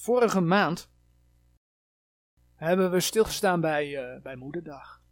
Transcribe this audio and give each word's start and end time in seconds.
Vorige 0.00 0.40
maand 0.40 0.90
hebben 2.54 2.90
we 2.90 3.00
stilgestaan 3.00 3.60
bij, 3.60 4.14
uh, 4.14 4.22
bij 4.22 4.36
Moederdag. 4.36 5.02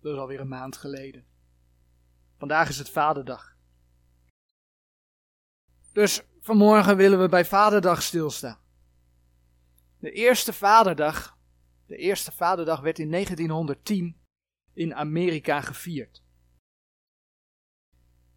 Dat 0.00 0.12
is 0.12 0.18
alweer 0.18 0.40
een 0.40 0.48
maand 0.48 0.76
geleden. 0.76 1.26
Vandaag 2.38 2.68
is 2.68 2.78
het 2.78 2.90
Vaderdag. 2.90 3.56
Dus 5.92 6.22
vanmorgen 6.40 6.96
willen 6.96 7.20
we 7.20 7.28
bij 7.28 7.44
Vaderdag 7.44 8.02
stilstaan. 8.02 8.58
De 9.98 10.10
eerste 10.10 10.52
Vaderdag, 10.52 11.38
de 11.86 11.96
eerste 11.96 12.32
Vaderdag 12.32 12.80
werd 12.80 12.98
in 12.98 13.10
1910 13.10 14.20
in 14.72 14.94
Amerika 14.94 15.60
gevierd. 15.60 16.22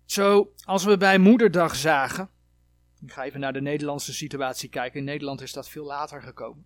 Zo, 0.05 0.53
als 0.65 0.83
we 0.83 0.97
bij 0.97 1.17
Moederdag 1.17 1.75
zagen, 1.75 2.29
ik 3.01 3.11
ga 3.11 3.23
even 3.23 3.39
naar 3.39 3.53
de 3.53 3.61
Nederlandse 3.61 4.13
situatie 4.13 4.69
kijken, 4.69 4.99
in 4.99 5.05
Nederland 5.05 5.41
is 5.41 5.53
dat 5.53 5.69
veel 5.69 5.85
later 5.85 6.21
gekomen. 6.21 6.65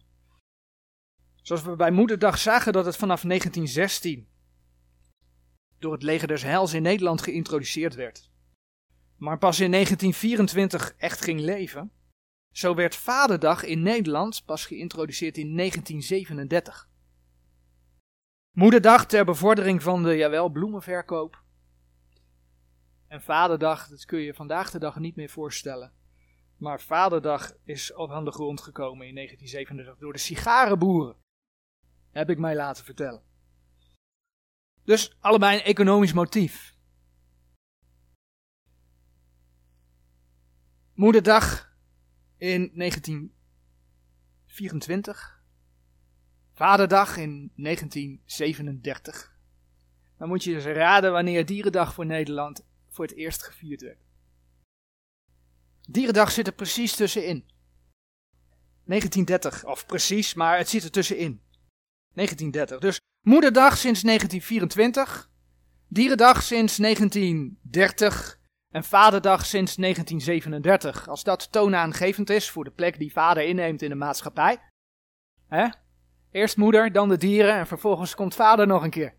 Zoals 1.42 1.64
we 1.64 1.76
bij 1.76 1.92
Moederdag 1.92 2.38
zagen 2.38 2.74
dat 2.74 2.86
het 2.86 2.96
vanaf 2.96 3.22
1916 3.22 4.28
door 5.80 5.92
het 5.92 6.04
leger 6.04 6.28
des 6.28 6.44
Heils 6.44 6.74
in 6.74 6.82
Nederland 6.82 7.22
geïntroduceerd 7.22 7.96
werd. 7.96 8.32
Maar 9.18 9.38
pas 9.38 9.60
in 9.60 9.72
1924 9.72 10.94
echt 10.98 11.22
ging 11.22 11.40
leven. 11.40 11.92
Zo 12.52 12.76
werd 12.76 12.96
Vaderdag 12.96 13.64
in 13.64 13.82
Nederland 13.82 14.46
pas 14.46 14.66
geïntroduceerd 14.66 15.38
in 15.38 15.56
1937. 15.56 16.90
Moederdag 18.52 19.06
ter 19.06 19.26
bevordering 19.26 19.84
van 19.84 20.04
de, 20.04 20.16
jawel, 20.16 20.50
bloemenverkoop. 20.50 21.44
En 23.08 23.22
Vaderdag, 23.22 23.88
dat 23.88 24.06
kun 24.06 24.20
je 24.20 24.34
vandaag 24.34 24.72
de 24.72 24.80
dag 24.80 25.00
niet 25.00 25.16
meer 25.16 25.30
voorstellen. 25.30 25.94
Maar 26.60 26.82
Vaderdag 26.82 27.54
is 27.64 27.94
op 27.94 28.12
aan 28.12 28.26
de 28.26 28.32
grond 28.32 28.62
gekomen 28.62 29.08
in 29.08 29.16
1937 29.16 29.98
door 29.98 30.14
de 30.14 30.20
sigarenboeren. 30.20 31.16
Heb 32.12 32.30
ik 32.30 32.38
mij 32.38 32.56
laten 32.56 32.86
vertellen. 32.86 33.24
Dus 34.84 35.18
allebei 35.20 35.58
een 35.58 35.64
economisch 35.64 36.14
motief. 36.14 36.78
Moederdag 40.94 41.74
in 42.38 42.72
1924. 42.76 45.44
Vaderdag 46.54 47.18
in 47.18 47.52
1937. 47.56 49.38
Dan 50.18 50.28
moet 50.28 50.44
je 50.44 50.54
dus 50.54 50.66
raden 50.66 51.12
wanneer 51.12 51.46
Dierendag 51.46 51.94
voor 51.94 52.06
Nederland 52.06 52.66
voor 52.90 53.06
het 53.06 53.16
eerst 53.16 53.44
gevierd 53.44 53.82
werd. 53.82 54.09
Dierendag 55.92 56.32
zit 56.32 56.48
er 56.48 56.54
precies 56.54 56.96
tussenin. 56.96 57.46
1930, 58.84 59.66
of 59.66 59.86
precies, 59.86 60.34
maar 60.34 60.58
het 60.58 60.70
zit 60.70 60.84
er 60.84 60.92
tussenin. 60.92 61.42
1930. 62.14 62.80
Dus 62.80 63.00
Moederdag 63.22 63.78
sinds 63.78 64.02
1924, 64.02 65.30
Dierendag 65.88 66.44
sinds 66.44 66.78
1930 66.78 68.40
en 68.70 68.84
Vaderdag 68.84 69.46
sinds 69.46 69.76
1937. 69.76 71.08
Als 71.08 71.24
dat 71.24 71.52
toonaangevend 71.52 72.30
is 72.30 72.50
voor 72.50 72.64
de 72.64 72.72
plek 72.72 72.98
die 72.98 73.12
vader 73.12 73.44
inneemt 73.44 73.82
in 73.82 73.90
de 73.90 73.96
maatschappij. 73.96 74.62
Hè? 75.48 75.68
Eerst 76.32 76.58
moeder, 76.58 76.92
dan 76.92 77.10
de 77.10 77.18
dieren 77.18 77.54
en 77.54 77.68
vervolgens 77.68 78.16
komt 78.16 78.36
vader 78.36 78.68
nog 78.68 78.84
een 78.84 78.90
keer. 78.90 79.16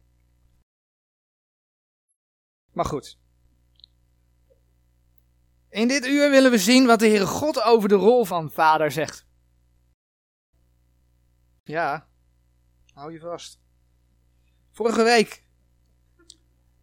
Maar 2.72 2.84
goed. 2.84 3.18
In 5.70 5.88
dit 5.88 6.06
uur 6.06 6.30
willen 6.30 6.50
we 6.50 6.58
zien 6.58 6.86
wat 6.86 6.98
de 6.98 7.06
Heere 7.06 7.26
God 7.26 7.62
over 7.62 7.88
de 7.88 7.94
rol 7.94 8.24
van 8.24 8.50
vader 8.50 8.90
zegt. 8.90 9.26
Ja, 11.62 12.08
hou 12.94 13.12
je 13.12 13.20
vast. 13.20 13.60
Vorige 14.70 15.02
week 15.02 15.44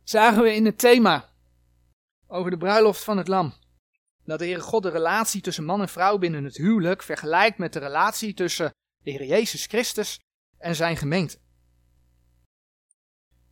zagen 0.03 0.43
we 0.43 0.55
in 0.55 0.65
het 0.65 0.77
thema 0.77 1.29
over 2.27 2.51
de 2.51 2.57
bruiloft 2.57 3.03
van 3.03 3.17
het 3.17 3.27
lam 3.27 3.53
dat 4.23 4.39
de 4.39 4.45
Heere 4.45 4.61
God 4.61 4.83
de 4.83 4.89
relatie 4.89 5.41
tussen 5.41 5.63
man 5.63 5.81
en 5.81 5.89
vrouw 5.89 6.17
binnen 6.17 6.43
het 6.43 6.57
huwelijk 6.57 7.03
vergelijkt 7.03 7.57
met 7.57 7.73
de 7.73 7.79
relatie 7.79 8.33
tussen 8.33 8.73
de 9.03 9.11
Heer 9.11 9.25
Jezus 9.25 9.65
Christus 9.65 10.19
en 10.57 10.75
zijn 10.75 10.97
gemeente. 10.97 11.37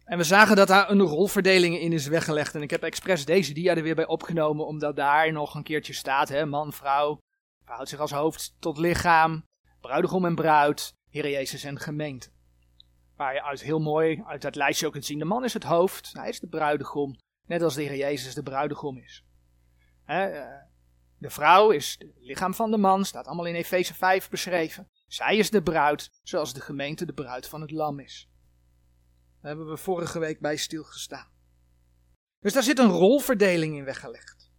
En 0.06 0.18
we 0.18 0.24
zagen 0.24 0.56
dat 0.56 0.68
daar 0.68 0.90
een 0.90 1.02
rolverdeling 1.02 1.80
in 1.80 1.94
is 1.94 2.08
weggelegd. 2.08 2.56
En 2.56 2.62
ik 2.62 2.70
heb 2.70 2.84
expres 2.84 3.26
deze 3.26 3.54
dia 3.54 3.76
er 3.76 3.84
weer 3.84 3.96
bij 3.96 4.08
opgenomen, 4.08 4.66
omdat 4.66 4.96
daar 4.96 5.32
nog 5.32 5.56
een 5.56 5.64
keertje 5.64 5.94
staat: 5.94 6.30
hè, 6.30 6.46
man, 6.46 6.74
vrouw, 6.74 7.20
verhoudt 7.64 7.90
zich 7.90 8.00
als 8.00 8.12
hoofd 8.12 8.56
tot 8.60 8.78
lichaam, 8.78 9.46
bruidegom 9.82 10.26
en 10.26 10.36
bruid, 10.36 10.94
Heer 11.10 11.30
Jezus 11.30 11.64
en 11.64 11.80
gemeente. 11.80 12.30
Waar 13.16 13.34
je 13.34 13.44
uit 13.44 13.62
heel 13.62 13.80
mooi 13.80 14.24
uit 14.28 14.42
dat 14.42 14.56
lijstje 14.56 14.86
ook 14.86 14.92
kunt 14.92 15.06
zien: 15.06 15.20
de 15.20 15.26
man 15.26 15.44
is 15.44 15.54
het 15.54 15.64
hoofd, 15.64 16.10
hij 16.14 16.30
is 16.30 16.40
de 16.40 16.48
bruidegom, 16.48 17.16
net 17.48 17.62
als 17.62 17.76
de 17.76 17.82
Heer 17.82 17.98
Jezus 17.98 18.34
de 18.34 18.44
bruidegom 18.44 18.98
is. 18.98 19.26
Hè, 20.04 20.26
eh, 20.26 20.64
de 21.18 21.30
vrouw 21.30 21.70
is 21.70 21.96
het 22.00 22.14
lichaam 22.20 22.54
van 22.54 22.72
de 22.72 22.78
man, 22.78 23.06
staat 23.06 23.26
allemaal 23.26 23.46
in 23.46 23.56
Efeze 23.56 23.94
5 23.94 24.30
beschreven. 24.30 24.90
Zij 25.08 25.38
is 25.38 25.50
de 25.50 25.64
bruid, 25.64 26.10
zoals 26.24 26.54
de 26.54 26.62
gemeente 26.62 27.06
de 27.06 27.14
bruid 27.14 27.48
van 27.48 27.62
het 27.62 27.72
lam 27.72 28.00
is. 28.00 28.30
Daar 29.46 29.56
hebben 29.56 29.74
we 29.74 29.82
vorige 29.82 30.20
week 30.20 30.40
bij 30.40 30.56
stilgestaan. 30.56 31.28
Dus 32.40 32.54
daar 32.54 32.64
zit 32.64 32.80
een 32.80 32.90
rolverdeling 32.90 33.76
in 33.76 33.84
weggelegd. 33.84 34.52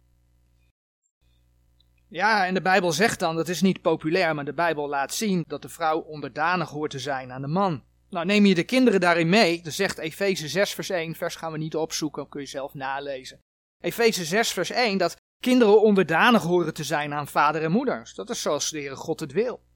Ja, 2.09 2.45
en 2.45 2.53
de 2.53 2.61
Bijbel 2.61 2.91
zegt 2.91 3.19
dan, 3.19 3.35
dat 3.35 3.47
is 3.47 3.61
niet 3.61 3.81
populair, 3.81 4.35
maar 4.35 4.45
de 4.45 4.53
Bijbel 4.53 4.87
laat 4.87 5.13
zien 5.13 5.43
dat 5.47 5.61
de 5.61 5.69
vrouw 5.69 5.99
onderdanig 5.99 6.69
hoort 6.69 6.91
te 6.91 6.99
zijn 6.99 7.31
aan 7.31 7.41
de 7.41 7.47
man. 7.47 7.83
Nou, 8.09 8.25
neem 8.25 8.45
je 8.45 8.55
de 8.55 8.63
kinderen 8.63 8.99
daarin 8.99 9.29
mee, 9.29 9.61
dan 9.61 9.71
zegt 9.71 9.97
Efeze 9.97 10.47
6 10.47 10.73
vers 10.73 10.89
1, 10.89 11.15
vers 11.15 11.35
gaan 11.35 11.51
we 11.51 11.57
niet 11.57 11.75
opzoeken, 11.75 12.29
kun 12.29 12.41
je 12.41 12.47
zelf 12.47 12.73
nalezen. 12.73 13.39
Efeze 13.83 14.25
6 14.25 14.51
vers 14.51 14.69
1, 14.69 14.97
dat 14.97 15.15
kinderen 15.43 15.81
onderdanig 15.81 16.43
horen 16.43 16.73
te 16.73 16.83
zijn 16.83 17.13
aan 17.13 17.27
vader 17.27 17.63
en 17.63 17.71
moeder. 17.71 18.11
Dat 18.15 18.29
is 18.29 18.41
zoals 18.41 18.69
de 18.69 18.79
Heere 18.79 18.95
God 18.95 19.19
het 19.19 19.31
wil. 19.31 19.66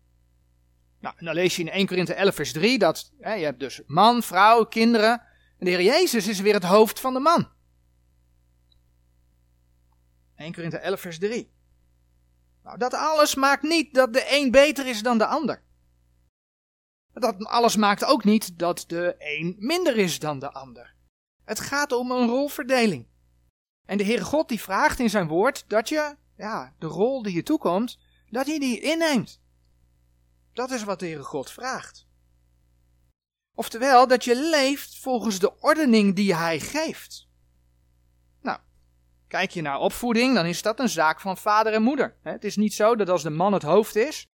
Nou, 1.01 1.15
en 1.17 1.25
dan 1.25 1.33
lees 1.33 1.55
je 1.55 1.61
in 1.61 1.69
1 1.69 1.87
Korinthe 1.87 2.13
11 2.13 2.35
vers 2.35 2.51
3 2.51 2.77
dat 2.79 3.11
hè, 3.19 3.33
je 3.33 3.45
hebt 3.45 3.59
dus 3.59 3.81
man, 3.85 4.23
vrouw, 4.23 4.65
kinderen. 4.65 5.21
En 5.57 5.65
de 5.65 5.69
Heer 5.69 5.81
Jezus 5.81 6.27
is 6.27 6.39
weer 6.39 6.53
het 6.53 6.63
hoofd 6.63 6.99
van 6.99 7.13
de 7.13 7.19
man. 7.19 7.49
1 10.35 10.53
Korinthe 10.53 10.77
11 10.77 10.99
vers 10.99 11.19
3. 11.19 11.51
Nou, 12.63 12.77
dat 12.77 12.93
alles 12.93 13.35
maakt 13.35 13.63
niet 13.63 13.93
dat 13.93 14.13
de 14.13 14.25
een 14.29 14.51
beter 14.51 14.87
is 14.87 15.01
dan 15.01 15.17
de 15.17 15.25
ander. 15.25 15.63
Dat 17.13 17.45
alles 17.45 17.75
maakt 17.75 18.05
ook 18.05 18.23
niet 18.23 18.59
dat 18.59 18.83
de 18.87 19.15
een 19.17 19.55
minder 19.59 19.97
is 19.97 20.19
dan 20.19 20.39
de 20.39 20.51
ander. 20.51 20.95
Het 21.43 21.59
gaat 21.59 21.91
om 21.91 22.11
een 22.11 22.27
rolverdeling. 22.27 23.07
En 23.85 23.97
de 23.97 24.03
Heere 24.03 24.23
God 24.23 24.49
die 24.49 24.61
vraagt 24.61 24.99
in 24.99 25.09
zijn 25.09 25.27
woord 25.27 25.63
dat 25.67 25.89
je, 25.89 26.15
ja, 26.37 26.75
de 26.79 26.87
rol 26.87 27.21
die 27.21 27.33
je 27.33 27.43
toekomt, 27.43 27.99
dat 28.29 28.47
je 28.47 28.59
die 28.59 28.79
inneemt. 28.79 29.40
Dat 30.53 30.71
is 30.71 30.83
wat 30.83 30.99
de 30.99 31.05
Heere 31.05 31.23
God 31.23 31.51
vraagt. 31.51 32.07
Oftewel, 33.55 34.07
dat 34.07 34.23
je 34.23 34.35
leeft 34.35 34.99
volgens 34.99 35.39
de 35.39 35.59
ordening 35.59 36.15
die 36.15 36.35
Hij 36.35 36.59
geeft. 36.59 37.27
Nou, 38.41 38.59
kijk 39.27 39.51
je 39.51 39.61
naar 39.61 39.79
opvoeding, 39.79 40.35
dan 40.35 40.45
is 40.45 40.61
dat 40.61 40.79
een 40.79 40.89
zaak 40.89 41.19
van 41.19 41.37
vader 41.37 41.73
en 41.73 41.83
moeder. 41.83 42.17
Het 42.21 42.43
is 42.43 42.55
niet 42.55 42.73
zo 42.73 42.95
dat 42.95 43.09
als 43.09 43.23
de 43.23 43.29
man 43.29 43.53
het 43.53 43.63
hoofd 43.63 43.95
is, 43.95 44.27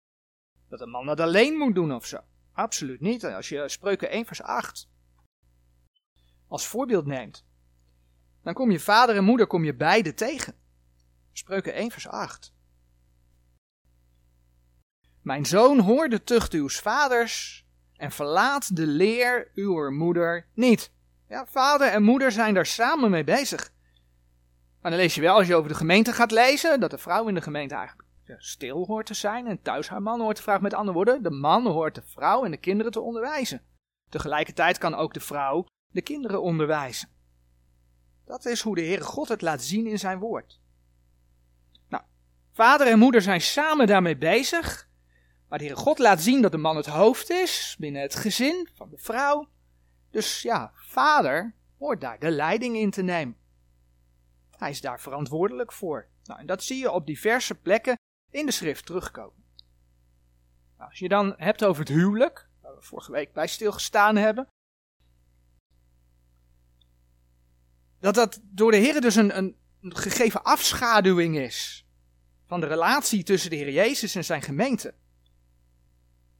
dat 0.69 0.79
de 0.79 0.87
man 0.87 1.05
dat 1.05 1.19
alleen 1.19 1.57
moet 1.57 1.75
doen 1.75 1.93
of 1.93 2.05
zo. 2.05 2.17
Absoluut 2.53 3.01
niet. 3.01 3.25
Als 3.25 3.49
je 3.49 3.69
Spreuken 3.69 4.09
1 4.09 4.25
vers 4.25 4.41
8 4.41 4.89
als 6.47 6.67
voorbeeld 6.67 7.05
neemt, 7.05 7.45
dan 8.43 8.53
kom 8.53 8.71
je 8.71 8.79
vader 8.79 9.15
en 9.15 9.23
moeder 9.23 9.47
kom 9.47 9.63
je 9.63 9.75
beide 9.75 10.13
tegen. 10.13 10.55
Spreuken 11.31 11.73
1 11.73 11.91
vers 11.91 12.07
8. 12.07 12.53
Mijn 15.27 15.45
zoon, 15.45 15.79
hoor 15.79 16.09
de 16.09 16.23
tucht 16.23 16.53
uws 16.53 16.79
vaders 16.79 17.65
en 17.97 18.11
verlaat 18.11 18.75
de 18.75 18.87
leer 18.87 19.51
uw 19.53 19.91
moeder 19.91 20.47
niet. 20.53 20.91
Ja, 21.29 21.45
vader 21.45 21.87
en 21.87 22.03
moeder 22.03 22.31
zijn 22.31 22.53
daar 22.53 22.65
samen 22.65 23.09
mee 23.09 23.23
bezig. 23.23 23.71
Maar 24.81 24.91
dan 24.91 24.99
lees 24.99 25.15
je 25.15 25.21
wel, 25.21 25.35
als 25.35 25.47
je 25.47 25.55
over 25.55 25.69
de 25.69 25.75
gemeente 25.75 26.13
gaat 26.13 26.31
lezen, 26.31 26.79
dat 26.79 26.91
de 26.91 26.97
vrouw 26.97 27.27
in 27.27 27.33
de 27.33 27.41
gemeente 27.41 27.75
eigenlijk 27.75 28.09
stil 28.37 28.85
hoort 28.85 29.05
te 29.05 29.13
zijn 29.13 29.47
en 29.47 29.61
thuis 29.61 29.89
haar 29.89 30.01
man 30.01 30.21
hoort 30.21 30.35
te 30.35 30.41
vragen. 30.41 30.63
Met 30.63 30.73
andere 30.73 30.93
woorden, 30.93 31.23
de 31.23 31.31
man 31.31 31.67
hoort 31.67 31.95
de 31.95 32.03
vrouw 32.05 32.43
en 32.43 32.51
de 32.51 32.57
kinderen 32.57 32.91
te 32.91 33.01
onderwijzen. 33.01 33.61
Tegelijkertijd 34.09 34.77
kan 34.77 34.95
ook 34.95 35.13
de 35.13 35.19
vrouw 35.19 35.65
de 35.87 36.01
kinderen 36.01 36.41
onderwijzen. 36.41 37.09
Dat 38.25 38.45
is 38.45 38.61
hoe 38.61 38.75
de 38.75 38.81
Heere 38.81 39.03
God 39.03 39.27
het 39.27 39.41
laat 39.41 39.61
zien 39.61 39.87
in 39.87 39.99
zijn 39.99 40.19
woord. 40.19 40.59
Nou, 41.89 42.03
vader 42.51 42.87
en 42.87 42.99
moeder 42.99 43.21
zijn 43.21 43.41
samen 43.41 43.87
daarmee 43.87 44.17
bezig. 44.17 44.86
Maar 45.47 45.57
de 45.57 45.65
Heere 45.65 45.79
God 45.79 45.99
laat 45.99 46.21
zien 46.21 46.41
dat 46.41 46.51
de 46.51 46.57
man 46.57 46.75
het 46.75 46.85
hoofd 46.85 47.29
is 47.29 47.75
binnen 47.79 48.01
het 48.01 48.15
gezin 48.15 48.69
van 48.73 48.89
de 48.89 48.97
vrouw. 48.97 49.49
Dus 50.09 50.41
ja, 50.41 50.71
vader 50.73 51.55
hoort 51.77 52.01
daar 52.01 52.19
de 52.19 52.31
leiding 52.31 52.75
in 52.75 52.91
te 52.91 53.01
nemen. 53.01 53.37
Hij 54.57 54.69
is 54.69 54.81
daar 54.81 55.01
verantwoordelijk 55.01 55.71
voor. 55.71 56.07
Nou, 56.23 56.39
en 56.39 56.45
dat 56.45 56.63
zie 56.63 56.77
je 56.77 56.91
op 56.91 57.05
diverse 57.05 57.55
plekken 57.55 57.99
in 58.31 58.45
de 58.45 58.51
schrift 58.51 58.85
terugkomen. 58.85 59.45
Nou, 60.77 60.89
als 60.89 60.99
je 60.99 61.07
dan 61.07 61.33
hebt 61.37 61.63
over 61.63 61.79
het 61.79 61.91
huwelijk, 61.91 62.49
waar 62.61 62.75
we 62.75 62.81
vorige 62.81 63.11
week 63.11 63.33
bij 63.33 63.47
stilgestaan 63.47 64.15
hebben, 64.15 64.47
dat 67.99 68.15
dat 68.15 68.39
door 68.43 68.71
de 68.71 68.77
Heer 68.77 69.01
dus 69.01 69.15
een, 69.15 69.37
een 69.37 69.55
gegeven 69.81 70.43
afschaduwing 70.43 71.37
is 71.37 71.85
van 72.45 72.59
de 72.59 72.67
relatie 72.67 73.23
tussen 73.23 73.49
de 73.49 73.55
Heer 73.55 73.71
Jezus 73.71 74.15
en 74.15 74.25
zijn 74.25 74.41
gemeente. 74.41 74.93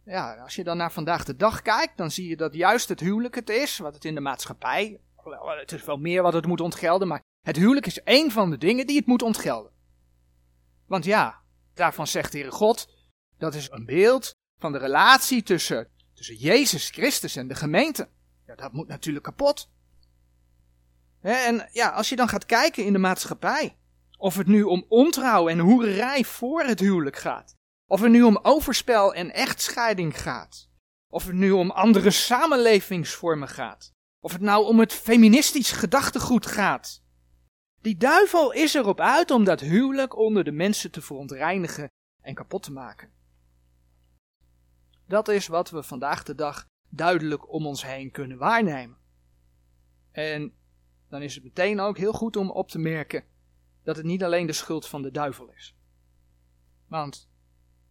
Ja, 0.07 0.35
als 0.35 0.55
je 0.55 0.63
dan 0.63 0.77
naar 0.77 0.91
vandaag 0.91 1.23
de 1.23 1.35
dag 1.35 1.61
kijkt, 1.61 1.97
dan 1.97 2.11
zie 2.11 2.29
je 2.29 2.37
dat 2.37 2.53
juist 2.53 2.89
het 2.89 2.99
huwelijk 2.99 3.35
het 3.35 3.49
is, 3.49 3.77
wat 3.77 3.93
het 3.93 4.05
in 4.05 4.15
de 4.15 4.21
maatschappij, 4.21 4.99
het 5.59 5.71
is 5.71 5.85
wel 5.85 5.97
meer 5.97 6.21
wat 6.21 6.33
het 6.33 6.45
moet 6.45 6.61
ontgelden, 6.61 7.07
maar 7.07 7.21
het 7.41 7.55
huwelijk 7.55 7.85
is 7.85 8.01
één 8.03 8.31
van 8.31 8.49
de 8.49 8.57
dingen 8.57 8.87
die 8.87 8.97
het 8.97 9.05
moet 9.05 9.21
ontgelden. 9.21 9.71
Want 10.85 11.05
ja, 11.05 11.41
daarvan 11.73 12.07
zegt 12.07 12.33
Heere 12.33 12.51
God, 12.51 12.93
dat 13.37 13.55
is 13.55 13.69
een 13.71 13.85
beeld 13.85 14.35
van 14.59 14.71
de 14.71 14.77
relatie 14.77 15.43
tussen, 15.43 15.89
tussen 16.13 16.35
Jezus 16.35 16.89
Christus 16.89 17.35
en 17.35 17.47
de 17.47 17.55
gemeente. 17.55 18.09
Ja, 18.45 18.55
dat 18.55 18.73
moet 18.73 18.87
natuurlijk 18.87 19.25
kapot. 19.25 19.69
En 21.21 21.69
ja, 21.71 21.89
als 21.89 22.09
je 22.09 22.15
dan 22.15 22.27
gaat 22.27 22.45
kijken 22.45 22.85
in 22.85 22.93
de 22.93 22.99
maatschappij, 22.99 23.77
of 24.17 24.35
het 24.35 24.47
nu 24.47 24.63
om 24.63 24.85
ontrouw 24.87 25.47
en 25.47 25.59
hoererij 25.59 26.23
voor 26.23 26.63
het 26.63 26.79
huwelijk 26.79 27.17
gaat, 27.17 27.56
of 27.87 28.01
het 28.01 28.11
nu 28.11 28.21
om 28.23 28.39
overspel 28.41 29.13
en 29.13 29.33
echtscheiding 29.33 30.21
gaat, 30.21 30.69
of 31.07 31.25
het 31.25 31.35
nu 31.35 31.51
om 31.51 31.71
andere 31.71 32.11
samenlevingsvormen 32.11 33.47
gaat, 33.47 33.91
of 34.19 34.31
het 34.31 34.41
nou 34.41 34.65
om 34.65 34.79
het 34.79 34.93
feministisch 34.93 35.71
gedachtegoed 35.71 36.45
gaat. 36.45 37.03
Die 37.81 37.97
duivel 37.97 38.51
is 38.51 38.73
erop 38.73 38.99
uit 38.99 39.31
om 39.31 39.43
dat 39.43 39.59
huwelijk 39.59 40.17
onder 40.17 40.43
de 40.43 40.51
mensen 40.51 40.91
te 40.91 41.01
verontreinigen 41.01 41.89
en 42.21 42.33
kapot 42.33 42.63
te 42.63 42.71
maken. 42.71 43.11
Dat 45.05 45.27
is 45.27 45.47
wat 45.47 45.69
we 45.69 45.83
vandaag 45.83 46.23
de 46.23 46.35
dag 46.35 46.65
duidelijk 46.89 47.51
om 47.51 47.65
ons 47.65 47.83
heen 47.83 48.11
kunnen 48.11 48.37
waarnemen. 48.37 48.97
En 50.11 50.53
dan 51.09 51.21
is 51.21 51.35
het 51.35 51.43
meteen 51.43 51.79
ook 51.79 51.97
heel 51.97 52.13
goed 52.13 52.35
om 52.35 52.51
op 52.51 52.69
te 52.69 52.79
merken 52.79 53.23
dat 53.83 53.95
het 53.95 54.05
niet 54.05 54.23
alleen 54.23 54.47
de 54.47 54.53
schuld 54.53 54.87
van 54.87 55.01
de 55.01 55.11
duivel 55.11 55.49
is. 55.49 55.75
Want 56.87 57.26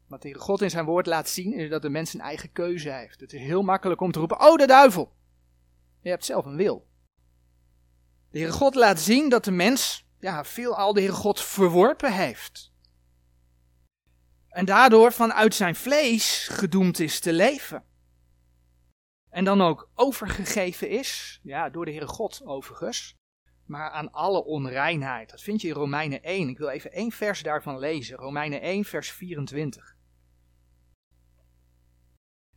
wat 0.09 0.23
de 0.23 0.35
God 0.35 0.63
in 0.63 0.71
zijn 0.71 0.85
woord 0.85 1.07
laat 1.07 1.29
zien 1.29 1.53
is 1.53 1.71
dat 1.71 1.83
de 1.83 1.89
mens 1.89 2.15
een 2.15 2.21
eigen 2.21 2.53
keuze 2.53 2.91
heeft. 2.91 3.21
Het 3.21 3.33
is 3.33 3.41
heel 3.41 3.63
makkelijk 3.63 4.01
om 4.01 4.13
te 4.13 4.19
roepen, 4.19 4.41
oh 4.41 4.57
de 4.57 4.67
duivel. 4.67 5.13
Je 6.01 6.09
hebt 6.09 6.25
zelf 6.25 6.45
een 6.45 6.57
wil. 6.57 6.87
De 8.31 8.39
Heere 8.39 8.53
God 8.53 8.75
laat 8.75 9.01
zien 9.01 9.29
dat 9.29 9.45
de 9.45 9.51
mens 9.51 10.07
ja, 10.19 10.45
veelal 10.45 10.93
de 10.93 11.01
Heere 11.01 11.15
God 11.15 11.41
verworpen 11.41 12.13
heeft. 12.13 12.73
En 14.49 14.65
daardoor 14.65 15.13
vanuit 15.13 15.55
zijn 15.55 15.75
vlees 15.75 16.49
gedoemd 16.49 16.99
is 16.99 17.21
te 17.21 17.33
leven. 17.33 17.85
En 19.31 19.45
dan 19.45 19.61
ook 19.61 19.91
overgegeven 19.95 20.89
is, 20.89 21.41
ja, 21.43 21.71
door 21.71 21.85
de 21.85 21.91
Heere 21.91 22.07
God 22.07 22.43
overigens, 22.45 23.15
maar 23.65 23.91
aan 23.91 24.13
alle 24.13 24.45
onreinheid. 24.45 25.31
Dat 25.31 25.43
vind 25.43 25.61
je 25.61 25.69
in 25.69 25.75
Romeinen 25.75 26.23
1. 26.23 26.49
Ik 26.49 26.59
wil 26.59 26.69
even 26.69 26.93
één 26.93 27.13
vers 27.13 27.43
daarvan 27.43 27.79
lezen. 27.79 28.17
Romeinen 28.17 28.61
1, 28.61 28.85
vers 28.85 29.11
24. 29.11 29.96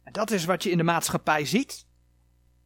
En 0.10 0.16
dat 0.16 0.32
is 0.32 0.46
wat 0.46 0.64
je 0.64 0.70
in 0.70 0.78
de 0.78 0.84
maatschappij 0.84 1.46
ziet. 1.46 1.86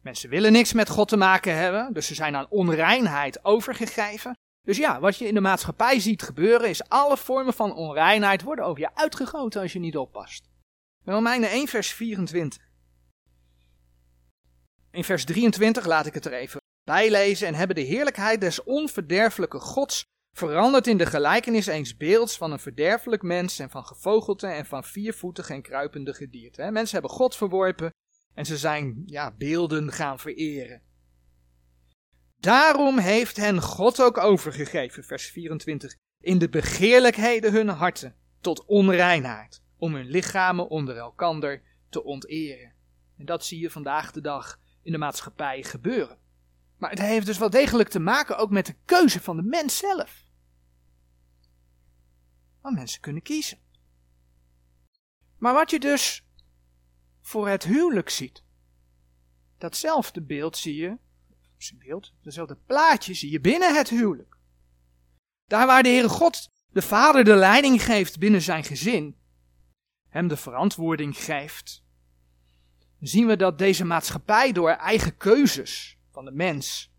Mensen 0.00 0.30
willen 0.30 0.52
niks 0.52 0.72
met 0.72 0.88
God 0.88 1.08
te 1.08 1.16
maken 1.16 1.56
hebben, 1.56 1.92
dus 1.92 2.06
ze 2.06 2.14
zijn 2.14 2.36
aan 2.36 2.50
onreinheid 2.50 3.44
overgegeven. 3.44 4.36
Dus 4.62 4.76
ja, 4.76 5.00
wat 5.00 5.16
je 5.16 5.26
in 5.26 5.34
de 5.34 5.40
maatschappij 5.40 6.00
ziet 6.00 6.22
gebeuren 6.22 6.68
is 6.68 6.88
alle 6.88 7.16
vormen 7.16 7.54
van 7.54 7.74
onreinheid 7.74 8.42
worden 8.42 8.64
over 8.64 8.80
je 8.80 8.94
uitgegoten 8.94 9.60
als 9.60 9.72
je 9.72 9.78
niet 9.78 9.96
oppast. 9.96 10.48
Romeinen 11.04 11.50
1 11.50 11.68
vers 11.68 11.92
24. 11.92 12.62
In 14.90 15.04
vers 15.04 15.24
23 15.24 15.86
laat 15.86 16.06
ik 16.06 16.14
het 16.14 16.24
er 16.24 16.32
even 16.32 16.60
bijlezen 16.84 17.46
en 17.46 17.54
hebben 17.54 17.76
de 17.76 17.82
heerlijkheid 17.82 18.40
des 18.40 18.62
onverderfelijke 18.62 19.58
Gods 19.58 20.04
veranderd 20.34 20.86
in 20.86 20.96
de 20.96 21.06
gelijkenis 21.06 21.66
eens 21.66 21.96
beelds 21.96 22.36
van 22.36 22.52
een 22.52 22.58
verderfelijk 22.58 23.22
mens 23.22 23.58
en 23.58 23.70
van 23.70 23.86
gevogelte 23.86 24.46
en 24.46 24.66
van 24.66 24.84
viervoetige 24.84 25.52
en 25.52 25.62
kruipende 25.62 26.14
gedierte. 26.14 26.70
Mensen 26.70 26.92
hebben 26.92 27.16
God 27.16 27.36
verworpen 27.36 27.90
en 28.34 28.44
ze 28.44 28.56
zijn 28.56 29.02
ja, 29.06 29.34
beelden 29.38 29.92
gaan 29.92 30.18
vereren. 30.18 30.82
Daarom 32.36 32.98
heeft 32.98 33.36
hen 33.36 33.60
God 33.60 34.02
ook 34.02 34.18
overgegeven, 34.18 35.04
vers 35.04 35.26
24, 35.26 35.94
in 36.20 36.38
de 36.38 36.48
begeerlijkheden 36.48 37.52
hun 37.52 37.68
harten 37.68 38.16
tot 38.40 38.64
onreinheid, 38.64 39.62
om 39.76 39.94
hun 39.94 40.06
lichamen 40.06 40.68
onder 40.68 40.96
elkander 40.96 41.62
te 41.88 42.04
onteren. 42.04 42.72
En 43.18 43.24
dat 43.24 43.44
zie 43.44 43.60
je 43.60 43.70
vandaag 43.70 44.12
de 44.12 44.20
dag 44.20 44.58
in 44.82 44.92
de 44.92 44.98
maatschappij 44.98 45.62
gebeuren. 45.62 46.18
Maar 46.78 46.90
het 46.90 46.98
heeft 46.98 47.26
dus 47.26 47.38
wel 47.38 47.50
degelijk 47.50 47.88
te 47.88 48.00
maken 48.00 48.38
ook 48.38 48.50
met 48.50 48.66
de 48.66 48.74
keuze 48.84 49.20
van 49.20 49.36
de 49.36 49.42
mens 49.42 49.78
zelf. 49.78 50.23
Want 52.64 52.76
mensen 52.76 53.00
kunnen 53.00 53.22
kiezen. 53.22 53.58
Maar 55.38 55.54
wat 55.54 55.70
je 55.70 55.78
dus 55.80 56.24
voor 57.20 57.48
het 57.48 57.64
huwelijk 57.64 58.10
ziet, 58.10 58.44
datzelfde 59.58 60.22
beeld 60.22 60.56
zie 60.56 60.74
je, 60.74 60.98
beeld, 61.78 62.12
dezelfde 62.22 62.56
plaatje 62.56 63.14
zie 63.14 63.30
je 63.30 63.40
binnen 63.40 63.74
het 63.74 63.88
huwelijk. 63.88 64.36
Daar 65.44 65.66
waar 65.66 65.82
de 65.82 65.88
Heere 65.88 66.08
God 66.08 66.50
de 66.66 66.82
vader 66.82 67.24
de 67.24 67.34
leiding 67.34 67.82
geeft 67.82 68.18
binnen 68.18 68.42
zijn 68.42 68.64
gezin, 68.64 69.16
hem 70.08 70.28
de 70.28 70.36
verantwoording 70.36 71.16
geeft, 71.16 71.84
zien 73.00 73.26
we 73.26 73.36
dat 73.36 73.58
deze 73.58 73.84
maatschappij 73.84 74.52
door 74.52 74.70
eigen 74.70 75.16
keuzes 75.16 75.98
van 76.10 76.24
de 76.24 76.32
mens, 76.32 76.92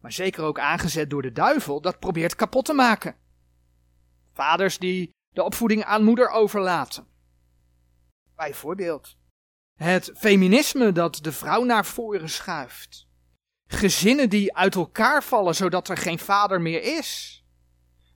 maar 0.00 0.12
zeker 0.12 0.44
ook 0.44 0.58
aangezet 0.58 1.10
door 1.10 1.22
de 1.22 1.32
duivel, 1.32 1.80
dat 1.80 1.98
probeert 1.98 2.34
kapot 2.34 2.64
te 2.64 2.72
maken. 2.72 3.22
Vaders 4.34 4.78
die 4.78 5.10
de 5.30 5.42
opvoeding 5.42 5.84
aan 5.84 6.04
moeder 6.04 6.28
overlaten. 6.28 7.06
Bijvoorbeeld 8.36 9.16
het 9.74 10.12
feminisme 10.16 10.92
dat 10.92 11.18
de 11.22 11.32
vrouw 11.32 11.64
naar 11.64 11.86
voren 11.86 12.28
schuift. 12.28 13.06
Gezinnen 13.66 14.30
die 14.30 14.56
uit 14.56 14.74
elkaar 14.74 15.22
vallen 15.22 15.54
zodat 15.54 15.88
er 15.88 15.96
geen 15.96 16.18
vader 16.18 16.60
meer 16.60 16.82
is. 16.82 17.42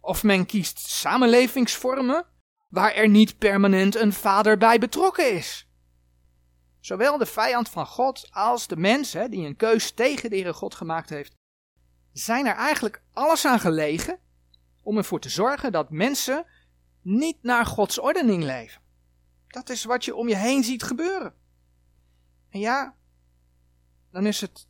Of 0.01 0.23
men 0.23 0.47
kiest 0.47 0.79
samenlevingsvormen 0.79 2.27
waar 2.69 2.93
er 2.93 3.09
niet 3.09 3.39
permanent 3.39 3.95
een 3.95 4.13
vader 4.13 4.59
bij 4.59 4.79
betrokken 4.79 5.33
is. 5.35 5.69
Zowel 6.81 7.19
de 7.19 7.27
vijand 7.27 7.69
van 7.69 7.87
God 7.87 8.29
als 8.31 8.67
de 8.67 8.77
mens, 8.77 9.11
die 9.11 9.47
een 9.47 9.57
keus 9.57 9.91
tegen 9.91 10.31
de 10.31 10.37
Heere 10.37 10.53
God 10.53 10.75
gemaakt 10.75 11.11
heeft, 11.11 11.35
zijn 12.13 12.47
er 12.47 12.55
eigenlijk 12.55 13.03
alles 13.13 13.45
aan 13.45 13.61
gelegen 13.61 14.21
om 14.89 14.97
ervoor 14.97 15.21
te 15.21 15.29
zorgen 15.29 15.73
dat 15.73 15.91
mensen 15.91 16.47
niet 17.03 17.43
naar 17.43 17.67
Gods 17.67 17.99
ordening 17.99 18.45
leven. 18.45 18.83
Dat 19.47 19.69
is 19.69 19.85
wat 19.85 20.05
je 20.05 20.15
om 20.15 20.29
je 20.29 20.37
heen 20.37 20.65
ziet 20.65 20.83
gebeuren. 20.83 21.35
En 22.51 22.61
ja, 22.61 22.95
dan 24.11 24.27
is 24.27 24.41
het 24.41 24.69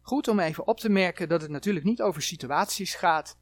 goed 0.00 0.28
om 0.28 0.40
even 0.40 0.66
op 0.66 0.80
te 0.80 0.88
merken 0.88 1.28
dat 1.28 1.42
het 1.42 1.50
natuurlijk 1.50 1.84
niet 1.84 2.02
over 2.02 2.22
situaties 2.22 2.94
gaat 2.94 3.38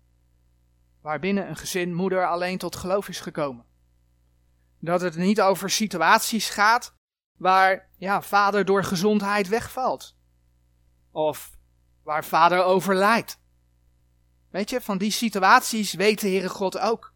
waarbinnen 1.00 1.48
een 1.48 1.56
gezin 1.56 1.94
moeder 1.94 2.28
alleen 2.28 2.58
tot 2.58 2.76
geloof 2.76 3.08
is 3.08 3.20
gekomen. 3.20 3.64
Dat 4.78 5.00
het 5.00 5.16
niet 5.16 5.40
over 5.40 5.70
situaties 5.70 6.50
gaat 6.50 6.94
waar 7.36 7.90
ja, 7.96 8.22
vader 8.22 8.64
door 8.64 8.84
gezondheid 8.84 9.48
wegvalt. 9.48 10.16
Of 11.10 11.58
waar 12.02 12.24
vader 12.24 12.64
overlijdt. 12.64 13.38
Weet 14.50 14.70
je, 14.70 14.80
van 14.80 14.98
die 14.98 15.10
situaties 15.10 15.92
weet 15.92 16.20
de 16.20 16.28
Heere 16.28 16.48
God 16.48 16.78
ook. 16.78 17.12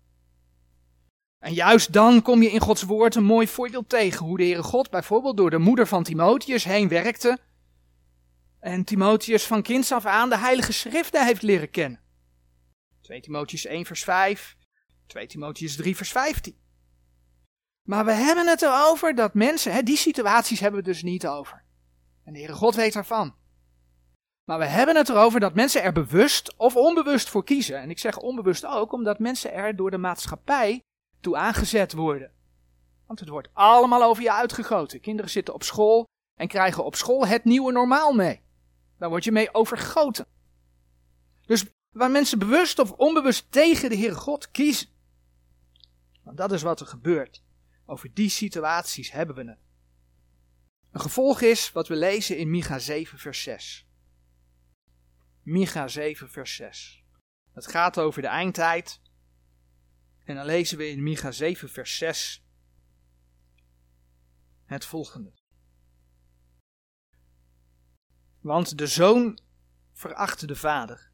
En 1.39 1.53
juist 1.53 1.93
dan 1.93 2.23
kom 2.23 2.43
je 2.43 2.51
in 2.51 2.61
Gods 2.61 2.83
woord 2.83 3.15
een 3.15 3.25
mooi 3.25 3.49
voorbeeld 3.49 3.89
tegen 3.89 4.27
hoe 4.27 4.37
de 4.37 4.45
Heere 4.45 4.63
God 4.63 4.91
bijvoorbeeld 4.91 5.37
door 5.37 5.51
de 5.51 5.59
moeder 5.59 5.87
van 5.87 6.03
Timotheus 6.03 6.65
heen 6.65 6.89
werkte 6.89 7.39
en 8.65 8.85
Timotheus 8.85 9.47
van 9.47 9.63
kinds 9.63 9.93
af 9.93 10.07
aan 10.07 10.29
de 10.29 10.39
heilige 10.39 10.73
schriften 10.73 11.27
heeft 11.27 11.43
leren 11.43 11.71
kennen. 11.71 12.01
2 13.01 13.21
Timotheus 13.21 13.67
1 13.67 13.85
vers 13.85 14.05
5, 14.05 14.57
2 15.07 15.27
Timotheus 15.27 15.77
3 15.77 15.97
vers 15.97 16.13
15. 16.13 16.57
Maar 17.83 18.05
we 18.05 18.13
hebben 18.13 18.47
het 18.47 18.63
erover 18.63 19.15
dat 19.15 19.35
mensen, 19.35 19.73
hè, 19.73 19.83
die 19.83 19.97
situaties 19.97 20.61
hebben 20.61 20.81
we 20.81 20.87
dus 20.87 21.03
niet 21.03 21.27
over. 21.27 21.65
En 22.25 22.33
de 22.33 22.39
Heere 22.39 22.55
God 22.55 22.75
weet 22.75 22.93
daarvan. 22.93 23.35
Maar 24.45 24.59
we 24.59 24.67
hebben 24.67 24.97
het 24.97 25.09
erover 25.09 25.41
dat 25.41 25.55
mensen 25.55 25.83
er 25.83 25.93
bewust 25.93 26.55
of 26.57 26.77
onbewust 26.77 27.29
voor 27.29 27.45
kiezen. 27.45 27.81
En 27.81 27.91
ik 27.91 27.99
zeg 27.99 28.19
onbewust 28.19 28.67
ook 28.67 28.93
omdat 28.93 29.19
mensen 29.19 29.53
er 29.53 29.77
door 29.77 29.91
de 29.91 29.99
maatschappij 29.99 30.83
toe 31.21 31.37
aangezet 31.37 31.93
worden. 31.93 32.33
Want 33.07 33.21
het 33.21 33.29
wordt 33.29 33.49
allemaal 33.53 34.03
over 34.03 34.23
je 34.23 34.33
uitgegoten. 34.33 35.01
Kinderen 35.01 35.31
zitten 35.31 35.55
op 35.55 35.63
school 35.63 36.05
en 36.41 36.49
krijgen 36.49 36.85
op 36.85 36.95
school 36.95 37.27
het 37.27 37.45
nieuwe 37.45 37.73
normaal 37.73 38.13
mee. 38.13 38.41
Daar 38.99 39.09
word 39.09 39.25
je 39.25 39.33
mee 39.33 39.55
overgoten. 39.55 40.27
Dus 41.47 41.65
waar 41.91 42.11
mensen 42.11 42.39
bewust 42.39 42.79
of 42.79 42.93
onbewust 42.93 43.53
tegen 43.53 43.89
de 43.89 43.97
Heere 43.97 44.15
God 44.15 44.51
kiezen. 44.51 44.89
Want 46.23 46.37
dat 46.37 46.53
is 46.53 46.63
wat 46.63 46.81
er 46.81 46.87
gebeurt. 46.87 47.43
Over 47.87 48.11
die 48.15 48.29
situaties 48.29 49.13
hebben 49.13 49.37
we 49.37 49.45
het. 49.45 49.59
Een 50.93 51.01
gevolg 51.01 51.41
is 51.41 51.73
wat 51.73 51.89
we 51.89 51.97
lezen 51.97 52.39
in 52.39 52.51
Micha 52.51 52.79
7, 52.79 53.19
vers 53.19 53.43
6. 53.43 53.87
Micha 55.45 55.89
7, 55.89 56.31
vers 56.31 56.55
6. 56.55 57.05
Het 57.53 57.67
gaat 57.67 57.99
over 57.99 58.23
de 58.23 58.29
eindtijd. 58.29 59.01
En 60.25 60.35
dan 60.35 60.45
lezen 60.45 60.79
we 60.79 60.89
in 60.89 61.03
Micha 61.03 61.31
7, 61.31 61.69
vers 61.69 61.97
6 61.97 62.45
het 64.65 64.85
volgende. 64.85 65.33
Want 68.41 68.79
de 68.79 68.87
zoon 68.87 69.39
veracht 69.93 70.49
de 70.49 70.57
vader. 70.57 71.11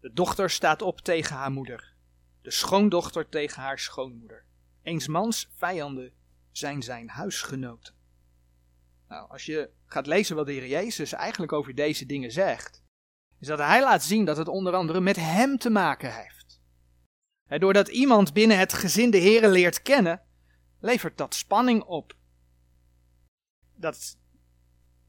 De 0.00 0.12
dochter 0.12 0.50
staat 0.50 0.82
op 0.82 1.00
tegen 1.00 1.36
haar 1.36 1.50
moeder. 1.50 1.94
De 2.42 2.50
schoondochter 2.50 3.28
tegen 3.28 3.62
haar 3.62 3.78
schoonmoeder. 3.78 4.44
Eens 4.82 5.06
mans 5.06 5.50
vijanden 5.54 6.12
zijn 6.50 6.82
zijn 6.82 7.08
huisgenoten. 7.08 7.94
Nou, 9.08 9.30
als 9.30 9.46
je 9.46 9.70
gaat 9.86 10.06
lezen 10.06 10.36
wat 10.36 10.46
de 10.46 10.52
Heer 10.52 10.66
Jezus 10.66 11.12
eigenlijk 11.12 11.52
over 11.52 11.74
deze 11.74 12.06
dingen 12.06 12.32
zegt, 12.32 12.82
is 13.40 13.46
dat 13.46 13.58
hij 13.58 13.80
laat 13.82 14.02
zien 14.02 14.24
dat 14.24 14.36
het 14.36 14.48
onder 14.48 14.74
andere 14.74 15.00
met 15.00 15.16
hem 15.16 15.58
te 15.58 15.70
maken 15.70 16.14
heeft. 16.14 16.60
doordat 17.60 17.88
iemand 17.88 18.32
binnen 18.32 18.58
het 18.58 18.72
gezin 18.72 19.10
de 19.10 19.18
Heer 19.18 19.48
leert 19.48 19.82
kennen, 19.82 20.22
levert 20.80 21.18
dat 21.18 21.34
spanning 21.34 21.82
op. 21.82 22.16
Dat 23.74 24.18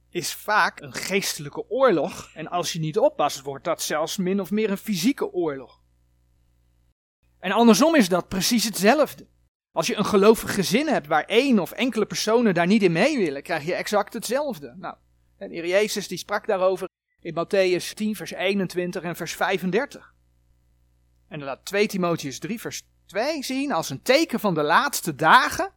is 0.10 0.34
vaak 0.34 0.80
een 0.82 0.94
geestelijke 0.94 1.70
oorlog 1.70 2.32
en 2.34 2.48
als 2.48 2.74
je 2.74 2.80
niet 2.80 2.98
oppast, 2.98 3.42
wordt 3.42 3.64
dat 3.64 3.82
zelfs 3.82 4.18
min 4.18 4.42
of 4.42 4.52
meer 4.52 4.70
een 4.70 4.78
fysieke 4.78 5.34
oorlog. 5.34 5.82
En 7.40 7.52
andersom 7.52 7.96
is 7.96 8.10
dat 8.10 8.28
precies 8.28 8.64
hetzelfde. 8.64 9.28
Als 9.72 9.88
je 9.88 9.96
een 9.96 10.06
gelovig 10.06 10.54
gezin 10.54 10.88
hebt 10.88 11.08
waar 11.08 11.24
één 11.24 11.60
of 11.60 11.72
enkele 11.72 12.06
personen 12.06 12.54
daar 12.54 12.68
niet 12.68 12.84
in 12.84 12.92
mee 12.92 13.18
willen, 13.18 13.44
krijg 13.44 13.66
je 13.66 13.74
exact 13.74 14.14
hetzelfde. 14.14 14.76
Nou, 14.78 14.96
en 15.38 15.50
de 15.50 15.56
Heer 15.56 15.68
Jezus 15.68 16.08
die 16.08 16.18
sprak 16.18 16.48
daarover 16.48 16.90
in 17.22 17.34
Matthäus 17.34 17.94
10 17.94 18.16
vers 18.16 18.32
21 18.32 19.04
en 19.04 19.16
vers 19.16 19.34
35. 19.34 20.14
En 21.28 21.40
dan 21.40 21.48
laat 21.48 21.66
2 21.66 21.88
Timotheus 21.88 22.40
3 22.40 22.60
vers 22.60 22.84
2 23.06 23.44
zien 23.44 23.72
als 23.72 23.90
een 23.90 24.02
teken 24.02 24.40
van 24.40 24.54
de 24.54 24.64
laatste 24.64 25.16
dagen 25.16 25.74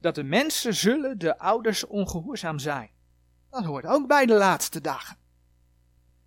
dat 0.00 0.14
de 0.14 0.24
mensen 0.24 0.74
zullen 0.74 1.18
de 1.18 1.38
ouders 1.38 1.86
ongehoorzaam 1.86 2.58
zijn. 2.58 2.90
Dat 3.50 3.64
hoort 3.64 3.86
ook 3.86 4.06
bij 4.06 4.26
de 4.26 4.34
laatste 4.34 4.80
dagen. 4.80 5.16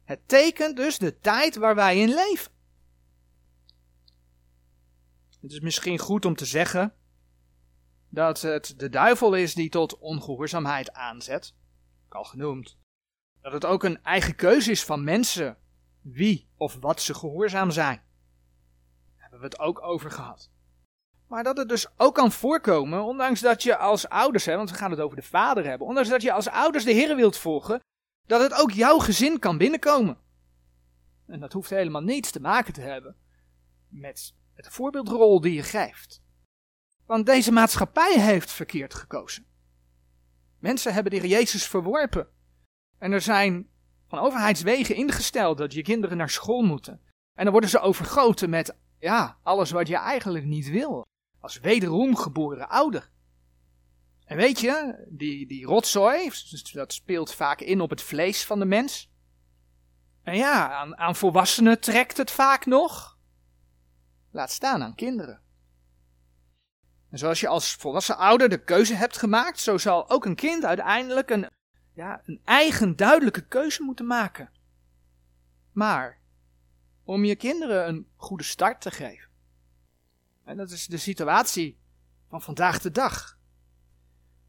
Het 0.03 0.27
tekent 0.27 0.75
dus 0.75 0.97
de 0.97 1.19
tijd 1.19 1.55
waar 1.55 1.75
wij 1.75 1.99
in 1.99 2.13
leven. 2.13 2.51
Het 5.41 5.51
is 5.51 5.59
misschien 5.59 5.99
goed 5.99 6.25
om 6.25 6.35
te 6.35 6.45
zeggen 6.45 6.93
dat 8.09 8.41
het 8.41 8.73
de 8.77 8.89
duivel 8.89 9.33
is 9.33 9.53
die 9.53 9.69
tot 9.69 9.97
ongehoorzaamheid 9.97 10.93
aanzet, 10.93 11.53
al 12.09 12.23
genoemd. 12.23 12.77
Dat 13.43 13.51
het 13.51 13.65
ook 13.65 13.83
een 13.83 14.03
eigen 14.03 14.35
keuze 14.35 14.71
is 14.71 14.83
van 14.83 15.03
mensen 15.03 15.57
wie 16.01 16.47
of 16.57 16.77
wat 16.79 17.01
ze 17.01 17.13
gehoorzaam 17.13 17.71
zijn. 17.71 18.01
Daar 19.17 19.21
hebben 19.21 19.39
we 19.39 19.45
het 19.45 19.59
ook 19.59 19.81
over 19.81 20.11
gehad. 20.11 20.51
Maar 21.27 21.43
dat 21.43 21.57
het 21.57 21.69
dus 21.69 21.87
ook 21.97 22.15
kan 22.15 22.31
voorkomen, 22.31 23.03
ondanks 23.03 23.39
dat 23.39 23.63
je 23.63 23.77
als 23.77 24.09
ouders, 24.09 24.45
hè, 24.45 24.55
want 24.55 24.69
we 24.69 24.75
gaan 24.75 24.91
het 24.91 24.99
over 24.99 25.15
de 25.15 25.23
vader 25.23 25.65
hebben, 25.65 25.87
ondanks 25.87 26.09
dat 26.09 26.21
je 26.21 26.31
als 26.31 26.49
ouders 26.49 26.83
de 26.83 26.91
Heer 26.91 27.15
wilt 27.15 27.37
volgen, 27.37 27.79
dat 28.27 28.41
het 28.41 28.53
ook 28.53 28.71
jouw 28.71 28.97
gezin 28.97 29.39
kan 29.39 29.57
binnenkomen. 29.57 30.17
En 31.25 31.39
dat 31.39 31.53
hoeft 31.53 31.69
helemaal 31.69 32.03
niets 32.03 32.31
te 32.31 32.39
maken 32.39 32.73
te 32.73 32.81
hebben 32.81 33.15
met 33.87 34.33
het 34.53 34.67
voorbeeldrol 34.67 35.41
die 35.41 35.53
je 35.53 35.63
geeft. 35.63 36.21
Want 37.05 37.25
deze 37.25 37.51
maatschappij 37.51 38.19
heeft 38.19 38.51
verkeerd 38.51 38.93
gekozen. 38.93 39.45
Mensen 40.59 40.93
hebben 40.93 41.11
de 41.11 41.17
Heer 41.17 41.29
Jezus 41.29 41.67
verworpen. 41.67 42.32
En 42.97 43.11
er 43.11 43.21
zijn 43.21 43.67
van 44.07 44.19
overheidswegen 44.19 44.95
ingesteld 44.95 45.57
dat 45.57 45.73
je 45.73 45.81
kinderen 45.81 46.17
naar 46.17 46.29
school 46.29 46.61
moeten. 46.61 47.01
En 47.33 47.43
dan 47.43 47.51
worden 47.51 47.69
ze 47.69 47.79
overgoten 47.79 48.49
met, 48.49 48.75
ja, 48.99 49.37
alles 49.43 49.71
wat 49.71 49.87
je 49.87 49.97
eigenlijk 49.97 50.45
niet 50.45 50.69
wil. 50.69 51.05
Als 51.39 51.59
wederom 51.59 52.15
geboren 52.15 52.69
ouder. 52.69 53.09
En 54.25 54.37
weet 54.37 54.59
je, 54.59 55.05
die, 55.09 55.47
die 55.47 55.65
rotzooi, 55.65 56.31
dat 56.73 56.93
speelt 56.93 57.33
vaak 57.33 57.59
in 57.59 57.81
op 57.81 57.89
het 57.89 58.01
vlees 58.01 58.45
van 58.45 58.59
de 58.59 58.65
mens. 58.65 59.11
En 60.23 60.35
ja, 60.35 60.71
aan, 60.71 60.97
aan 60.97 61.15
volwassenen 61.15 61.79
trekt 61.79 62.17
het 62.17 62.31
vaak 62.31 62.65
nog. 62.65 63.17
Laat 64.31 64.51
staan 64.51 64.83
aan 64.83 64.95
kinderen. 64.95 65.41
En 67.09 67.17
zoals 67.17 67.39
je 67.39 67.47
als 67.47 67.73
volwassen 67.73 68.17
ouder 68.17 68.49
de 68.49 68.63
keuze 68.63 68.93
hebt 68.93 69.17
gemaakt, 69.17 69.59
zo 69.59 69.77
zal 69.77 70.09
ook 70.09 70.25
een 70.25 70.35
kind 70.35 70.65
uiteindelijk 70.65 71.29
een, 71.29 71.49
ja, 71.93 72.21
een 72.25 72.41
eigen 72.43 72.95
duidelijke 72.95 73.47
keuze 73.47 73.83
moeten 73.83 74.07
maken. 74.07 74.51
Maar 75.71 76.21
om 77.03 77.25
je 77.25 77.35
kinderen 77.35 77.87
een 77.87 78.07
goede 78.15 78.43
start 78.43 78.81
te 78.81 78.91
geven. 78.91 79.29
En 80.43 80.57
dat 80.57 80.71
is 80.71 80.85
de 80.87 80.97
situatie 80.97 81.79
van 82.29 82.41
vandaag 82.41 82.79
de 82.79 82.91
dag. 82.91 83.37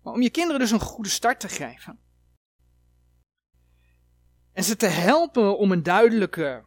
Maar 0.03 0.13
om 0.13 0.23
je 0.23 0.31
kinderen 0.31 0.61
dus 0.61 0.71
een 0.71 0.81
goede 0.81 1.09
start 1.09 1.41
te 1.41 1.49
geven. 1.49 1.99
En 4.53 4.65
ze 4.65 4.77
te 4.77 4.87
helpen 4.87 5.59
om 5.59 5.73
een 5.73 5.83
duidelijke 5.83 6.65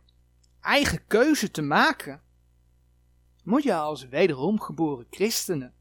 eigen 0.61 1.07
keuze 1.07 1.51
te 1.51 1.61
maken 1.61 2.21
moet 3.43 3.63
je 3.63 3.73
als 3.73 4.07
wederom 4.07 4.59
geboren 4.59 5.07
christenen, 5.09 5.73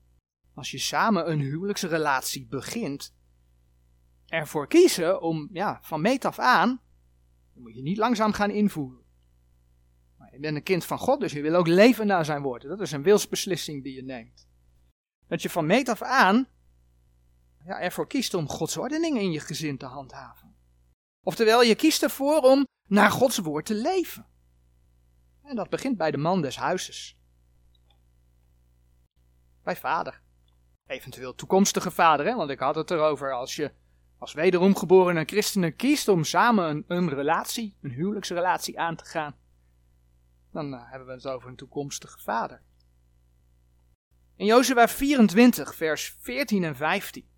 als 0.55 0.71
je 0.71 0.79
samen 0.79 1.31
een 1.31 1.41
huwelijksrelatie 1.41 2.47
begint, 2.47 3.16
ervoor 4.37 4.67
kiezen 4.67 5.21
om 5.21 5.49
ja, 5.53 5.79
van 5.83 6.01
meet 6.01 6.25
af 6.25 6.39
aan, 6.39 6.81
moet 7.55 7.75
je 7.75 7.83
niet 7.83 7.97
langzaam 7.97 8.33
gaan 8.33 8.51
invoeren. 8.51 9.05
Maar 10.19 10.33
je 10.33 10.41
bent 10.41 10.57
een 10.57 10.63
kind 10.63 10.85
van 10.85 10.99
God, 10.99 11.21
dus 11.21 11.33
je 11.33 11.43
wil 11.43 11.55
ook 11.55 11.67
leven 11.67 12.07
naar 12.07 12.25
zijn 12.25 12.43
woorden. 12.43 12.69
Dat 12.69 12.81
is 12.81 12.93
een 12.93 13.03
wilsbeslissing 13.03 13.83
die 13.83 13.95
je 13.95 14.03
neemt. 14.03 14.49
Dat 15.29 15.43
je 15.43 15.51
van 15.51 15.67
meet 15.67 15.89
af 15.89 16.03
aan 16.03 16.49
ja, 17.65 17.81
ervoor 17.81 18.07
kiest 18.07 18.35
om 18.35 18.49
Gods 18.49 18.77
ordening 18.77 19.19
in 19.19 19.33
je 19.33 19.41
gezin 19.41 19.79
te 19.79 19.87
handhaven. 19.87 20.57
Oftewel, 21.23 21.63
je 21.63 21.75
kiest 21.75 22.03
ervoor 22.03 22.41
om 22.41 22.67
naar 22.89 23.11
Gods 23.11 23.39
woord 23.39 23.67
te 23.67 23.75
leven. 23.75 24.27
En 25.43 25.57
dat 25.57 25.71
begint 25.71 25.97
bij 25.97 26.11
de 26.11 26.17
man 26.17 26.43
des 26.43 26.57
huizes 26.57 27.19
bij 29.63 29.77
vader. 29.77 30.23
Eventueel 30.87 31.35
toekomstige 31.35 31.91
vader, 31.91 32.27
hè? 32.27 32.35
want 32.35 32.51
ik 32.51 32.59
had 32.59 32.75
het 32.75 32.91
erover 32.91 33.33
als 33.33 33.57
je 33.57 33.73
als 34.19 34.33
wederom 34.33 34.77
geboren 34.77 35.29
christenen 35.29 35.77
kiest 35.77 36.09
om 36.09 36.25
samen 36.25 36.69
een, 36.69 36.85
een 36.87 37.09
relatie, 37.09 37.77
een 37.81 37.91
huwelijksrelatie 37.91 38.81
aan 38.81 38.97
te 38.97 39.05
gaan. 39.05 39.37
Dan 40.53 40.75
uh, 40.75 40.91
hebben 40.91 41.09
we 41.09 41.15
het 41.15 41.27
over 41.27 41.49
een 41.49 41.57
toekomstige 41.57 42.19
vader. 42.19 42.63
In 44.37 44.47
Jozua 44.47 44.89
24, 44.89 45.75
vers 45.75 46.17
14 46.21 46.65
en 46.65 46.77
15. 46.77 47.29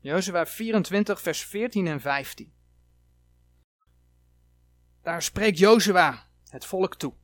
Jozua 0.00 0.46
24, 0.46 1.20
vers 1.20 1.44
14 1.44 1.86
en 1.86 2.00
15. 2.00 2.52
Daar 5.02 5.22
spreekt 5.22 5.58
Jozua 5.58 6.26
het 6.48 6.64
volk 6.64 6.94
toe. 6.94 7.14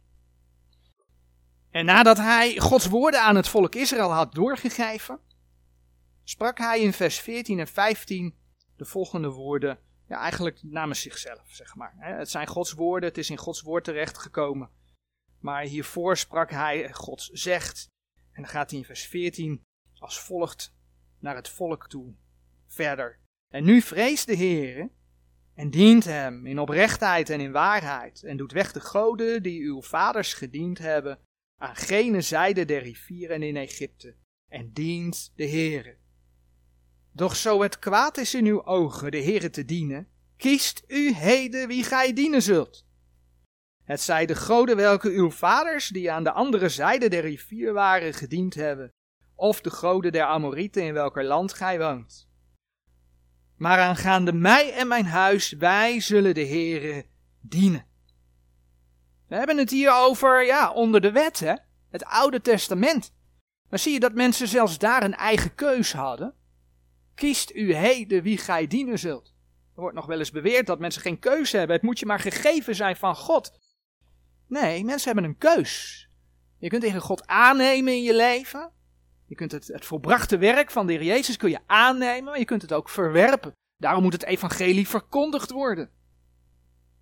En 1.71 1.85
nadat 1.85 2.17
hij 2.17 2.59
Gods 2.59 2.87
woorden 2.87 3.23
aan 3.23 3.37
het 3.37 3.49
volk 3.49 3.75
Israël 3.75 4.13
had 4.13 4.35
doorgegeven, 4.35 5.21
sprak 6.25 6.59
hij 6.59 6.81
in 6.81 6.93
vers 6.93 7.21
14 7.21 7.59
en 7.59 7.69
15 7.69 8.35
de 8.77 8.85
volgende 8.85 9.31
woorden, 9.31 9.79
ja, 10.09 10.19
eigenlijk 10.19 10.63
namens 10.63 11.01
zichzelf, 11.01 11.43
zeg 11.47 11.75
maar. 11.75 11.95
Het 11.99 12.31
zijn 12.31 12.47
Gods 12.47 12.73
woorden, 12.73 13.09
het 13.09 13.19
is 13.19 13.31
in 13.31 13.37
Gods 13.37 13.61
woord 13.61 13.85
terechtgekomen. 13.85 14.71
Maar 15.41 15.63
hiervoor 15.63 16.17
sprak 16.17 16.51
hij, 16.51 16.93
God 16.93 17.29
zegt, 17.33 17.87
en 18.33 18.43
dan 18.43 18.51
gaat 18.51 18.71
hij 18.71 18.79
in 18.79 18.85
vers 18.85 19.07
14 19.07 19.65
als 19.99 20.21
volgt 20.21 20.75
naar 21.19 21.37
het 21.37 21.49
volk 21.49 21.89
toe, 21.89 22.15
verder. 22.67 23.19
En 23.49 23.65
nu 23.65 23.81
vreest 23.81 24.27
de 24.27 24.35
Heer 24.35 24.91
en 25.55 25.71
dient 25.71 26.05
hem 26.05 26.47
in 26.47 26.59
oprechtheid 26.59 27.31
en 27.31 27.41
in 27.41 27.53
waarheid, 27.53 28.23
en 28.23 28.37
doet 28.37 28.53
weg 28.53 28.73
de 28.73 28.81
goden 28.81 29.43
die 29.43 29.63
uw 29.63 29.83
vaders 29.83 30.35
gediend 30.35 30.79
hebben, 30.79 31.19
aan 31.59 31.77
gene 31.77 32.21
zijde 32.21 32.65
der 32.65 32.83
rivieren 32.83 33.43
in 33.43 33.57
Egypte 33.57 34.15
en 34.49 34.73
dient 34.73 35.33
de 35.35 35.49
Heere. 35.49 35.97
Doch 37.13 37.37
zo 37.37 37.63
het 37.63 37.79
kwaad 37.79 38.17
is 38.17 38.35
in 38.35 38.47
uw 38.47 38.65
ogen 38.65 39.11
de 39.11 39.23
Heere 39.23 39.51
te 39.51 39.65
dienen, 39.65 40.09
kiest 40.37 40.85
u 40.87 41.13
heden 41.13 41.69
wie 41.69 41.85
gij 41.85 42.13
dienen 42.13 42.43
zult. 42.43 42.87
Het 43.85 44.01
zij 44.01 44.27
de 44.27 44.35
goden 44.35 44.77
welke 44.77 45.09
uw 45.11 45.31
vaders, 45.31 45.89
die 45.89 46.13
aan 46.13 46.25
de 46.25 46.33
andere 46.33 46.69
zijde 46.69 47.09
der 47.09 47.21
rivier 47.21 47.73
waren, 47.73 48.15
gediend 48.15 48.55
hebben, 48.55 48.93
of 49.35 49.61
de 49.61 49.71
goden 49.71 50.13
der 50.13 50.25
Amorieten 50.25 50.83
in 50.83 50.93
welker 50.93 51.25
land 51.25 51.53
gij 51.53 51.79
woont. 51.79 52.29
Maar 53.57 53.79
aangaande 53.79 54.33
mij 54.33 54.73
en 54.73 54.89
mijn 54.89 55.07
huis, 55.07 55.53
wij 55.53 56.01
zullen 56.01 56.35
de 56.35 56.47
Heere 56.47 57.07
dienen. 57.41 57.88
We 59.29 59.37
hebben 59.37 59.59
het 59.59 59.71
hier 59.71 59.93
over, 59.95 60.45
ja, 60.45 60.73
onder 60.73 61.01
de 61.01 61.13
wet, 61.13 61.41
hè? 61.41 61.55
Het 61.91 62.05
Oude 62.05 62.41
Testament. 62.41 63.13
Maar 63.71 63.79
zie 63.79 63.93
je 63.93 64.01
dat 64.01 64.15
mensen 64.15 64.49
zelfs 64.49 64.79
daar 64.79 65.03
een 65.03 65.15
eigen 65.15 65.55
keus 65.55 65.93
hadden? 65.93 66.35
Kiest 67.15 67.55
u 67.55 67.75
heden 67.75 68.23
wie 68.23 68.39
gij 68.39 68.67
dienen 68.67 68.99
zult. 68.99 69.35
Er 69.75 69.81
wordt 69.81 69.97
nog 69.97 70.07
wel 70.07 70.19
eens 70.19 70.31
beweerd 70.31 70.67
dat 70.67 70.79
mensen 70.79 71.03
geen 71.03 71.19
keuze 71.19 71.57
hebben. 71.57 71.77
Het 71.77 71.85
moet 71.85 71.99
je 71.99 72.07
maar 72.07 72.21
gegeven 72.21 72.75
zijn 72.75 72.97
van 72.97 73.17
God. 73.17 73.59
Nee, 74.47 74.85
mensen 74.85 75.13
hebben 75.13 75.31
een 75.31 75.39
keus. 75.39 76.09
Je 76.59 76.69
kunt 76.69 76.83
tegen 76.83 77.01
God 77.01 77.27
aannemen 77.27 77.93
in 77.93 78.03
je 78.03 78.15
leven. 78.15 78.73
Je 79.27 79.35
kunt 79.35 79.53
het, 79.53 79.67
het 79.67 79.85
volbrachte 79.85 80.39
werk 80.39 80.71
van 80.71 80.87
de 80.87 80.93
Heer 80.93 81.03
Jezus 81.03 81.37
kun 81.37 81.51
je 81.51 81.61
aannemen, 81.67 82.25
maar 82.25 82.39
je 82.39 82.45
kunt 82.45 82.63
het 82.63 82.73
ook 82.73 82.89
verwerpen. 82.89 83.53
Daarom 83.77 84.03
moet 84.03 84.13
het 84.13 84.25
evangelie 84.25 84.89
verkondigd 84.89 85.51
worden. 85.51 85.91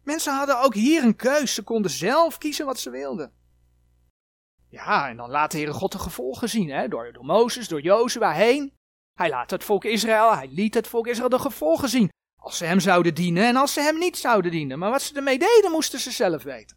Mensen 0.06 0.34
hadden 0.34 0.60
ook 0.60 0.74
hier 0.74 1.04
een 1.04 1.16
keus. 1.16 1.54
Ze 1.54 1.62
konden 1.62 1.90
zelf 1.90 2.38
kiezen 2.38 2.66
wat 2.66 2.78
ze 2.78 2.90
wilden. 2.90 3.32
Ja, 4.68 5.08
en 5.08 5.16
dan 5.16 5.30
laat 5.30 5.50
de 5.50 5.56
Heere 5.56 5.72
God 5.72 5.92
de 5.92 5.98
gevolgen 5.98 6.48
zien, 6.48 6.70
hè? 6.70 6.88
Door, 6.88 7.12
door 7.12 7.24
Mozes, 7.24 7.68
door 7.68 7.80
Jozua 7.80 8.32
heen. 8.32 8.72
Hij 9.14 9.28
laat 9.28 9.50
het 9.50 9.64
volk 9.64 9.84
Israël, 9.84 10.34
hij 10.34 10.48
liet 10.48 10.74
het 10.74 10.86
volk 10.86 11.06
Israël 11.06 11.28
de 11.28 11.38
gevolgen 11.38 11.88
zien. 11.88 12.08
Als 12.36 12.56
ze 12.56 12.64
hem 12.64 12.80
zouden 12.80 13.14
dienen 13.14 13.44
en 13.44 13.56
als 13.56 13.72
ze 13.72 13.80
hem 13.80 13.98
niet 13.98 14.16
zouden 14.16 14.50
dienen. 14.50 14.78
Maar 14.78 14.90
wat 14.90 15.02
ze 15.02 15.14
ermee 15.14 15.38
deden, 15.38 15.70
moesten 15.70 16.00
ze 16.00 16.10
zelf 16.10 16.42
weten. 16.42 16.76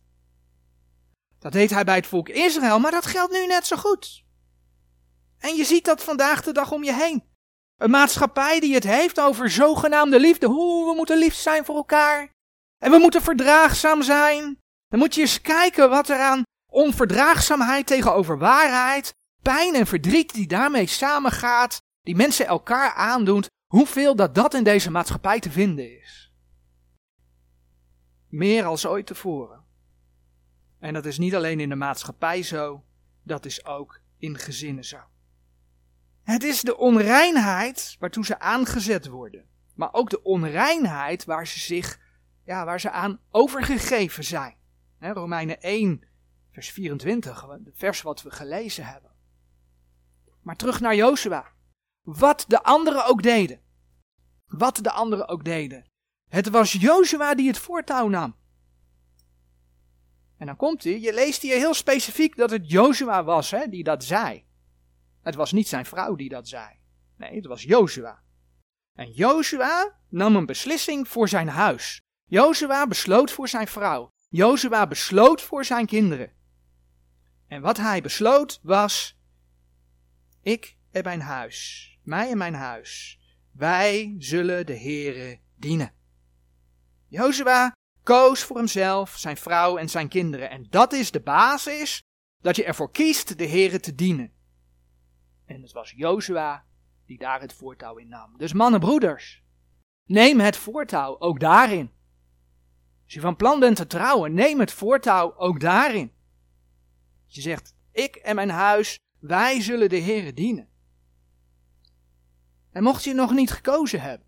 Dat 1.39 1.51
deed 1.51 1.69
hij 1.69 1.83
bij 1.83 1.95
het 1.95 2.07
volk 2.07 2.29
Israël, 2.29 2.79
maar 2.79 2.91
dat 2.91 3.05
geldt 3.05 3.33
nu 3.33 3.45
net 3.45 3.67
zo 3.67 3.75
goed. 3.75 4.23
En 5.37 5.55
je 5.55 5.63
ziet 5.63 5.85
dat 5.85 6.03
vandaag 6.03 6.43
de 6.43 6.51
dag 6.51 6.71
om 6.71 6.83
je 6.83 6.93
heen. 6.93 7.23
Een 7.77 7.89
maatschappij 7.89 8.59
die 8.59 8.73
het 8.73 8.83
heeft 8.83 9.19
over 9.19 9.49
zogenaamde 9.49 10.19
liefde. 10.19 10.47
Hoe 10.47 10.89
we 10.89 10.95
moeten 10.95 11.17
lief 11.17 11.33
zijn 11.33 11.65
voor 11.65 11.75
elkaar. 11.75 12.37
En 12.79 12.91
we 12.91 12.97
moeten 12.97 13.21
verdraagzaam 13.21 14.03
zijn. 14.03 14.57
Dan 14.87 14.99
moet 14.99 15.15
je 15.15 15.21
eens 15.21 15.41
kijken 15.41 15.89
wat 15.89 16.09
er 16.09 16.19
aan 16.19 16.43
onverdraagzaamheid 16.71 17.87
tegenover 17.87 18.37
waarheid, 18.37 19.13
pijn 19.41 19.75
en 19.75 19.87
verdriet 19.87 20.33
die 20.33 20.47
daarmee 20.47 20.87
samengaat, 20.87 21.81
die 22.01 22.15
mensen 22.15 22.45
elkaar 22.45 22.93
aandoen, 22.93 23.43
hoeveel 23.73 24.15
dat 24.15 24.35
dat 24.35 24.53
in 24.53 24.63
deze 24.63 24.91
maatschappij 24.91 25.39
te 25.39 25.51
vinden 25.51 25.99
is. 26.01 26.33
Meer 28.27 28.65
als 28.65 28.85
ooit 28.85 29.05
tevoren. 29.05 29.63
En 30.79 30.93
dat 30.93 31.05
is 31.05 31.17
niet 31.17 31.35
alleen 31.35 31.59
in 31.59 31.69
de 31.69 31.75
maatschappij 31.75 32.43
zo, 32.43 32.83
dat 33.23 33.45
is 33.45 33.65
ook 33.65 34.01
in 34.17 34.37
gezinnen 34.37 34.85
zo. 34.85 34.99
Het 36.23 36.43
is 36.43 36.61
de 36.61 36.77
onreinheid 36.77 37.95
waartoe 37.99 38.25
ze 38.25 38.39
aangezet 38.39 39.07
worden, 39.07 39.45
maar 39.75 39.93
ook 39.93 40.09
de 40.09 40.23
onreinheid 40.23 41.25
waar 41.25 41.47
ze 41.47 41.59
zich, 41.59 41.99
ja, 42.49 42.65
waar 42.65 42.79
ze 42.79 42.91
aan 42.91 43.19
overgegeven 43.31 44.23
zijn. 44.23 44.57
Romeinen 44.99 45.61
1, 45.61 46.03
vers 46.51 46.71
24, 46.71 47.47
het 47.47 47.69
vers 47.73 48.01
wat 48.01 48.21
we 48.21 48.31
gelezen 48.31 48.85
hebben. 48.85 49.11
Maar 50.41 50.55
terug 50.55 50.79
naar 50.79 50.95
Jozua. 50.95 51.47
Wat 52.01 52.45
de 52.47 52.63
anderen 52.63 53.05
ook 53.05 53.23
deden. 53.23 53.61
Wat 54.45 54.75
de 54.75 54.91
anderen 54.91 55.27
ook 55.27 55.43
deden. 55.43 55.85
Het 56.29 56.49
was 56.49 56.71
Jozua 56.71 57.35
die 57.35 57.47
het 57.47 57.57
voortouw 57.57 58.07
nam. 58.07 58.35
En 60.37 60.45
dan 60.45 60.55
komt 60.55 60.83
hij, 60.83 60.99
je 60.99 61.13
leest 61.13 61.41
hier 61.41 61.55
heel 61.55 61.73
specifiek 61.73 62.35
dat 62.35 62.49
het 62.49 62.71
Jozua 62.71 63.23
was 63.23 63.51
hè, 63.51 63.67
die 63.67 63.83
dat 63.83 64.03
zei. 64.03 64.45
Het 65.21 65.35
was 65.35 65.51
niet 65.51 65.67
zijn 65.67 65.85
vrouw 65.85 66.15
die 66.15 66.29
dat 66.29 66.47
zei. 66.47 66.79
Nee, 67.17 67.35
het 67.35 67.45
was 67.45 67.63
Jozua. 67.63 68.23
En 68.93 69.11
Jozua 69.11 69.99
nam 70.09 70.35
een 70.35 70.45
beslissing 70.45 71.07
voor 71.07 71.27
zijn 71.27 71.47
huis. 71.47 72.01
Jozua 72.29 72.87
besloot 72.87 73.31
voor 73.31 73.47
zijn 73.47 73.67
vrouw. 73.67 74.11
Jozua 74.29 74.87
besloot 74.87 75.41
voor 75.41 75.65
zijn 75.65 75.85
kinderen. 75.85 76.31
En 77.47 77.61
wat 77.61 77.77
hij 77.77 78.01
besloot 78.01 78.59
was: 78.63 79.17
Ik 80.41 80.77
en 80.91 81.03
mijn 81.03 81.21
huis, 81.21 81.89
mij 82.03 82.29
en 82.29 82.37
mijn 82.37 82.53
huis, 82.53 83.19
wij 83.51 84.15
zullen 84.17 84.65
de 84.65 84.77
Heere 84.77 85.39
dienen. 85.55 85.93
Jozua 87.07 87.75
koos 88.03 88.43
voor 88.43 88.57
hemzelf, 88.57 89.17
zijn 89.17 89.37
vrouw 89.37 89.77
en 89.77 89.89
zijn 89.89 90.07
kinderen. 90.07 90.49
En 90.49 90.67
dat 90.69 90.93
is 90.93 91.11
de 91.11 91.21
basis 91.21 92.03
dat 92.41 92.55
je 92.55 92.63
ervoor 92.63 92.91
kiest 92.91 93.37
de 93.37 93.47
Heere 93.47 93.79
te 93.79 93.95
dienen. 93.95 94.33
En 95.45 95.61
het 95.61 95.71
was 95.71 95.93
Jozua 95.95 96.65
die 97.05 97.17
daar 97.17 97.41
het 97.41 97.53
voortouw 97.53 97.97
in 97.97 98.07
nam. 98.07 98.37
Dus 98.37 98.53
mannen, 98.53 98.79
broeders, 98.79 99.43
neem 100.05 100.39
het 100.39 100.57
voortouw 100.57 101.19
ook 101.19 101.39
daarin. 101.39 101.97
Als 103.09 103.17
je 103.17 103.23
van 103.23 103.35
plan 103.35 103.59
bent 103.59 103.75
te 103.75 103.87
trouwen, 103.87 104.33
neem 104.33 104.59
het 104.59 104.71
voortouw 104.71 105.35
ook 105.37 105.59
daarin. 105.59 106.11
Je 107.25 107.41
zegt, 107.41 107.75
ik 107.91 108.15
en 108.15 108.35
mijn 108.35 108.49
huis, 108.49 108.99
wij 109.19 109.61
zullen 109.61 109.89
de 109.89 109.99
Heere 109.99 110.33
dienen. 110.33 110.69
En 112.71 112.83
mocht 112.83 113.03
je 113.03 113.13
nog 113.13 113.31
niet 113.31 113.51
gekozen 113.51 114.01
hebben, 114.01 114.27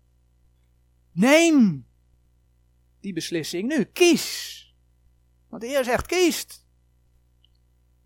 neem 1.12 1.86
die 3.00 3.12
beslissing 3.12 3.68
nu. 3.68 3.84
Kies. 3.84 4.74
Want 5.48 5.62
de 5.62 5.68
Heer 5.68 5.84
zegt, 5.84 6.06
kiest. 6.06 6.66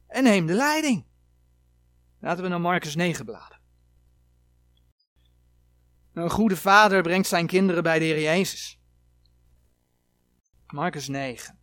En 0.06 0.24
neem 0.24 0.46
de 0.46 0.54
leiding. 0.54 1.04
Laten 2.20 2.42
we 2.42 2.48
naar 2.48 2.60
Marcus 2.60 2.94
9 2.94 3.24
bladeren. 3.24 3.60
Een 6.12 6.30
goede 6.30 6.56
vader 6.56 7.02
brengt 7.02 7.28
zijn 7.28 7.46
kinderen 7.46 7.82
bij 7.82 7.98
de 7.98 8.04
Heer 8.04 8.20
Jezus. 8.20 8.80
Marcus 10.66 11.08
9. 11.08 11.58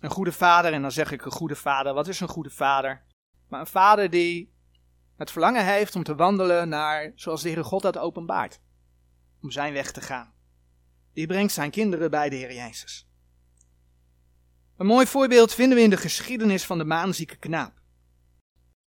Een 0.00 0.10
goede 0.10 0.32
vader, 0.32 0.72
en 0.72 0.82
dan 0.82 0.92
zeg 0.92 1.12
ik 1.12 1.24
een 1.24 1.30
goede 1.30 1.56
vader. 1.56 1.94
Wat 1.94 2.08
is 2.08 2.20
een 2.20 2.28
goede 2.28 2.50
vader? 2.50 3.02
Maar 3.48 3.60
een 3.60 3.66
vader 3.66 4.10
die 4.10 4.52
het 5.16 5.30
verlangen 5.30 5.64
heeft 5.64 5.96
om 5.96 6.02
te 6.02 6.14
wandelen 6.14 6.68
naar 6.68 7.12
zoals 7.14 7.42
de 7.42 7.48
Heere 7.48 7.64
God 7.64 7.82
dat 7.82 7.98
openbaart. 7.98 8.60
Om 9.42 9.50
zijn 9.50 9.72
weg 9.72 9.92
te 9.92 10.00
gaan. 10.00 10.32
Die 11.12 11.26
brengt 11.26 11.52
zijn 11.52 11.70
kinderen 11.70 12.10
bij 12.10 12.28
de 12.28 12.36
Heer 12.36 12.54
Jezus. 12.54 13.08
Een 14.76 14.86
mooi 14.86 15.06
voorbeeld 15.06 15.54
vinden 15.54 15.76
we 15.76 15.84
in 15.84 15.90
de 15.90 15.96
geschiedenis 15.96 16.64
van 16.64 16.78
de 16.78 16.84
maanzieke 16.84 17.36
knaap. 17.36 17.80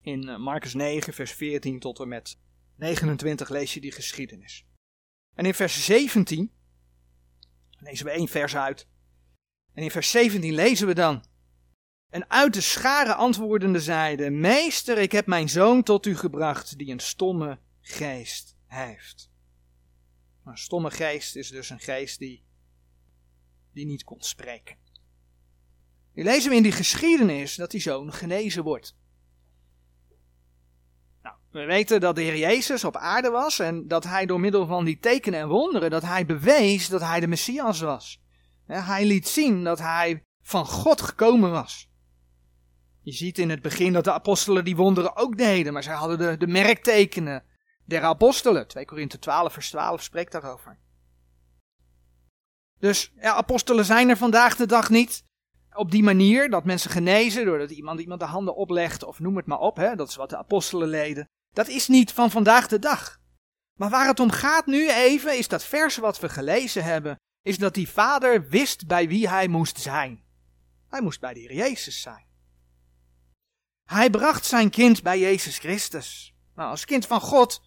In 0.03 0.29
eh, 0.29 0.39
Marcus 0.39 0.75
9, 0.75 1.13
vers 1.13 1.33
14 1.33 1.81
tot 1.81 2.01
en 2.01 2.09
met 2.09 2.39
29 2.77 3.49
lees 3.49 3.75
je 3.75 3.81
die 3.81 3.93
geschiedenis. 3.93 4.67
En 5.35 5.47
in 5.47 5.55
vers 5.55 5.85
17 5.85 6.53
lezen 7.81 8.07
we 8.07 8.13
één 8.13 8.29
vers 8.29 8.57
uit. 8.57 8.89
En 9.75 9.83
in 9.83 9.91
vers 9.91 10.11
17 10.11 10.55
lezen 10.55 10.87
we 10.87 10.95
dan. 10.95 11.25
En 12.11 12.31
uit 12.31 12.55
de 12.55 12.61
schare 12.61 13.15
antwoordende 13.15 13.81
zeide: 13.81 14.31
Meester, 14.31 14.99
ik 14.99 15.13
heb 15.13 15.27
mijn 15.27 15.49
zoon 15.49 15.83
tot 15.83 16.07
u 16.07 16.17
gebracht, 16.17 16.79
die 16.79 16.93
een 16.93 17.01
stomme 17.01 17.59
geest 17.81 18.57
heeft. 18.67 19.31
Een 20.45 20.59
stomme 20.59 20.91
geest 20.91 21.37
is 21.37 21.49
dus 21.49 21.71
een 21.71 21.81
geest 21.81 22.19
die, 22.19 22.45
die 23.73 23.87
niet 23.87 24.05
kon 24.05 24.21
spreken. 24.21 24.77
Nu 26.13 26.23
lezen 26.23 26.51
we 26.51 26.57
in 26.57 26.63
die 26.63 26.73
geschiedenis 26.73 27.55
dat 27.55 27.71
die 27.71 27.81
zoon 27.81 28.13
genezen 28.13 28.63
wordt. 28.63 28.97
We 31.51 31.65
weten 31.65 32.01
dat 32.01 32.15
de 32.15 32.23
Heer 32.23 32.37
Jezus 32.37 32.85
op 32.85 32.97
aarde 32.97 33.31
was 33.31 33.59
en 33.59 33.89
dat 33.89 34.05
hij 34.05 34.27
door 34.27 34.41
middel 34.41 34.67
van 34.67 34.85
die 34.85 34.99
tekenen 34.99 35.41
en 35.41 35.49
wonderen, 35.49 35.91
dat 35.91 36.03
hij 36.03 36.27
bewees 36.27 36.89
dat 36.89 37.01
hij 37.01 37.21
de 37.21 37.27
Messias 37.27 37.81
was. 37.81 38.23
Hij 38.67 39.07
liet 39.07 39.29
zien 39.29 39.65
dat 39.65 39.79
hij 39.79 40.23
van 40.43 40.67
God 40.67 41.01
gekomen 41.01 41.51
was. 41.51 41.91
Je 43.03 43.13
ziet 43.13 43.39
in 43.39 43.51
het 43.51 43.63
begin 43.63 43.93
dat 43.93 44.05
de 44.05 44.13
apostelen 44.13 44.65
die 44.65 44.77
wonderen 44.77 45.17
ook 45.17 45.37
deden, 45.37 45.73
maar 45.73 45.83
zij 45.83 45.95
hadden 45.95 46.19
de, 46.19 46.37
de 46.37 46.47
merktekenen 46.47 47.45
der 47.85 48.03
apostelen. 48.03 48.69
2 48.69 48.85
Korinthe 48.85 49.19
12 49.19 49.53
vers 49.53 49.71
12 49.71 50.03
spreekt 50.03 50.33
daarover. 50.33 50.79
Dus 52.79 53.13
ja, 53.21 53.35
apostelen 53.35 53.85
zijn 53.85 54.09
er 54.09 54.17
vandaag 54.17 54.57
de 54.57 54.67
dag 54.67 54.91
niet 54.91 55.25
op 55.75 55.91
die 55.91 56.03
manier 56.03 56.51
dat 56.51 56.65
mensen 56.65 56.91
genezen 56.91 57.45
doordat 57.45 57.71
iemand 57.71 58.01
iemand 58.01 58.21
de 58.21 58.27
handen 58.27 58.57
oplegt 58.57 59.05
of 59.05 59.21
noem 59.21 59.37
het 59.37 59.47
maar 59.47 59.59
op. 59.59 59.77
Hè, 59.77 59.97
dat 59.97 60.09
is 60.09 60.17
wat 60.17 60.31
de 60.31 60.37
apostelen 60.37 60.89
leden. 60.89 61.29
Dat 61.53 61.69
is 61.69 61.89
niet 61.89 62.13
van 62.13 62.31
vandaag 62.31 62.67
de 62.67 62.79
dag. 62.79 63.21
Maar 63.79 63.91
waar 63.91 64.07
het 64.07 64.21
om 64.21 64.31
gaat 64.31 64.67
nu 64.67 64.91
even 64.91 65.39
is 65.39 65.49
dat 65.49 65.65
vers 65.65 65.97
wat 65.97 66.21
we 66.21 66.29
gelezen 66.29 66.85
hebben, 66.85 67.17
is 67.43 67.59
dat 67.59 67.75
die 67.75 67.89
vader 67.89 68.49
wist 68.49 68.87
bij 68.87 69.09
wie 69.09 69.29
hij 69.29 69.49
moest 69.49 69.81
zijn. 69.81 70.25
Hij 70.89 71.01
moest 71.01 71.21
bij 71.21 71.35
de 71.35 71.41
Heer 71.41 71.55
Jezus 71.55 72.01
zijn. 72.01 72.27
Hij 73.85 74.11
bracht 74.11 74.47
zijn 74.47 74.71
kind 74.71 75.03
bij 75.03 75.19
Jezus 75.19 75.59
Christus. 75.59 76.35
Nou, 76.55 76.71
als 76.71 76.85
kind 76.85 77.07
van 77.07 77.21
God 77.21 77.63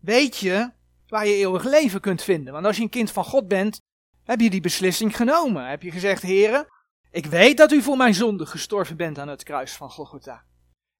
weet 0.00 0.36
je 0.36 0.72
waar 1.06 1.26
je 1.26 1.34
eeuwig 1.34 1.64
leven 1.64 2.00
kunt 2.00 2.22
vinden. 2.22 2.52
Want 2.52 2.66
als 2.66 2.76
je 2.76 2.82
een 2.82 2.88
kind 2.88 3.10
van 3.10 3.24
God 3.24 3.48
bent, 3.48 3.80
heb 4.24 4.40
je 4.40 4.50
die 4.50 4.60
beslissing 4.60 5.16
genomen. 5.16 5.68
Heb 5.68 5.82
je 5.82 5.90
gezegd, 5.90 6.22
heren, 6.22 6.66
ik 7.10 7.26
weet 7.26 7.56
dat 7.56 7.72
u 7.72 7.82
voor 7.82 7.96
mijn 7.96 8.14
zonde 8.14 8.46
gestorven 8.46 8.96
bent 8.96 9.18
aan 9.18 9.28
het 9.28 9.42
kruis 9.42 9.72
van 9.72 9.90
Golgotha. 9.90 10.44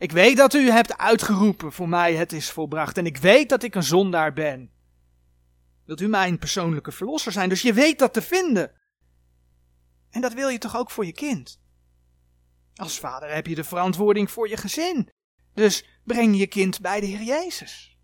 Ik 0.02 0.12
weet 0.12 0.36
dat 0.36 0.54
u 0.54 0.70
hebt 0.70 0.98
uitgeroepen 0.98 1.72
voor 1.72 1.88
mij, 1.88 2.14
het 2.14 2.32
is 2.32 2.50
volbracht. 2.50 2.98
En 2.98 3.06
ik 3.06 3.16
weet 3.16 3.48
dat 3.48 3.62
ik 3.62 3.74
een 3.74 3.82
zondaar 3.82 4.32
ben. 4.32 4.70
Wilt 5.84 6.00
u 6.00 6.08
mijn 6.08 6.38
persoonlijke 6.38 6.92
verlosser 6.92 7.32
zijn? 7.32 7.48
Dus 7.48 7.62
je 7.62 7.72
weet 7.72 7.98
dat 7.98 8.12
te 8.12 8.22
vinden. 8.22 8.72
En 10.10 10.20
dat 10.20 10.32
wil 10.32 10.48
je 10.48 10.58
toch 10.58 10.76
ook 10.76 10.90
voor 10.90 11.06
je 11.06 11.12
kind? 11.12 11.60
Als 12.74 12.98
vader 12.98 13.34
heb 13.34 13.46
je 13.46 13.54
de 13.54 13.64
verantwoording 13.64 14.30
voor 14.30 14.48
je 14.48 14.56
gezin. 14.56 15.08
Dus 15.54 15.84
breng 16.04 16.38
je 16.38 16.46
kind 16.46 16.80
bij 16.80 17.00
de 17.00 17.06
Heer 17.06 17.22
Jezus. 17.22 17.98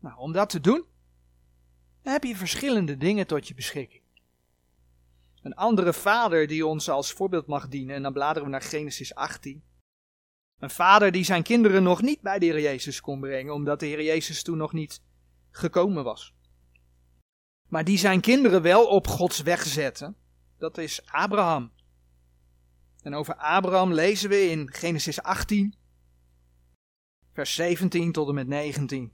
Nou, 0.00 0.18
om 0.18 0.32
dat 0.32 0.50
te 0.50 0.60
doen, 0.60 0.84
heb 2.02 2.24
je 2.24 2.36
verschillende 2.36 2.96
dingen 2.96 3.26
tot 3.26 3.48
je 3.48 3.54
beschikking. 3.54 4.02
Een 5.42 5.54
andere 5.54 5.92
vader 5.92 6.46
die 6.46 6.66
ons 6.66 6.88
als 6.88 7.12
voorbeeld 7.12 7.46
mag 7.46 7.68
dienen, 7.68 7.96
en 7.96 8.02
dan 8.02 8.12
bladeren 8.12 8.44
we 8.44 8.50
naar 8.50 8.62
Genesis 8.62 9.14
18. 9.14 9.70
Een 10.62 10.70
vader 10.70 11.12
die 11.12 11.24
zijn 11.24 11.42
kinderen 11.42 11.82
nog 11.82 12.02
niet 12.02 12.20
bij 12.20 12.38
de 12.38 12.46
Heer 12.46 12.60
Jezus 12.60 13.00
kon 13.00 13.20
brengen, 13.20 13.54
omdat 13.54 13.80
de 13.80 13.86
Heer 13.86 14.02
Jezus 14.02 14.42
toen 14.42 14.56
nog 14.56 14.72
niet 14.72 15.02
gekomen 15.50 16.04
was. 16.04 16.34
Maar 17.68 17.84
die 17.84 17.98
zijn 17.98 18.20
kinderen 18.20 18.62
wel 18.62 18.86
op 18.86 19.06
Gods 19.06 19.42
weg 19.42 19.62
zette, 19.62 20.14
dat 20.58 20.78
is 20.78 21.06
Abraham. 21.06 21.72
En 23.02 23.14
over 23.14 23.34
Abraham 23.34 23.92
lezen 23.92 24.28
we 24.28 24.50
in 24.50 24.72
Genesis 24.72 25.22
18, 25.22 25.74
vers 27.32 27.54
17 27.54 28.12
tot 28.12 28.28
en 28.28 28.34
met 28.34 28.46
19. 28.46 29.12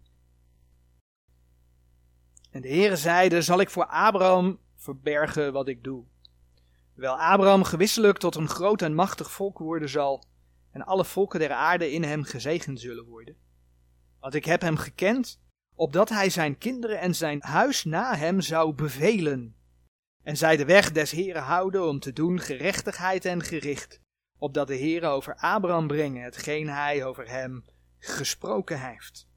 En 2.51 2.61
de 2.61 2.69
Heere 2.69 2.97
zeide, 2.97 3.43
zal 3.43 3.61
ik 3.61 3.71
voor 3.71 3.87
Abraham 3.87 4.59
verbergen 4.77 5.53
wat 5.53 5.69
ik 5.69 5.85
doe. 5.85 6.05
Terwijl 6.93 7.21
Abraham 7.21 7.63
gewisselijk 7.63 8.19
tot 8.19 8.35
een 8.35 8.49
groot 8.49 8.83
en 8.83 8.95
machtig 8.95 9.31
volk 9.31 9.59
worden 9.59 9.89
zal, 9.89 10.25
en 10.79 10.87
alle 10.87 11.05
volken 11.05 11.39
der 11.41 11.53
aarde 11.53 11.91
in 11.91 12.03
hem 12.03 12.23
gezegend 12.23 12.81
zullen 12.81 13.05
worden. 13.05 13.37
Want 14.21 14.35
ik 14.35 14.45
heb 14.45 14.61
hem 14.61 14.77
gekend, 14.77 15.41
opdat 15.75 16.09
hij 16.09 16.31
zijn 16.31 16.59
kinderen 16.59 17.01
en 17.01 17.15
zijn 17.15 17.43
huis 17.43 17.85
na 17.85 18.17
hem 18.17 18.41
zou 18.41 18.73
bevelen. 18.73 19.57
En 20.23 20.37
zij 20.37 20.57
de 20.57 20.65
weg 20.65 20.93
des 20.93 21.11
Heren 21.11 21.43
houden 21.43 21.89
om 21.89 22.01
te 22.01 22.13
doen 22.13 22.41
gerechtigheid 22.41 23.25
en 23.25 23.43
gericht, 23.43 24.01
opdat 24.39 24.67
de 24.67 24.79
Heere 24.79 25.07
over 25.07 25.35
Abraham 25.35 25.87
brengen 25.87 26.23
hetgeen 26.23 26.69
hij 26.69 27.05
over 27.05 27.29
hem 27.29 27.65
gesproken 27.99 28.81
heeft. 28.81 29.29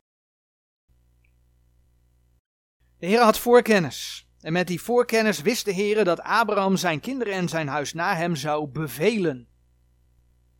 De 2.97 3.07
Heer 3.07 3.21
had 3.21 3.39
voorkennis. 3.39 4.29
En 4.39 4.53
met 4.53 4.67
die 4.67 4.81
voorkennis 4.81 5.41
wist 5.41 5.65
de 5.65 5.71
Heer 5.71 6.03
dat 6.03 6.21
Abraham 6.21 6.77
zijn 6.77 6.99
kinderen 6.99 7.33
en 7.33 7.49
zijn 7.49 7.67
huis 7.67 7.93
na 7.93 8.15
hem 8.15 8.35
zou 8.35 8.67
bevelen. 8.67 9.50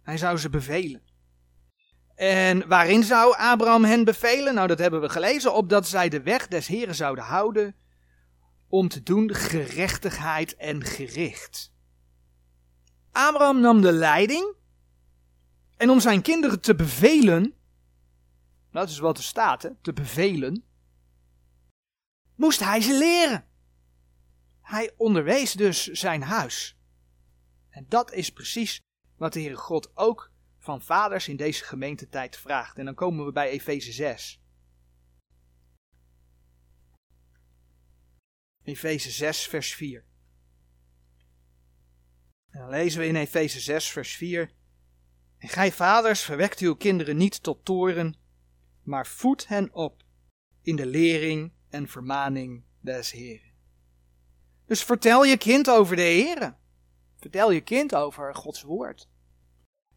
Hij 0.03 0.17
zou 0.17 0.37
ze 0.37 0.49
bevelen. 0.49 1.01
En 2.15 2.67
waarin 2.67 3.03
zou 3.03 3.35
Abraham 3.37 3.83
hen 3.83 4.03
bevelen? 4.03 4.53
Nou, 4.53 4.67
dat 4.67 4.79
hebben 4.79 5.01
we 5.01 5.09
gelezen, 5.09 5.53
opdat 5.53 5.87
zij 5.87 6.09
de 6.09 6.21
weg 6.21 6.47
des 6.47 6.67
Heren 6.67 6.95
zouden 6.95 7.23
houden 7.23 7.75
om 8.67 8.87
te 8.87 9.03
doen 9.03 9.33
gerechtigheid 9.33 10.55
en 10.55 10.83
gericht. 10.83 11.73
Abraham 13.11 13.59
nam 13.59 13.81
de 13.81 13.91
leiding 13.91 14.55
en 15.77 15.89
om 15.89 15.99
zijn 15.99 16.21
kinderen 16.21 16.61
te 16.61 16.75
bevelen, 16.75 17.53
dat 18.71 18.89
is 18.89 18.99
wat 18.99 19.17
er 19.17 19.23
staat, 19.23 19.61
hè, 19.61 19.69
te 19.81 19.93
bevelen, 19.93 20.63
moest 22.35 22.59
hij 22.59 22.81
ze 22.81 22.97
leren. 22.97 23.45
Hij 24.61 24.93
onderwees 24.97 25.53
dus 25.53 25.87
zijn 25.87 26.23
huis. 26.23 26.77
En 27.69 27.85
dat 27.89 28.11
is 28.11 28.29
precies 28.29 28.79
wat 29.21 29.33
de 29.33 29.39
Heere 29.39 29.55
God 29.55 29.97
ook 29.97 30.31
van 30.57 30.81
vaders 30.81 31.27
in 31.27 31.35
deze 31.35 31.63
gemeentetijd 31.63 32.37
vraagt. 32.37 32.77
En 32.77 32.85
dan 32.85 32.93
komen 32.93 33.25
we 33.25 33.31
bij 33.31 33.49
Efeze 33.49 33.91
6. 33.91 34.41
Efeze 38.63 39.11
6, 39.11 39.47
vers 39.47 39.73
4. 39.73 40.05
En 42.49 42.59
dan 42.59 42.69
lezen 42.69 42.99
we 42.99 43.07
in 43.07 43.15
Efeze 43.15 43.59
6, 43.59 43.89
vers 43.89 44.15
4. 44.15 44.51
En 45.37 45.49
gij 45.49 45.71
vaders, 45.71 46.21
verwekt 46.21 46.59
uw 46.59 46.75
kinderen 46.75 47.17
niet 47.17 47.43
tot 47.43 47.65
toren, 47.65 48.15
maar 48.83 49.07
voed 49.07 49.47
hen 49.47 49.73
op 49.73 50.03
in 50.61 50.75
de 50.75 50.85
lering 50.85 51.53
en 51.69 51.87
vermaning 51.87 52.63
des 52.79 53.11
Heeren. 53.11 53.53
Dus 54.65 54.83
vertel 54.83 55.23
je 55.23 55.37
kind 55.37 55.69
over 55.69 55.95
de 55.95 56.01
Heeren. 56.01 56.57
Vertel 57.15 57.51
je 57.51 57.61
kind 57.61 57.95
over 57.95 58.35
Gods 58.35 58.61
woord. 58.61 59.09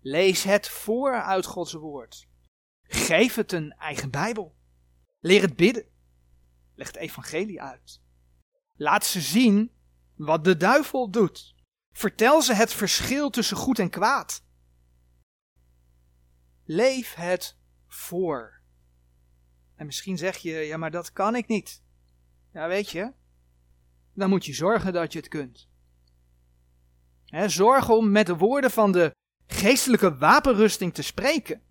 Lees 0.06 0.42
het 0.42 0.68
voor 0.68 1.22
uit 1.22 1.46
Gods 1.46 1.72
woord. 1.72 2.28
Geef 2.82 3.34
het 3.34 3.52
een 3.52 3.72
eigen 3.72 4.10
Bijbel. 4.10 4.56
Leer 5.20 5.42
het 5.42 5.56
bidden. 5.56 5.86
Leg 6.74 6.86
het 6.86 6.96
evangelie 6.96 7.62
uit. 7.62 8.00
Laat 8.76 9.04
ze 9.04 9.20
zien 9.20 9.72
wat 10.14 10.44
de 10.44 10.56
duivel 10.56 11.10
doet. 11.10 11.54
Vertel 11.92 12.42
ze 12.42 12.54
het 12.54 12.72
verschil 12.72 13.30
tussen 13.30 13.56
goed 13.56 13.78
en 13.78 13.90
kwaad. 13.90 14.44
Leef 16.64 17.14
het 17.14 17.58
voor. 17.86 18.60
En 19.74 19.86
misschien 19.86 20.18
zeg 20.18 20.36
je, 20.36 20.52
ja, 20.52 20.76
maar 20.76 20.90
dat 20.90 21.12
kan 21.12 21.34
ik 21.34 21.46
niet. 21.46 21.82
Ja, 22.52 22.68
weet 22.68 22.90
je, 22.90 23.12
dan 24.12 24.28
moet 24.28 24.44
je 24.44 24.52
zorgen 24.52 24.92
dat 24.92 25.12
je 25.12 25.18
het 25.18 25.28
kunt. 25.28 25.68
zorg 27.46 27.88
om 27.88 28.10
met 28.10 28.26
de 28.26 28.36
woorden 28.36 28.70
van 28.70 28.92
de 28.92 29.14
geestelijke 29.46 30.16
wapenrusting 30.16 30.94
te 30.94 31.02
spreken. 31.02 31.62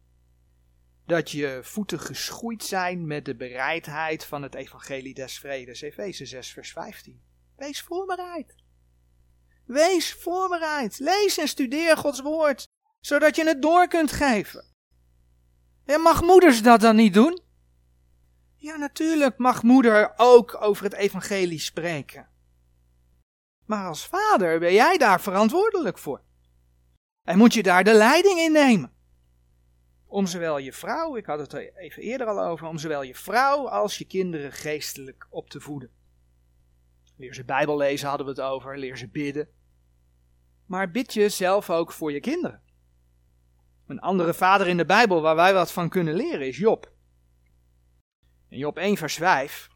Dat 1.06 1.32
je 1.32 1.60
voeten 1.64 2.00
geschoeid 2.00 2.64
zijn 2.64 3.08
met 3.08 3.26
de 3.26 3.36
bereidheid 3.36 4.26
van 4.26 4.42
het 4.42 4.56
evangelie 4.56 5.14
des 5.14 5.40
vredes. 5.40 5.82
Efeze 5.82 6.26
6 6.26 6.52
vers 6.52 6.72
15. 6.72 7.22
Wees 7.56 7.82
voorbereid. 7.82 8.56
Wees 9.66 10.14
voorbereid. 10.14 11.00
Lees 11.00 11.38
en 11.38 11.48
studeer 11.48 11.98
Gods 11.98 12.22
woord, 12.22 12.68
zodat 13.00 13.36
je 13.36 13.46
het 13.46 13.62
door 13.62 13.88
kunt 13.88 14.12
geven. 14.12 14.66
En 15.86 16.02
mag 16.02 16.22
moeders 16.22 16.62
dat 16.62 16.82
dan 16.82 16.96
niet 16.96 17.14
doen? 17.14 17.42
Ja, 18.56 18.76
natuurlijk 18.76 19.38
mag 19.38 19.64
moeder 19.64 20.14
ook 20.18 20.62
over 20.62 20.84
het 20.84 20.94
evangelie 20.94 21.60
spreken. 21.60 22.28
Maar 23.66 23.88
als 23.88 24.08
vader 24.08 24.60
ben 24.60 24.74
jij 24.74 24.98
daar 24.98 25.22
verantwoordelijk 25.22 25.98
voor. 25.98 26.22
En 27.24 27.38
moet 27.38 27.54
je 27.54 27.64
daar 27.64 27.84
de 27.84 27.94
leiding 27.94 28.40
in 28.40 28.52
nemen. 28.52 28.92
Om 30.06 30.26
zowel 30.26 30.58
je 30.58 30.74
vrouw, 30.74 31.16
ik 31.16 31.26
had 31.26 31.40
het 31.40 31.54
er 31.54 31.78
even 31.78 32.04
eerder 32.04 32.28
al 32.28 32.44
over, 32.44 32.68
om 32.68 32.78
zowel 32.78 33.04
je 33.04 33.16
vrouw 33.16 33.68
als 33.68 33.98
je 33.98 34.06
kinderen 34.06 34.52
geestelijk 34.52 35.28
op 35.30 35.50
te 35.50 35.60
voeden. 35.60 35.92
Leer 37.18 37.34
ze 37.34 37.44
Bijbel 37.44 37.78
lezen 37.78 38.08
hadden 38.08 38.26
we 38.26 38.32
het 38.32 38.42
over, 38.42 38.78
leer 38.78 38.98
ze 38.98 39.08
bidden. 39.08 39.50
Maar 40.66 40.92
bid 40.92 41.14
je 41.14 41.30
zelf 41.30 41.70
ook 41.70 41.92
voor 41.92 42.12
je 42.12 42.20
kinderen. 42.20 42.62
Een 43.88 44.00
andere 44.00 44.34
vader 44.34 44.68
in 44.68 44.78
de 44.78 44.86
Bijbel 44.86 45.22
waar 45.22 45.36
wij 45.36 45.54
wat 45.54 45.72
van 45.72 45.90
kunnen 45.90 46.14
leren 46.14 46.48
is 46.48 46.58
Job. 46.58 46.92
In 48.50 48.58
Job 48.58 48.78
1 48.78 48.98
vers 48.98 49.14
5 49.14 49.72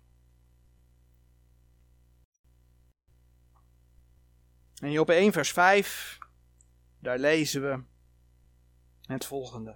In 4.81 4.91
Job 4.91 5.09
1 5.09 5.31
vers 5.31 5.51
5 5.51 6.17
daar 7.07 7.19
lezen 7.19 7.61
we 7.61 7.83
het 9.01 9.25
volgende. 9.25 9.75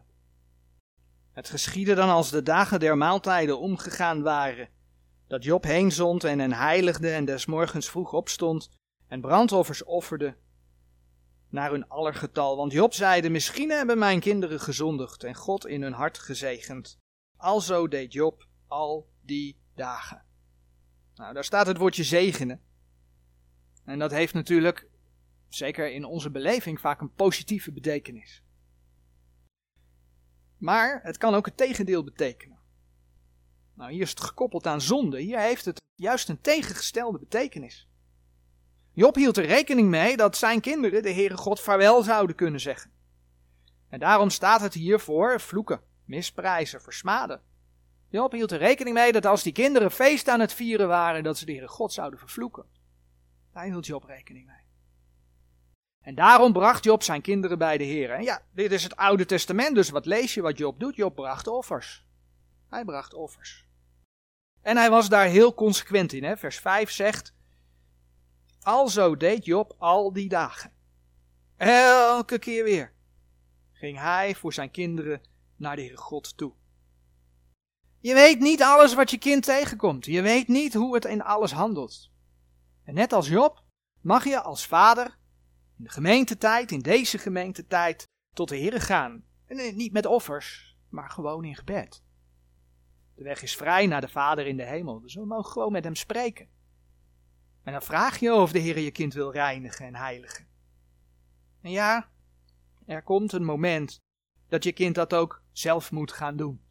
Het 1.31 1.49
geschiedde 1.49 1.93
dan 1.93 2.09
als 2.09 2.29
de 2.29 2.43
dagen 2.43 2.79
der 2.79 2.97
maaltijden 2.97 3.59
omgegaan 3.59 4.21
waren, 4.21 4.69
dat 5.27 5.43
Job 5.43 5.63
heenzond 5.63 6.23
en 6.23 6.39
hen 6.39 6.53
heiligde 6.53 7.11
en 7.11 7.25
des 7.25 7.45
morgens 7.45 7.89
vroeg 7.89 8.13
opstond 8.13 8.69
en 9.07 9.21
brandoffers 9.21 9.83
offerde 9.83 10.35
naar 11.49 11.71
hun 11.71 11.87
allergetal. 11.87 12.57
Want 12.57 12.71
Job 12.71 12.93
zeide, 12.93 13.29
misschien 13.29 13.69
hebben 13.69 13.97
mijn 13.97 14.19
kinderen 14.19 14.59
gezondigd 14.59 15.23
en 15.23 15.35
God 15.35 15.65
in 15.65 15.81
hun 15.81 15.93
hart 15.93 16.17
gezegend. 16.17 16.97
Alzo 17.37 17.87
deed 17.87 18.13
Job 18.13 18.47
al 18.67 19.09
die 19.21 19.59
dagen. 19.75 20.23
Nou, 21.15 21.33
daar 21.33 21.43
staat 21.43 21.67
het 21.67 21.77
woordje 21.77 22.03
zegenen. 22.03 22.61
En 23.85 23.99
dat 23.99 24.11
heeft 24.11 24.33
natuurlijk 24.33 24.89
zeker 25.55 25.91
in 25.91 26.05
onze 26.05 26.29
beleving, 26.29 26.79
vaak 26.79 27.01
een 27.01 27.13
positieve 27.13 27.71
betekenis. 27.71 28.43
Maar 30.57 30.99
het 31.03 31.17
kan 31.17 31.33
ook 31.33 31.45
het 31.45 31.57
tegendeel 31.57 32.03
betekenen. 32.03 32.59
Nou, 33.73 33.91
hier 33.91 34.01
is 34.01 34.09
het 34.09 34.21
gekoppeld 34.21 34.67
aan 34.67 34.81
zonde. 34.81 35.19
Hier 35.19 35.39
heeft 35.39 35.65
het 35.65 35.81
juist 35.95 36.29
een 36.29 36.41
tegengestelde 36.41 37.19
betekenis. 37.19 37.87
Job 38.93 39.15
hield 39.15 39.37
er 39.37 39.45
rekening 39.45 39.89
mee 39.89 40.17
dat 40.17 40.37
zijn 40.37 40.61
kinderen 40.61 41.03
de 41.03 41.13
Heere 41.13 41.37
God 41.37 41.59
vaarwel 41.59 42.03
zouden 42.03 42.35
kunnen 42.35 42.59
zeggen. 42.59 42.91
En 43.89 43.99
daarom 43.99 44.29
staat 44.29 44.61
het 44.61 44.73
hier 44.73 44.99
voor 44.99 45.41
vloeken, 45.41 45.81
misprijzen, 46.05 46.81
versmaden. 46.81 47.41
Job 48.09 48.31
hield 48.31 48.51
er 48.51 48.57
rekening 48.57 48.95
mee 48.95 49.11
dat 49.11 49.25
als 49.25 49.43
die 49.43 49.53
kinderen 49.53 49.91
feest 49.91 50.27
aan 50.27 50.39
het 50.39 50.53
vieren 50.53 50.87
waren, 50.87 51.23
dat 51.23 51.37
ze 51.37 51.45
de 51.45 51.51
Heere 51.51 51.67
God 51.67 51.93
zouden 51.93 52.19
vervloeken. 52.19 52.65
Daar 53.53 53.63
hield 53.63 53.85
Job 53.85 54.03
rekening 54.03 54.45
mee. 54.45 54.60
En 56.01 56.15
daarom 56.15 56.53
bracht 56.53 56.83
Job 56.83 57.03
zijn 57.03 57.21
kinderen 57.21 57.57
bij 57.57 57.77
de 57.77 57.83
Heer. 57.83 58.11
En 58.11 58.23
ja, 58.23 58.41
dit 58.53 58.71
is 58.71 58.83
het 58.83 58.95
Oude 58.95 59.25
Testament, 59.25 59.75
dus 59.75 59.89
wat 59.89 60.05
lees 60.05 60.33
je 60.33 60.41
wat 60.41 60.57
Job 60.57 60.79
doet? 60.79 60.95
Job 60.95 61.15
bracht 61.15 61.47
offers. 61.47 62.05
Hij 62.69 62.85
bracht 62.85 63.13
offers. 63.13 63.67
En 64.61 64.77
hij 64.77 64.89
was 64.89 65.09
daar 65.09 65.25
heel 65.25 65.53
consequent 65.53 66.13
in. 66.13 66.23
Hè? 66.23 66.37
Vers 66.37 66.59
5 66.59 66.91
zegt, 66.91 67.33
Alzo 68.61 69.17
deed 69.17 69.45
Job 69.45 69.75
al 69.77 70.13
die 70.13 70.29
dagen. 70.29 70.71
Elke 71.57 72.39
keer 72.39 72.63
weer 72.63 72.93
ging 73.71 73.99
hij 73.99 74.35
voor 74.35 74.53
zijn 74.53 74.71
kinderen 74.71 75.21
naar 75.55 75.75
de 75.75 75.81
Heere 75.81 75.97
God 75.97 76.37
toe. 76.37 76.53
Je 77.99 78.13
weet 78.13 78.39
niet 78.39 78.63
alles 78.63 78.93
wat 78.93 79.11
je 79.11 79.17
kind 79.17 79.43
tegenkomt. 79.43 80.05
Je 80.05 80.21
weet 80.21 80.47
niet 80.47 80.73
hoe 80.73 80.93
het 80.93 81.05
in 81.05 81.21
alles 81.21 81.51
handelt. 81.51 82.11
En 82.83 82.93
net 82.93 83.13
als 83.13 83.27
Job 83.27 83.63
mag 84.01 84.23
je 84.23 84.41
als 84.41 84.65
vader 84.65 85.17
in 85.81 85.87
de 85.87 85.93
gemeentetijd, 85.93 86.71
in 86.71 86.79
deze 86.79 87.17
gemeentetijd, 87.17 88.07
tot 88.33 88.49
de 88.49 88.57
Heere 88.57 88.79
gaan. 88.79 89.23
En 89.45 89.57
eh, 89.57 89.75
niet 89.75 89.91
met 89.91 90.05
offers, 90.05 90.77
maar 90.89 91.09
gewoon 91.09 91.45
in 91.45 91.55
gebed. 91.55 92.03
De 93.15 93.23
weg 93.23 93.41
is 93.41 93.55
vrij 93.55 93.87
naar 93.87 94.01
de 94.01 94.07
Vader 94.07 94.47
in 94.47 94.57
de 94.57 94.65
hemel, 94.65 95.01
dus 95.01 95.15
we 95.15 95.25
mogen 95.25 95.51
gewoon 95.51 95.71
met 95.71 95.83
hem 95.83 95.95
spreken. 95.95 96.47
En 97.63 97.71
dan 97.71 97.81
vraag 97.81 98.19
je 98.19 98.33
of 98.33 98.51
de 98.51 98.59
Heer 98.59 98.79
je 98.79 98.91
kind 98.91 99.13
wil 99.13 99.31
reinigen 99.31 99.85
en 99.85 99.95
heiligen. 99.95 100.47
En 101.61 101.71
ja, 101.71 102.09
er 102.85 103.03
komt 103.03 103.33
een 103.33 103.45
moment 103.45 103.99
dat 104.47 104.63
je 104.63 104.71
kind 104.71 104.95
dat 104.95 105.13
ook 105.13 105.43
zelf 105.51 105.91
moet 105.91 106.11
gaan 106.11 106.35
doen. 106.35 106.61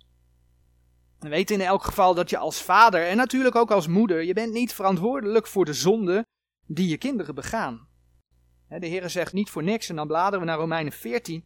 En 1.18 1.30
weet 1.30 1.50
in 1.50 1.60
elk 1.60 1.82
geval 1.82 2.14
dat 2.14 2.30
je 2.30 2.38
als 2.38 2.62
vader 2.62 3.06
en 3.06 3.16
natuurlijk 3.16 3.54
ook 3.54 3.70
als 3.70 3.86
moeder, 3.86 4.22
je 4.22 4.34
bent 4.34 4.52
niet 4.52 4.74
verantwoordelijk 4.74 5.46
voor 5.46 5.64
de 5.64 5.74
zonde 5.74 6.26
die 6.66 6.88
je 6.88 6.98
kinderen 6.98 7.34
begaan. 7.34 7.89
De 8.78 8.86
Heer 8.86 9.10
zegt 9.10 9.32
niet 9.32 9.50
voor 9.50 9.62
niks, 9.62 9.88
en 9.88 9.96
dan 9.96 10.06
bladeren 10.06 10.40
we 10.40 10.46
naar 10.46 10.58
Romeinen 10.58 10.92
14, 10.92 11.44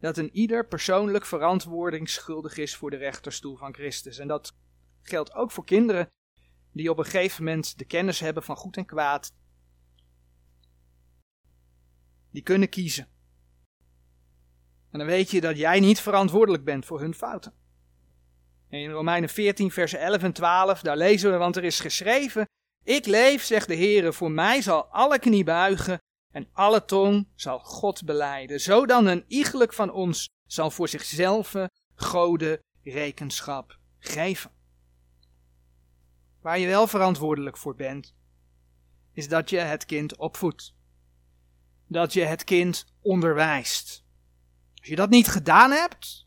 dat 0.00 0.16
een 0.16 0.36
ieder 0.36 0.66
persoonlijk 0.66 1.26
verantwoording 1.26 2.08
schuldig 2.08 2.56
is 2.56 2.76
voor 2.76 2.90
de 2.90 2.96
rechterstoel 2.96 3.56
van 3.56 3.74
Christus. 3.74 4.18
En 4.18 4.28
dat 4.28 4.56
geldt 5.02 5.34
ook 5.34 5.50
voor 5.50 5.64
kinderen 5.64 6.10
die 6.72 6.90
op 6.90 6.98
een 6.98 7.04
gegeven 7.04 7.44
moment 7.44 7.78
de 7.78 7.84
kennis 7.84 8.20
hebben 8.20 8.42
van 8.42 8.56
goed 8.56 8.76
en 8.76 8.86
kwaad. 8.86 9.34
Die 12.30 12.42
kunnen 12.42 12.68
kiezen. 12.68 13.08
En 14.90 14.98
dan 14.98 15.08
weet 15.08 15.30
je 15.30 15.40
dat 15.40 15.56
jij 15.56 15.80
niet 15.80 16.00
verantwoordelijk 16.00 16.64
bent 16.64 16.86
voor 16.86 17.00
hun 17.00 17.14
fouten. 17.14 17.54
in 18.68 18.90
Romeinen 18.90 19.28
14, 19.28 19.70
vers 19.70 19.92
11 19.92 20.22
en 20.22 20.32
12, 20.32 20.80
daar 20.80 20.96
lezen 20.96 21.30
we, 21.30 21.36
want 21.36 21.56
er 21.56 21.64
is 21.64 21.80
geschreven, 21.80 22.48
ik 22.84 23.06
leef, 23.06 23.42
zegt 23.42 23.68
de 23.68 23.76
Heere, 23.76 24.12
voor 24.12 24.30
mij 24.30 24.62
zal 24.62 24.86
alle 24.86 25.18
knie 25.18 25.44
buigen 25.44 25.98
en 26.34 26.48
alle 26.52 26.84
tong 26.84 27.28
zal 27.34 27.58
God 27.58 28.04
beleiden. 28.04 28.60
Zo 28.60 28.86
dan 28.86 29.06
een 29.06 29.24
iegelijk 29.28 29.72
van 29.72 29.90
ons 29.90 30.28
zal 30.46 30.70
voor 30.70 30.88
zichzelf 30.88 31.54
gode 31.94 32.62
rekenschap 32.82 33.78
geven. 33.98 34.50
Waar 36.40 36.58
je 36.58 36.66
wel 36.66 36.86
verantwoordelijk 36.86 37.56
voor 37.56 37.74
bent, 37.74 38.14
is 39.12 39.28
dat 39.28 39.50
je 39.50 39.58
het 39.58 39.84
kind 39.84 40.16
opvoedt. 40.16 40.74
Dat 41.86 42.12
je 42.12 42.24
het 42.24 42.44
kind 42.44 42.86
onderwijst. 43.00 44.04
Als 44.78 44.88
je 44.88 44.96
dat 44.96 45.10
niet 45.10 45.28
gedaan 45.28 45.70
hebt, 45.70 46.26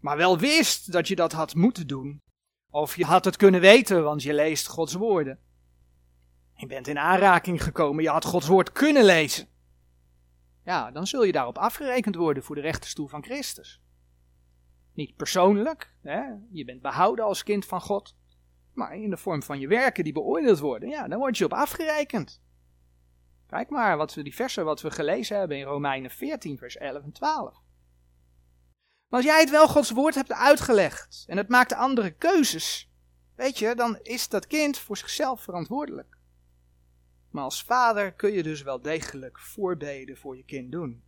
maar 0.00 0.16
wel 0.16 0.38
wist 0.38 0.92
dat 0.92 1.08
je 1.08 1.16
dat 1.16 1.32
had 1.32 1.54
moeten 1.54 1.86
doen, 1.86 2.22
of 2.70 2.96
je 2.96 3.04
had 3.04 3.24
het 3.24 3.36
kunnen 3.36 3.60
weten, 3.60 4.02
want 4.02 4.22
je 4.22 4.34
leest 4.34 4.66
Gods 4.66 4.94
woorden, 4.94 5.40
je 6.56 6.66
bent 6.66 6.88
in 6.88 6.98
aanraking 6.98 7.62
gekomen, 7.62 8.02
je 8.02 8.10
had 8.10 8.24
Gods 8.24 8.46
woord 8.46 8.72
kunnen 8.72 9.04
lezen. 9.04 9.48
Ja, 10.64 10.90
dan 10.90 11.06
zul 11.06 11.24
je 11.24 11.32
daarop 11.32 11.58
afgerekend 11.58 12.14
worden 12.14 12.42
voor 12.42 12.54
de 12.54 12.60
rechterstoel 12.60 13.06
van 13.06 13.24
Christus. 13.24 13.80
Niet 14.92 15.16
persoonlijk, 15.16 15.94
hè? 16.02 16.22
je 16.50 16.64
bent 16.64 16.82
behouden 16.82 17.24
als 17.24 17.42
kind 17.42 17.66
van 17.66 17.80
God, 17.80 18.16
maar 18.72 18.96
in 18.96 19.10
de 19.10 19.16
vorm 19.16 19.42
van 19.42 19.58
je 19.58 19.68
werken 19.68 20.04
die 20.04 20.12
beoordeeld 20.12 20.58
worden, 20.58 20.88
ja, 20.88 21.08
dan 21.08 21.18
word 21.18 21.38
je 21.38 21.44
op 21.44 21.52
afgerekend. 21.52 22.42
Kijk 23.46 23.70
maar 23.70 23.96
wat 23.96 24.14
we, 24.14 24.22
die 24.22 24.34
versen 24.34 24.64
wat 24.64 24.80
we 24.80 24.90
gelezen 24.90 25.38
hebben 25.38 25.58
in 25.58 25.64
Romeinen 25.64 26.10
14, 26.10 26.58
vers 26.58 26.76
11 26.76 27.02
en 27.02 27.12
12. 27.12 27.54
Maar 29.08 29.20
als 29.20 29.24
jij 29.24 29.40
het 29.40 29.50
wel 29.50 29.68
Gods 29.68 29.90
woord 29.90 30.14
hebt 30.14 30.32
uitgelegd 30.32 31.24
en 31.26 31.36
het 31.36 31.48
maakt 31.48 31.72
andere 31.72 32.10
keuzes, 32.10 32.90
weet 33.34 33.58
je, 33.58 33.74
dan 33.74 33.98
is 34.02 34.28
dat 34.28 34.46
kind 34.46 34.78
voor 34.78 34.96
zichzelf 34.96 35.42
verantwoordelijk. 35.42 36.15
Maar 37.36 37.44
als 37.44 37.62
vader 37.62 38.12
kun 38.12 38.32
je 38.32 38.42
dus 38.42 38.62
wel 38.62 38.82
degelijk 38.82 39.38
voorbeden 39.38 40.16
voor 40.16 40.36
je 40.36 40.44
kind 40.44 40.72
doen. 40.72 41.04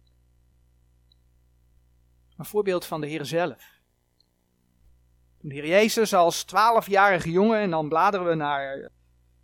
Een 2.36 2.44
voorbeeld 2.44 2.84
van 2.84 3.00
de 3.00 3.06
Heer 3.06 3.24
zelf. 3.24 3.80
Toen 5.38 5.48
de 5.48 5.54
Heer 5.54 5.66
Jezus 5.66 6.14
als 6.14 6.44
twaalfjarige 6.44 7.30
jongen, 7.30 7.60
en 7.60 7.70
dan 7.70 7.88
bladeren 7.88 8.26
we 8.26 8.34
naar 8.34 8.90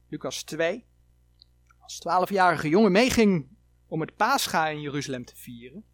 Lucas 0.08 0.42
2, 0.42 0.86
als 1.78 1.98
twaalfjarige 1.98 2.68
jongen 2.68 2.92
meeging 2.92 3.56
om 3.86 4.00
het 4.00 4.16
paascha 4.16 4.68
in 4.68 4.80
Jeruzalem 4.80 5.24
te 5.24 5.36
vieren. 5.36 5.84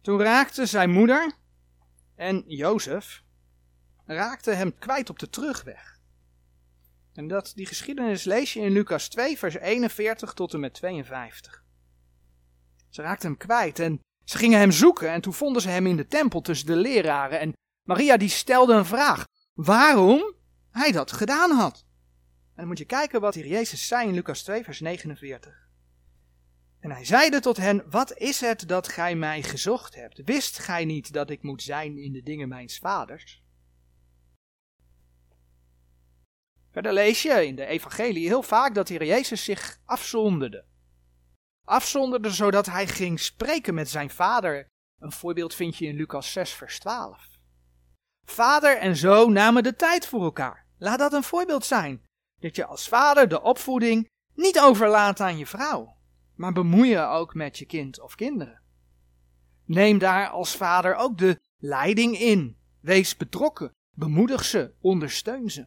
Toen 0.00 0.20
raakte 0.20 0.66
zijn 0.66 0.90
moeder 0.90 1.32
en 2.14 2.44
Jozef 2.46 3.24
raakten 4.04 4.56
hem 4.56 4.78
kwijt 4.78 5.10
op 5.10 5.18
de 5.18 5.30
terugweg. 5.30 5.99
En 7.20 7.28
dat, 7.28 7.52
die 7.54 7.66
geschiedenis 7.66 8.24
lees 8.24 8.52
je 8.52 8.60
in 8.60 8.72
Lucas 8.72 9.08
2, 9.08 9.38
vers 9.38 9.54
41 9.54 10.32
tot 10.32 10.54
en 10.54 10.60
met 10.60 10.74
52. 10.74 11.64
Ze 12.88 13.02
raakten 13.02 13.28
hem 13.28 13.38
kwijt 13.38 13.78
en 13.78 14.00
ze 14.24 14.38
gingen 14.38 14.58
hem 14.58 14.70
zoeken 14.70 15.10
en 15.10 15.20
toen 15.20 15.32
vonden 15.32 15.62
ze 15.62 15.68
hem 15.68 15.86
in 15.86 15.96
de 15.96 16.06
tempel 16.06 16.40
tussen 16.40 16.66
de 16.66 16.76
leraren. 16.76 17.40
En 17.40 17.52
Maria 17.88 18.16
die 18.16 18.28
stelde 18.28 18.74
een 18.74 18.84
vraag, 18.84 19.24
waarom 19.54 20.34
hij 20.70 20.92
dat 20.92 21.12
gedaan 21.12 21.50
had. 21.50 21.84
En 22.48 22.56
dan 22.56 22.66
moet 22.66 22.78
je 22.78 22.84
kijken 22.84 23.20
wat 23.20 23.34
hier 23.34 23.46
Jezus 23.46 23.86
zei 23.86 24.08
in 24.08 24.14
Lucas 24.14 24.42
2, 24.42 24.64
vers 24.64 24.80
49. 24.80 25.68
En 26.80 26.90
hij 26.90 27.04
zeide 27.04 27.40
tot 27.40 27.56
hen, 27.56 27.84
wat 27.90 28.18
is 28.18 28.40
het 28.40 28.68
dat 28.68 28.88
gij 28.88 29.14
mij 29.14 29.42
gezocht 29.42 29.94
hebt? 29.94 30.22
Wist 30.24 30.58
gij 30.58 30.84
niet 30.84 31.12
dat 31.12 31.30
ik 31.30 31.42
moet 31.42 31.62
zijn 31.62 31.98
in 31.98 32.12
de 32.12 32.22
dingen 32.22 32.48
mijns 32.48 32.78
vaders? 32.78 33.42
Verder 36.70 36.92
lees 36.92 37.22
je 37.22 37.46
in 37.46 37.56
de 37.56 37.66
evangelie 37.66 38.26
heel 38.26 38.42
vaak 38.42 38.74
dat 38.74 38.86
de 38.86 38.94
Heer 38.94 39.06
Jezus 39.06 39.44
zich 39.44 39.80
afzonderde. 39.84 40.64
Afzonderde 41.64 42.30
zodat 42.30 42.66
hij 42.66 42.86
ging 42.86 43.20
spreken 43.20 43.74
met 43.74 43.88
zijn 43.88 44.10
vader. 44.10 44.66
Een 44.98 45.12
voorbeeld 45.12 45.54
vind 45.54 45.76
je 45.76 45.86
in 45.86 45.96
Lucas 45.96 46.32
6 46.32 46.50
vers 46.50 46.78
12. 46.78 47.38
Vader 48.26 48.76
en 48.76 48.96
zoon 48.96 49.32
namen 49.32 49.62
de 49.62 49.76
tijd 49.76 50.06
voor 50.06 50.22
elkaar. 50.22 50.66
Laat 50.78 50.98
dat 50.98 51.12
een 51.12 51.22
voorbeeld 51.22 51.64
zijn. 51.64 52.02
Dat 52.40 52.56
je 52.56 52.66
als 52.66 52.88
vader 52.88 53.28
de 53.28 53.42
opvoeding 53.42 54.08
niet 54.34 54.60
overlaat 54.60 55.20
aan 55.20 55.38
je 55.38 55.46
vrouw, 55.46 55.96
maar 56.34 56.52
bemoei 56.52 56.88
je 56.88 57.00
ook 57.00 57.34
met 57.34 57.58
je 57.58 57.66
kind 57.66 58.00
of 58.00 58.14
kinderen. 58.14 58.62
Neem 59.64 59.98
daar 59.98 60.28
als 60.28 60.56
vader 60.56 60.94
ook 60.94 61.18
de 61.18 61.40
leiding 61.58 62.18
in. 62.18 62.58
Wees 62.80 63.16
betrokken, 63.16 63.72
bemoedig 63.96 64.44
ze, 64.44 64.74
ondersteun 64.80 65.50
ze. 65.50 65.66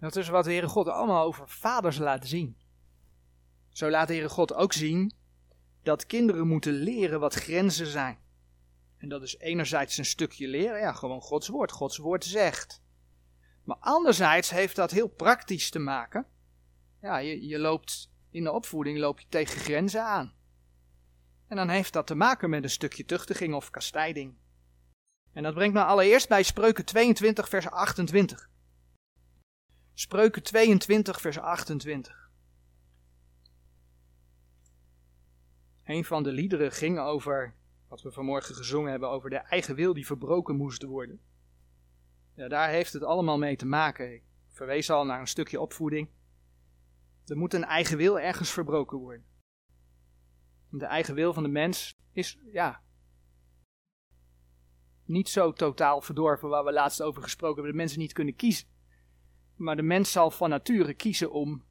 Dat 0.00 0.16
is 0.16 0.28
wat 0.28 0.44
de 0.44 0.50
Heere 0.50 0.68
God 0.68 0.88
allemaal 0.88 1.24
over 1.24 1.48
vaders 1.48 1.98
laat 1.98 2.26
zien. 2.26 2.56
Zo 3.68 3.90
laat 3.90 4.08
de 4.08 4.14
Heere 4.14 4.28
God 4.28 4.54
ook 4.54 4.72
zien 4.72 5.14
dat 5.82 6.06
kinderen 6.06 6.46
moeten 6.46 6.72
leren 6.72 7.20
wat 7.20 7.34
grenzen 7.34 7.86
zijn. 7.86 8.18
En 8.98 9.08
dat 9.08 9.22
is 9.22 9.38
enerzijds 9.38 9.98
een 9.98 10.04
stukje 10.04 10.48
leren, 10.48 10.80
ja, 10.80 10.92
gewoon 10.92 11.20
Gods 11.20 11.48
woord. 11.48 11.72
Gods 11.72 11.96
woord 11.96 12.24
zegt. 12.24 12.82
Maar 13.64 13.76
anderzijds 13.80 14.50
heeft 14.50 14.76
dat 14.76 14.90
heel 14.90 15.08
praktisch 15.08 15.70
te 15.70 15.78
maken. 15.78 16.26
Ja, 17.00 17.16
je, 17.16 17.46
je 17.46 17.58
loopt 17.58 18.10
in 18.30 18.44
de 18.44 18.52
opvoeding 18.52 18.98
loop 18.98 19.20
je 19.20 19.26
tegen 19.28 19.60
grenzen 19.60 20.04
aan. 20.04 20.34
En 21.48 21.56
dan 21.56 21.68
heeft 21.68 21.92
dat 21.92 22.06
te 22.06 22.14
maken 22.14 22.50
met 22.50 22.62
een 22.62 22.70
stukje 22.70 23.04
tuchtiging 23.04 23.54
of 23.54 23.70
kastijding. 23.70 24.34
En 25.32 25.42
dat 25.42 25.54
brengt 25.54 25.74
me 25.74 25.84
allereerst 25.84 26.28
bij 26.28 26.42
Spreuken 26.42 26.84
22, 26.84 27.48
vers 27.48 27.70
28. 27.70 28.50
Spreuken 29.98 30.42
22, 30.42 31.20
vers 31.20 31.38
28. 31.38 32.30
Een 35.84 36.04
van 36.04 36.22
de 36.22 36.32
liederen 36.32 36.72
ging 36.72 36.98
over, 36.98 37.54
wat 37.88 38.02
we 38.02 38.12
vanmorgen 38.12 38.54
gezongen 38.54 38.90
hebben, 38.90 39.10
over 39.10 39.30
de 39.30 39.36
eigen 39.36 39.74
wil 39.74 39.94
die 39.94 40.06
verbroken 40.06 40.56
moest 40.56 40.82
worden. 40.82 41.20
Ja, 42.34 42.48
daar 42.48 42.68
heeft 42.68 42.92
het 42.92 43.02
allemaal 43.02 43.38
mee 43.38 43.56
te 43.56 43.66
maken. 43.66 44.14
Ik 44.14 44.22
verwees 44.48 44.90
al 44.90 45.04
naar 45.04 45.20
een 45.20 45.26
stukje 45.26 45.60
opvoeding. 45.60 46.08
Er 47.26 47.36
moet 47.36 47.54
een 47.54 47.64
eigen 47.64 47.96
wil 47.96 48.20
ergens 48.20 48.50
verbroken 48.50 48.98
worden. 48.98 49.26
De 50.70 50.86
eigen 50.86 51.14
wil 51.14 51.32
van 51.32 51.42
de 51.42 51.48
mens 51.48 51.94
is, 52.12 52.38
ja, 52.52 52.82
niet 55.04 55.28
zo 55.28 55.52
totaal 55.52 56.00
verdorven 56.00 56.48
waar 56.48 56.64
we 56.64 56.72
laatst 56.72 57.02
over 57.02 57.22
gesproken 57.22 57.54
hebben, 57.54 57.72
dat 57.72 57.80
mensen 57.82 58.00
niet 58.00 58.12
kunnen 58.12 58.36
kiezen. 58.36 58.74
Maar 59.56 59.76
de 59.76 59.82
mens 59.82 60.12
zal 60.12 60.30
van 60.30 60.50
nature 60.50 60.94
kiezen 60.94 61.32
om 61.32 61.64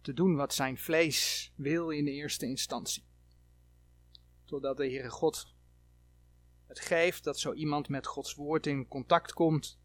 te 0.00 0.12
doen 0.12 0.36
wat 0.36 0.54
zijn 0.54 0.78
vlees 0.78 1.52
wil 1.56 1.90
in 1.90 2.04
de 2.04 2.10
eerste 2.10 2.46
instantie. 2.46 3.04
Totdat 4.44 4.76
de 4.76 4.88
Heere 4.88 5.10
God 5.10 5.56
het 6.68 6.80
geeft 6.80 7.24
dat 7.24 7.38
zo 7.38 7.52
iemand 7.52 7.88
met 7.88 8.06
Gods 8.06 8.34
woord 8.34 8.66
in 8.66 8.88
contact 8.88 9.32
komt 9.32 9.78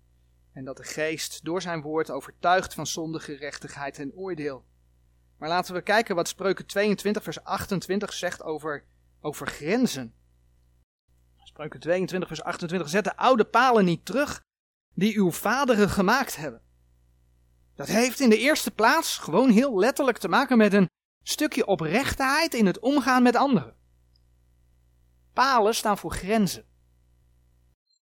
En 0.52 0.66
dat 0.66 0.78
de 0.78 0.84
geest 0.84 1.44
door 1.44 1.62
zijn 1.62 1.82
woord 1.82 2.12
overtuigt 2.12 2.74
van 2.74 2.88
zonde, 2.88 3.20
gerechtigheid 3.20 4.00
en 4.00 4.14
oordeel. 4.14 4.66
Maar 5.38 5.50
laten 5.50 5.74
we 5.74 5.82
kijken 5.82 6.16
wat 6.16 6.28
Spreuken 6.28 6.66
22 6.66 7.24
vers 7.24 7.44
28 7.44 8.14
zegt 8.14 8.44
over, 8.44 8.86
over 9.22 9.48
grenzen. 9.48 10.14
Spreuken 11.44 11.80
22 11.80 12.28
vers 12.28 12.44
28 12.44 12.90
zet 12.90 13.04
de 13.04 13.18
oude 13.18 13.46
palen 13.46 13.86
niet 13.86 14.06
terug 14.06 14.42
die 14.94 15.18
uw 15.18 15.32
vaderen 15.32 15.90
gemaakt 15.90 16.36
hebben. 16.36 16.62
Dat 17.76 17.88
heeft 17.88 18.20
in 18.20 18.30
de 18.30 18.38
eerste 18.38 18.72
plaats 18.72 19.18
gewoon 19.18 19.50
heel 19.50 19.80
letterlijk 19.80 20.18
te 20.18 20.28
maken 20.28 20.58
met 20.58 20.74
een 20.74 20.90
stukje 21.24 21.66
oprechtheid 21.66 22.54
in 22.54 22.66
het 22.66 22.80
omgaan 22.80 23.24
met 23.24 23.36
anderen. 23.36 23.76
Palen 25.34 25.76
staan 25.76 25.98
voor 25.98 26.12
grenzen. 26.12 26.66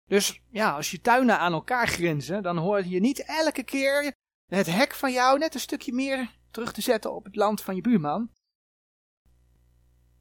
Dus 0.05 0.41
ja, 0.49 0.71
als 0.71 0.91
je 0.91 1.01
tuinen 1.01 1.39
aan 1.39 1.53
elkaar 1.53 1.87
grenzen, 1.87 2.43
dan 2.43 2.57
hoor 2.57 2.85
je 2.85 2.99
niet 2.99 3.23
elke 3.25 3.63
keer 3.63 4.13
het 4.47 4.67
hek 4.67 4.93
van 4.93 5.11
jou 5.11 5.37
net 5.37 5.53
een 5.53 5.59
stukje 5.59 5.93
meer 5.93 6.39
terug 6.51 6.73
te 6.73 6.81
zetten 6.81 7.13
op 7.13 7.23
het 7.23 7.35
land 7.35 7.61
van 7.61 7.75
je 7.75 7.81
buurman. 7.81 8.31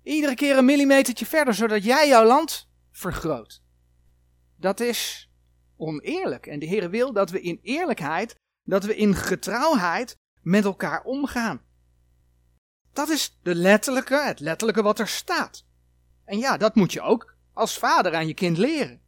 Iedere 0.02 0.34
keer 0.34 0.58
een 0.58 0.64
millimetertje 0.64 1.26
verder, 1.26 1.54
zodat 1.54 1.84
jij 1.84 2.08
jouw 2.08 2.24
land 2.24 2.68
vergroot. 2.92 3.62
Dat 4.56 4.80
is 4.80 5.30
oneerlijk. 5.76 6.46
En 6.46 6.58
de 6.58 6.66
Heer 6.66 6.90
wil 6.90 7.12
dat 7.12 7.30
we 7.30 7.40
in 7.40 7.58
eerlijkheid, 7.62 8.34
dat 8.70 8.85
we 8.85 8.96
in 8.96 9.14
getrouwheid 9.14 10.16
met 10.42 10.64
elkaar 10.64 11.02
omgaan. 11.02 11.62
Dat 12.92 13.09
is 13.09 13.38
de 13.42 13.54
letterlijke, 13.54 14.22
het 14.22 14.40
letterlijke 14.40 14.83
wat 14.83 14.98
er 14.98 15.09
staat. 15.09 15.64
En 16.24 16.38
ja, 16.38 16.56
dat 16.56 16.74
moet 16.74 16.92
je 16.92 17.00
ook 17.00 17.35
als 17.52 17.78
vader 17.78 18.14
aan 18.14 18.26
je 18.26 18.35
kind 18.35 18.59
leren. 18.59 19.00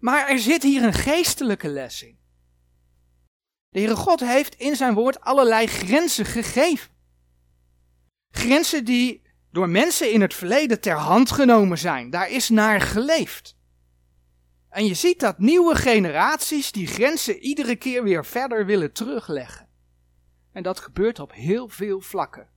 Maar 0.00 0.28
er 0.28 0.38
zit 0.38 0.62
hier 0.62 0.82
een 0.82 0.92
geestelijke 0.92 1.68
les 1.68 2.02
in. 2.02 2.18
De 3.68 3.78
Heere 3.78 3.96
God 3.96 4.20
heeft 4.20 4.54
in 4.54 4.76
zijn 4.76 4.94
woord 4.94 5.20
allerlei 5.20 5.66
grenzen 5.66 6.24
gegeven. 6.24 6.90
Grenzen 8.30 8.84
die 8.84 9.22
door 9.50 9.68
mensen 9.68 10.12
in 10.12 10.20
het 10.20 10.34
verleden 10.34 10.80
ter 10.80 10.96
hand 10.96 11.30
genomen 11.30 11.78
zijn. 11.78 12.10
Daar 12.10 12.30
is 12.30 12.48
naar 12.48 12.80
geleefd. 12.80 13.56
En 14.74 14.86
je 14.86 14.94
ziet 14.94 15.20
dat 15.20 15.38
nieuwe 15.38 15.74
generaties 15.74 16.72
die 16.72 16.86
grenzen 16.86 17.38
iedere 17.38 17.76
keer 17.76 18.02
weer 18.02 18.24
verder 18.24 18.66
willen 18.66 18.92
terugleggen. 18.92 19.68
En 20.52 20.62
dat 20.62 20.80
gebeurt 20.80 21.18
op 21.18 21.32
heel 21.32 21.68
veel 21.68 22.00
vlakken. 22.00 22.48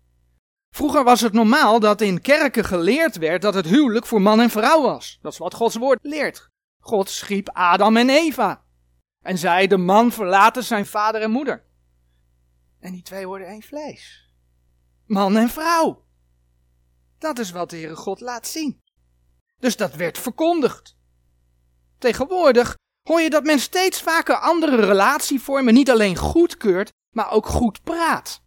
Vroeger 0.70 1.04
was 1.04 1.22
het 1.22 1.34
normaal 1.34 1.80
dat 1.80 2.02
in 2.02 2.22
kerken 2.22 2.64
geleerd 2.66 3.18
werd 3.18 3.42
dat 3.42 3.54
het 3.54 3.66
huwelijk 3.66 4.06
voor 4.06 4.22
man 4.22 4.40
en 4.40 4.50
vrouw 4.50 4.82
was. 4.82 5.20
Dat 5.22 5.32
is 5.32 5.38
wat 5.38 5.54
Gods 5.54 5.76
woord 5.76 6.00
leert. 6.02 6.50
God 6.80 7.10
schiep 7.10 7.50
Adam 7.50 7.98
en 7.98 8.10
Eva. 8.10 8.64
En 9.22 9.38
zei, 9.38 9.68
de 9.68 9.78
man 9.78 10.12
verlaten 10.12 10.64
zijn 10.64 10.86
vader 10.86 11.22
en 11.22 11.32
moeder. 11.32 11.66
En 12.80 12.92
die 12.92 13.02
twee 13.02 13.28
worden 13.28 13.48
één 13.48 13.62
vlees. 13.62 14.34
Man 15.06 15.38
en 15.38 15.50
vrouw. 15.50 16.06
Dat 17.18 17.40
is 17.40 17.52
wat 17.52 17.70
de 17.70 17.76
Heere 17.76 17.96
God 17.96 18.20
laat 18.20 18.48
zien. 18.48 18.82
Dus 19.60 19.76
dat 19.78 19.96
werd 19.96 20.18
verkondigd. 20.18 20.97
Tegenwoordig 21.98 22.76
hoor 23.08 23.22
je 23.22 23.30
dat 23.30 23.44
men 23.44 23.60
steeds 23.60 24.02
vaker 24.02 24.36
andere 24.36 24.86
relatievormen 24.86 25.74
niet 25.74 25.92
alleen 25.92 26.16
goedkeurt, 26.16 26.92
maar 27.16 27.32
ook 27.32 27.46
goed 27.46 27.84
praat. 27.84 28.42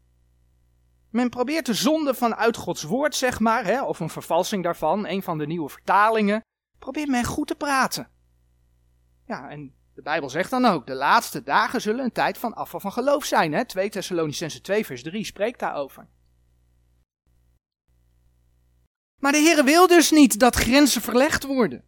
Men 1.11 1.29
probeert 1.29 1.67
de 1.67 1.75
zonde 1.75 2.15
vanuit 2.15 2.57
Gods 2.57 2.83
woord, 2.83 3.15
zeg 3.15 3.41
maar, 3.41 3.65
hè, 3.65 3.83
of 3.83 4.01
een 4.01 4.11
vervalsing 4.11 4.65
daarvan, 4.65 5.07
een 5.07 5.23
van 5.23 5.39
de 5.39 5.47
nieuwe 5.47 5.69
vertalingen, 5.69 6.41
probeert 6.79 7.09
men 7.09 7.25
goed 7.25 7.47
te 7.47 7.55
praten. 7.55 8.11
Ja, 9.27 9.49
en 9.49 9.75
de 9.95 10.03
Bijbel 10.03 10.31
zegt 10.31 10.51
dan 10.51 10.65
ook, 10.65 10.87
de 10.87 10.95
laatste 10.95 11.43
dagen 11.43 11.81
zullen 11.81 12.05
een 12.05 12.13
tijd 12.13 12.39
van 12.39 12.55
afval 12.55 12.81
van 12.81 12.93
geloof 12.93 13.25
zijn. 13.25 13.53
Hè? 13.53 13.65
2 13.65 13.89
Thessalonicense 13.89 14.61
2 14.61 14.87
vers 14.87 15.03
3 15.03 15.25
spreekt 15.25 15.59
daarover. 15.59 16.09
Maar 19.19 19.33
de 19.33 19.39
Heer 19.39 19.65
wil 19.65 19.87
dus 19.87 20.11
niet 20.11 20.39
dat 20.39 20.55
grenzen 20.55 21.03
verlegd 21.03 21.45
worden. 21.45 21.85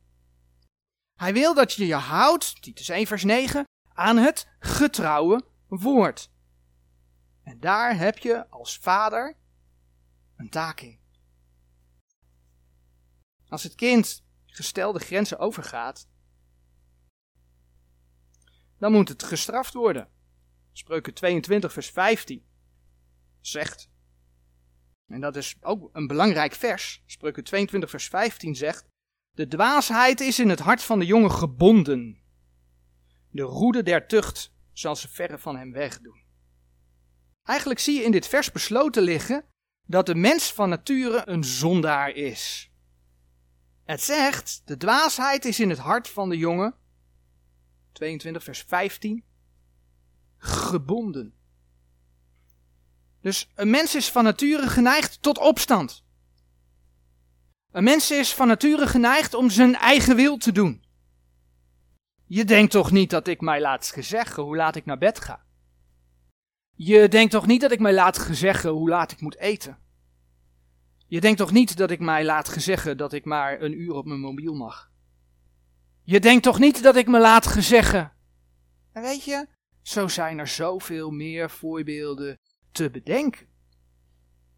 Hij 1.15 1.33
wil 1.33 1.55
dat 1.55 1.73
je 1.73 1.87
je 1.87 1.95
houdt, 1.95 2.63
Titus 2.63 2.89
1 2.89 3.07
vers 3.07 3.25
9, 3.25 3.65
aan 3.89 4.17
het 4.17 4.49
getrouwe 4.59 5.45
woord. 5.69 6.31
En 7.43 7.61
daar 7.61 7.97
heb 7.97 8.19
je 8.19 8.51
als 8.51 8.79
vader 8.79 9.37
een 10.37 10.51
taak 10.51 10.81
in. 10.81 11.01
Als 13.49 13.63
het 13.63 13.75
kind 13.75 14.25
gestelde 14.47 14.99
grenzen 14.99 15.39
overgaat, 15.39 16.09
dan 18.79 18.93
moet 18.93 19.09
het 19.09 19.23
gestraft 19.23 19.75
worden. 19.75 20.09
Spreuken 20.73 21.15
22 21.15 21.73
vers 21.73 21.91
15 21.91 22.47
zegt, 23.41 23.91
en 25.07 25.21
dat 25.21 25.37
is 25.37 25.57
ook 25.61 25.91
een 25.93 26.07
belangrijk 26.07 26.53
vers, 26.53 27.03
Spreuken 27.07 27.45
22 27.45 27.91
vers 27.91 28.09
15 28.09 28.57
zegt, 28.57 28.87
de 29.35 29.49
dwaasheid 29.49 30.21
is 30.21 30.39
in 30.39 30.49
het 30.49 30.59
hart 30.59 30.83
van 30.83 30.99
de 30.99 31.07
jongen 31.07 31.31
gebonden. 31.31 32.21
De 33.31 33.43
roede 33.43 33.83
der 33.83 34.07
tucht 34.07 34.53
zal 34.73 34.97
ze 34.97 35.09
verre 35.09 35.39
van 35.39 35.57
hem 35.57 35.73
wegdoen. 35.73 36.21
Eigenlijk 37.43 37.81
zie 37.81 37.97
je 37.97 38.05
in 38.05 38.11
dit 38.11 38.27
vers 38.27 38.53
besloten 38.53 39.03
liggen 39.03 39.45
dat 39.87 40.07
de 40.07 40.15
mens 40.15 40.53
van 40.53 40.69
nature 40.69 41.23
een 41.25 41.45
zondaar 41.45 42.11
is. 42.11 42.71
Het 43.85 44.01
zegt, 44.03 44.63
de 44.65 44.77
dwaasheid 44.77 45.45
is 45.45 45.61
in 45.61 45.71
het 45.71 45.79
hart 45.79 46.09
van 46.09 46.29
de 46.29 46.37
jongen, 46.37 46.75
22 47.93 48.43
vers 48.43 48.65
15, 48.67 49.25
gebonden. 50.39 51.35
Dus 53.21 53.51
een 53.55 53.71
mens 53.71 53.95
is 53.95 54.11
van 54.11 54.25
nature 54.25 54.69
geneigd 54.69 55.23
tot 55.23 55.39
opstand. 55.39 56.05
Een 57.73 57.85
mens 57.85 58.11
is 58.11 58.35
van 58.35 58.47
nature 58.47 58.87
geneigd 58.87 59.35
om 59.35 59.51
zijn 59.51 59.75
eigen 59.75 60.17
wil 60.17 60.37
te 60.37 60.53
doen. 60.53 60.83
Je 62.27 62.45
denkt 62.45 62.71
toch 62.71 62.91
niet 62.91 63.11
dat 63.11 63.27
ik 63.27 63.41
mij 63.41 63.61
laat 63.61 63.87
gezeggen 63.87 64.43
hoe 64.43 64.57
laat 64.57 64.77
ik 64.77 64.85
naar 64.85 64.99
bed 64.99 65.21
ga? 65.21 65.45
Je 66.75 67.09
denkt 67.09 67.33
toch 67.33 67.47
niet 67.47 67.61
dat 67.61 67.73
ik 67.73 67.81
mij 67.81 67.93
laat 67.93 68.19
gezeggen 68.19 68.71
hoe 68.71 68.89
laat 68.89 69.13
ik 69.13 69.21
moet 69.21 69.39
eten? 69.39 69.79
Je 71.07 71.21
denkt 71.21 71.39
toch 71.39 71.53
niet 71.53 71.77
dat 71.77 71.91
ik 71.91 72.01
mij 72.01 72.25
laat 72.25 72.49
gezeggen 72.49 72.97
dat 72.97 73.13
ik 73.13 73.25
maar 73.25 73.61
een 73.61 73.81
uur 73.81 73.95
op 73.95 74.07
mijn 74.07 74.21
mobiel 74.21 74.55
mag? 74.55 74.91
Je 76.03 76.21
denkt 76.21 76.43
toch 76.43 76.59
niet 76.59 76.83
dat 76.83 76.97
ik 76.97 77.07
me 77.07 77.21
laat 77.21 77.47
gezeggen? 77.47 78.13
En 78.93 79.03
weet 79.03 79.25
je, 79.25 79.47
zo 79.83 80.09
zijn 80.09 80.39
er 80.39 80.49
zoveel 80.49 81.11
meer 81.11 81.51
voorbeelden 81.51 82.39
te 82.73 82.91
bedenken. 82.91 83.47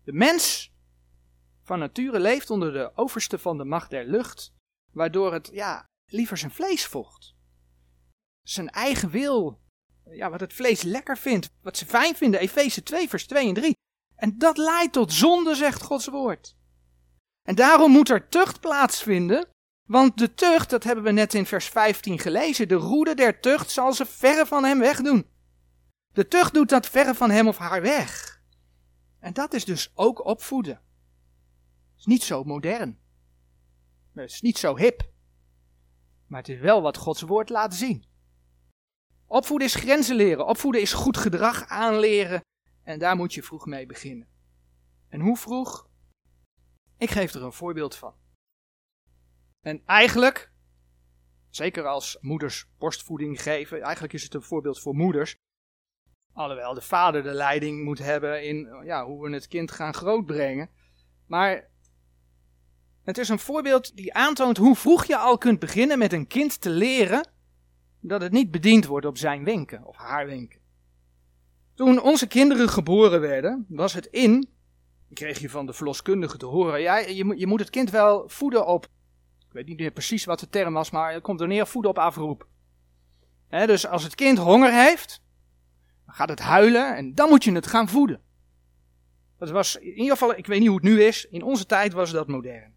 De 0.05 0.13
mens 0.13 0.74
van 1.65 1.79
nature 1.79 2.21
leeft 2.21 2.51
onder 2.51 2.73
de 2.73 2.93
overste 2.95 3.39
van 3.39 3.59
de 3.59 3.65
macht 3.65 3.91
der 3.91 4.05
lucht, 4.05 4.53
waardoor 4.93 5.33
het 5.33 5.51
ja, 5.53 5.85
liever 6.07 6.37
zijn 6.37 6.51
vlees 6.51 6.87
vocht. 6.87 7.35
Zijn 8.43 8.71
eigen 8.71 9.11
wil, 9.11 9.61
ja, 10.11 10.31
wat 10.31 10.41
het 10.41 10.53
vlees 10.53 10.83
lekker 10.83 11.19
vindt, 11.19 11.51
wat 11.63 11.77
ze 11.77 11.87
fijn 11.87 12.17
vinden, 12.17 12.41
Efeze 12.41 12.83
2 12.83 13.09
vers 13.09 13.27
2 13.27 13.49
en 13.49 13.55
3. 13.55 13.77
En 14.17 14.39
dat 14.39 14.57
leidt 14.57 14.93
tot 14.93 15.13
zonde, 15.13 15.55
zegt 15.55 15.83
Gods 15.83 16.07
woord. 16.07 16.57
En 17.43 17.55
daarom 17.55 17.91
moet 17.91 18.09
er 18.09 18.29
tucht 18.29 18.61
plaatsvinden, 18.61 19.49
want 19.89 20.19
de 20.19 20.35
tucht, 20.35 20.71
dat 20.71 20.85
hebben 20.85 21.05
we 21.05 21.11
net 21.11 21.35
in 21.35 21.47
vers 21.47 21.67
15 21.67 22.19
gelezen, 22.19 22.69
de 22.69 22.75
roede 22.75 23.15
der 23.15 23.41
tucht 23.41 23.71
zal 23.71 23.93
ze 23.93 24.07
verre 24.07 24.47
van 24.47 24.65
hem 24.65 24.79
wegdoen. 24.79 25.27
De 26.13 26.29
tucht 26.29 26.55
doet 26.55 26.69
dat 26.69 26.89
verre 26.89 27.15
van 27.15 27.31
hem 27.31 27.49
of 27.49 27.59
haar 27.59 27.83
weg. 27.83 28.41
En 29.21 29.33
dat 29.33 29.55
is 29.55 29.65
dus 29.65 29.93
ook 29.95 30.25
opvoeden 30.25 30.84
is 32.05 32.13
niet 32.13 32.23
zo 32.23 32.45
modern. 32.45 32.99
Het 34.15 34.31
is 34.31 34.41
niet 34.41 34.59
zo 34.59 34.77
hip. 34.77 35.13
Maar 36.27 36.41
het 36.41 36.49
is 36.49 36.61
wel 36.61 36.83
wat 36.83 36.97
Gods 36.97 37.23
woord 37.23 37.49
laat 37.49 37.75
zien. 37.75 38.05
Opvoeden 39.27 39.67
is 39.67 39.75
grenzen 39.75 40.17
leren. 40.17 40.47
Opvoeden 40.47 40.81
is 40.81 40.93
goed 40.93 41.17
gedrag 41.17 41.67
aanleren. 41.67 42.41
En 42.83 42.99
daar 42.99 43.17
moet 43.17 43.35
je 43.35 43.43
vroeg 43.43 43.67
mee 43.67 43.87
beginnen. 43.87 44.29
En 45.09 45.21
hoe 45.21 45.37
vroeg? 45.37 45.89
Ik 46.99 47.11
geef 47.11 47.35
er 47.35 47.43
een 47.43 47.53
voorbeeld 47.53 47.97
van. 47.97 48.15
En 49.61 49.83
eigenlijk, 49.87 50.53
zeker 51.49 51.87
als 51.87 52.19
moeders 52.21 52.67
borstvoeding 52.79 53.43
geven, 53.43 53.83
eigenlijk 53.83 54.13
is 54.13 54.23
het 54.23 54.35
een 54.35 54.43
voorbeeld 54.43 54.81
voor 54.81 54.95
moeders. 54.95 55.37
Alhoewel 56.33 56.75
de 56.75 56.81
vader 56.81 57.23
de 57.23 57.33
leiding 57.33 57.85
moet 57.85 57.99
hebben 57.99 58.45
in 58.45 58.85
ja, 58.85 59.05
hoe 59.05 59.29
we 59.29 59.35
het 59.35 59.49
kind 59.49 59.71
gaan 59.71 59.95
grootbrengen. 59.95 60.71
Maar 61.27 61.73
het 63.05 63.19
is 63.19 63.29
een 63.29 63.39
voorbeeld 63.39 63.97
die 63.97 64.15
aantoont 64.15 64.57
hoe 64.57 64.77
vroeg 64.77 65.05
je 65.05 65.17
al 65.17 65.39
kunt 65.39 65.59
beginnen 65.59 65.99
met 65.99 66.13
een 66.13 66.27
kind 66.27 66.61
te 66.61 66.71
leren 66.71 67.29
dat 68.01 68.21
het 68.21 68.33
niet 68.33 68.51
bediend 68.51 68.87
wordt 68.87 69.07
op 69.07 69.19
zijn 69.19 69.45
wenken 69.45 69.85
of 69.85 69.97
haar 69.97 70.27
wenken. 70.27 70.61
Toen 71.75 72.03
onze 72.03 72.27
kinderen 72.27 72.69
geboren 72.69 73.21
werden, 73.21 73.67
was 73.69 73.93
het 73.93 74.07
in, 74.07 74.49
kreeg 75.13 75.39
je 75.39 75.51
van 75.51 75.67
de 75.67 75.73
verloskundige 75.73 76.37
te 76.37 76.47
horen, 76.47 76.81
ja, 76.81 76.99
je, 76.99 77.47
moet, 77.47 77.61
het 77.61 77.71
kind 77.71 77.91
wel 77.91 78.29
voeden 78.29 78.67
op, 78.67 78.85
ik 79.47 79.53
weet 79.53 79.67
niet 79.67 79.79
meer 79.79 79.91
precies 79.91 80.25
wat 80.25 80.41
de 80.41 80.49
term 80.49 80.75
was, 80.75 80.91
maar 80.91 81.13
het 81.13 81.23
komt 81.23 81.41
er 81.41 81.47
neer, 81.47 81.67
voeden 81.67 81.91
op 81.91 81.99
afroep. 81.99 82.47
dus 83.49 83.87
als 83.87 84.03
het 84.03 84.15
kind 84.15 84.39
honger 84.39 84.73
heeft, 84.73 85.23
dan 86.07 86.15
gaat 86.15 86.29
het 86.29 86.41
huilen 86.41 86.97
en 86.97 87.15
dan 87.15 87.29
moet 87.29 87.45
je 87.45 87.53
het 87.53 87.67
gaan 87.67 87.89
voeden. 87.89 88.21
Dat 89.39 89.51
was 89.51 89.77
in 89.77 89.97
ieder 89.97 90.13
geval, 90.13 90.37
ik 90.37 90.47
weet 90.47 90.59
niet 90.59 90.69
hoe 90.69 90.77
het 90.77 90.87
nu 90.87 91.03
is, 91.03 91.27
in 91.27 91.43
onze 91.43 91.67
tijd 91.67 91.93
was 91.93 92.11
dat 92.11 92.29
modern. 92.29 92.74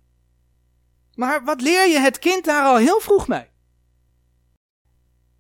Maar 1.17 1.43
wat 1.43 1.61
leer 1.61 1.87
je 1.87 1.99
het 1.99 2.19
kind 2.19 2.45
daar 2.45 2.65
al 2.65 2.77
heel 2.77 2.99
vroeg 2.99 3.27
mee? 3.27 3.45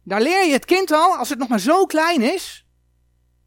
Daar 0.03 0.21
leer 0.21 0.45
je 0.45 0.51
het 0.51 0.65
kind 0.65 0.91
al, 0.91 1.15
als 1.15 1.29
het 1.29 1.39
nog 1.39 1.47
maar 1.47 1.59
zo 1.59 1.85
klein 1.85 2.21
is. 2.21 2.65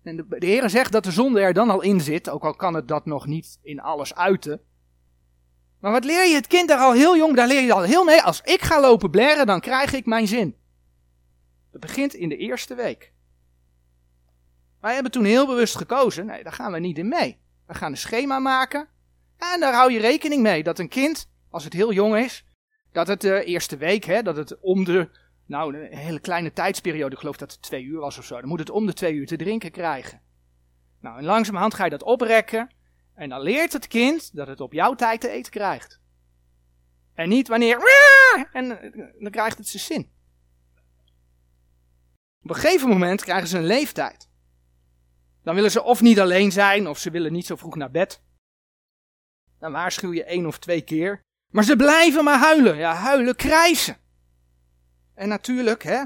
En 0.02 0.16
de, 0.16 0.38
de 0.38 0.46
Heer 0.46 0.70
zegt 0.70 0.92
dat 0.92 1.04
de 1.04 1.10
zonde 1.10 1.40
er 1.40 1.52
dan 1.52 1.70
al 1.70 1.80
in 1.80 2.00
zit, 2.00 2.28
ook 2.28 2.44
al 2.44 2.54
kan 2.54 2.74
het 2.74 2.88
dat 2.88 3.06
nog 3.06 3.26
niet 3.26 3.58
in 3.62 3.80
alles 3.80 4.14
uiten. 4.14 4.60
Maar 5.80 5.92
wat 5.92 6.04
leer 6.04 6.28
je 6.28 6.34
het 6.34 6.46
kind 6.46 6.68
daar 6.68 6.78
al 6.78 6.92
heel 6.92 7.16
jong, 7.16 7.36
daar 7.36 7.46
leer 7.46 7.62
je 7.62 7.72
al 7.72 7.82
heel 7.82 8.04
mee. 8.04 8.22
Als 8.22 8.40
ik 8.40 8.62
ga 8.62 8.80
lopen 8.80 9.10
blaren, 9.10 9.46
dan 9.46 9.60
krijg 9.60 9.92
ik 9.92 10.06
mijn 10.06 10.28
zin. 10.28 10.56
Dat 11.72 11.80
begint 11.80 12.14
in 12.14 12.28
de 12.28 12.36
eerste 12.36 12.74
week. 12.74 13.12
Wij 14.80 14.94
hebben 14.94 15.12
toen 15.12 15.24
heel 15.24 15.46
bewust 15.46 15.76
gekozen, 15.76 16.26
nee, 16.26 16.42
daar 16.42 16.52
gaan 16.52 16.72
we 16.72 16.78
niet 16.78 16.98
in 16.98 17.08
mee. 17.08 17.38
We 17.66 17.74
gaan 17.74 17.90
een 17.90 17.98
schema 17.98 18.38
maken. 18.38 18.88
En 19.38 19.60
daar 19.60 19.74
hou 19.74 19.92
je 19.92 20.00
rekening 20.00 20.42
mee 20.42 20.62
dat 20.62 20.78
een 20.78 20.88
kind, 20.88 21.29
als 21.50 21.64
het 21.64 21.72
heel 21.72 21.92
jong 21.92 22.16
is, 22.16 22.44
dat 22.92 23.06
het 23.06 23.20
de 23.20 23.44
eerste 23.44 23.76
week, 23.76 24.04
hè, 24.04 24.22
dat 24.22 24.36
het 24.36 24.60
om 24.60 24.84
de, 24.84 25.08
nou, 25.46 25.76
een 25.76 25.96
hele 25.96 26.20
kleine 26.20 26.52
tijdsperiode, 26.52 27.12
ik 27.12 27.20
geloof 27.20 27.36
dat 27.36 27.52
het 27.52 27.62
twee 27.62 27.84
uur 27.84 28.00
was 28.00 28.18
of 28.18 28.24
zo, 28.24 28.40
dan 28.40 28.48
moet 28.48 28.58
het 28.58 28.70
om 28.70 28.86
de 28.86 28.92
twee 28.92 29.14
uur 29.14 29.26
te 29.26 29.36
drinken 29.36 29.70
krijgen. 29.70 30.20
Nou, 31.00 31.18
en 31.18 31.24
langzamerhand 31.24 31.74
ga 31.74 31.84
je 31.84 31.90
dat 31.90 32.02
oprekken. 32.02 32.70
En 33.14 33.28
dan 33.28 33.40
leert 33.40 33.72
het 33.72 33.86
kind 33.86 34.36
dat 34.36 34.46
het 34.46 34.60
op 34.60 34.72
jouw 34.72 34.94
tijd 34.94 35.20
te 35.20 35.28
eten 35.28 35.52
krijgt. 35.52 36.00
En 37.14 37.28
niet 37.28 37.48
wanneer. 37.48 37.80
En 38.52 38.68
dan 39.18 39.30
krijgt 39.30 39.58
het 39.58 39.68
zijn 39.68 39.82
zin. 39.82 40.10
Op 42.42 42.50
een 42.50 42.56
gegeven 42.56 42.88
moment 42.88 43.22
krijgen 43.22 43.48
ze 43.48 43.58
een 43.58 43.64
leeftijd. 43.64 44.28
Dan 45.42 45.54
willen 45.54 45.70
ze 45.70 45.82
of 45.82 46.00
niet 46.00 46.20
alleen 46.20 46.52
zijn, 46.52 46.88
of 46.88 46.98
ze 46.98 47.10
willen 47.10 47.32
niet 47.32 47.46
zo 47.46 47.56
vroeg 47.56 47.76
naar 47.76 47.90
bed. 47.90 48.22
Dan 49.58 49.72
waarschuw 49.72 50.12
je 50.12 50.24
één 50.24 50.46
of 50.46 50.58
twee 50.58 50.82
keer. 50.82 51.20
Maar 51.50 51.64
ze 51.64 51.76
blijven 51.76 52.24
maar 52.24 52.38
huilen. 52.38 52.76
Ja, 52.76 52.94
huilen, 52.94 53.36
krijsen. 53.36 53.96
En 55.14 55.28
natuurlijk, 55.28 55.82
hè, 55.82 56.04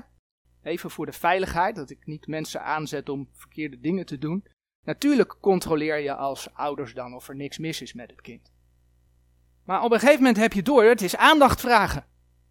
even 0.63 0.91
voor 0.91 1.07
de 1.07 1.13
veiligheid, 1.13 1.77
dat 1.77 1.91
ik 1.91 2.07
niet 2.07 2.27
mensen 2.27 2.63
aanzet 2.63 3.09
om 3.09 3.29
verkeerde 3.33 3.81
dingen 3.81 4.07
te 4.07 4.19
doen. 4.19 4.45
Natuurlijk 4.85 5.37
controleer 5.41 5.99
je 5.99 6.15
als 6.15 6.55
ouders 6.55 6.95
dan 6.95 7.15
of 7.15 7.29
er 7.29 7.37
niks 7.37 7.59
mis 7.59 7.83
is 7.83 7.93
met 7.93 8.11
het 8.11 8.21
kind. 8.21 8.53
Maar 9.65 9.83
op 9.83 9.93
een 9.93 9.99
gegeven 9.99 10.21
moment 10.21 10.37
heb 10.37 10.53
je 10.53 10.63
door, 10.63 10.85
het 10.85 11.03
is 11.03 11.17
aandacht 11.17 11.61
vragen. 11.61 12.07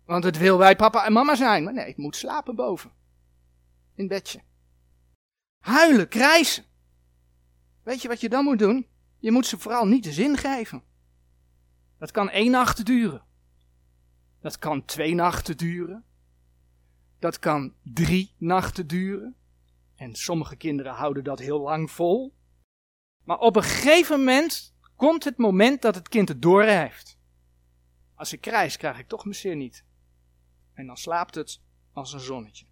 Want 0.05 0.23
het 0.23 0.37
wil 0.37 0.57
bij 0.57 0.75
papa 0.75 1.05
en 1.05 1.13
mama 1.13 1.35
zijn. 1.35 1.63
Maar 1.63 1.73
nee, 1.73 1.87
ik 1.87 1.97
moet 1.97 2.15
slapen 2.15 2.55
boven. 2.55 2.91
In 3.95 4.07
bedje. 4.07 4.41
Huilen, 5.59 6.07
krijsen. 6.07 6.63
Weet 7.83 8.01
je 8.01 8.07
wat 8.07 8.21
je 8.21 8.29
dan 8.29 8.43
moet 8.43 8.59
doen? 8.59 8.87
Je 9.19 9.31
moet 9.31 9.45
ze 9.45 9.59
vooral 9.59 9.87
niet 9.87 10.03
de 10.03 10.11
zin 10.11 10.37
geven. 10.37 10.83
Dat 11.97 12.11
kan 12.11 12.29
één 12.29 12.51
nacht 12.51 12.85
duren. 12.85 13.23
Dat 14.41 14.59
kan 14.59 14.85
twee 14.85 15.15
nachten 15.15 15.57
duren. 15.57 16.05
Dat 17.19 17.39
kan 17.39 17.73
drie 17.81 18.33
nachten 18.37 18.87
duren. 18.87 19.35
En 19.95 20.15
sommige 20.15 20.55
kinderen 20.55 20.93
houden 20.93 21.23
dat 21.23 21.39
heel 21.39 21.59
lang 21.59 21.91
vol. 21.91 22.33
Maar 23.23 23.37
op 23.37 23.55
een 23.55 23.63
gegeven 23.63 24.17
moment 24.17 24.73
komt 24.95 25.23
het 25.23 25.37
moment 25.37 25.81
dat 25.81 25.95
het 25.95 26.09
kind 26.09 26.27
het 26.27 26.41
door 26.41 26.63
heeft. 26.63 27.17
Als 28.15 28.33
ik 28.33 28.41
krijs, 28.41 28.77
krijg 28.77 28.99
ik 28.99 29.07
toch 29.07 29.23
mijn 29.23 29.35
zin 29.35 29.57
niet. 29.57 29.85
En 30.73 30.87
dan 30.87 30.97
slaapt 30.97 31.35
het 31.35 31.61
als 31.93 32.13
een 32.13 32.19
zonnetje. 32.19 32.65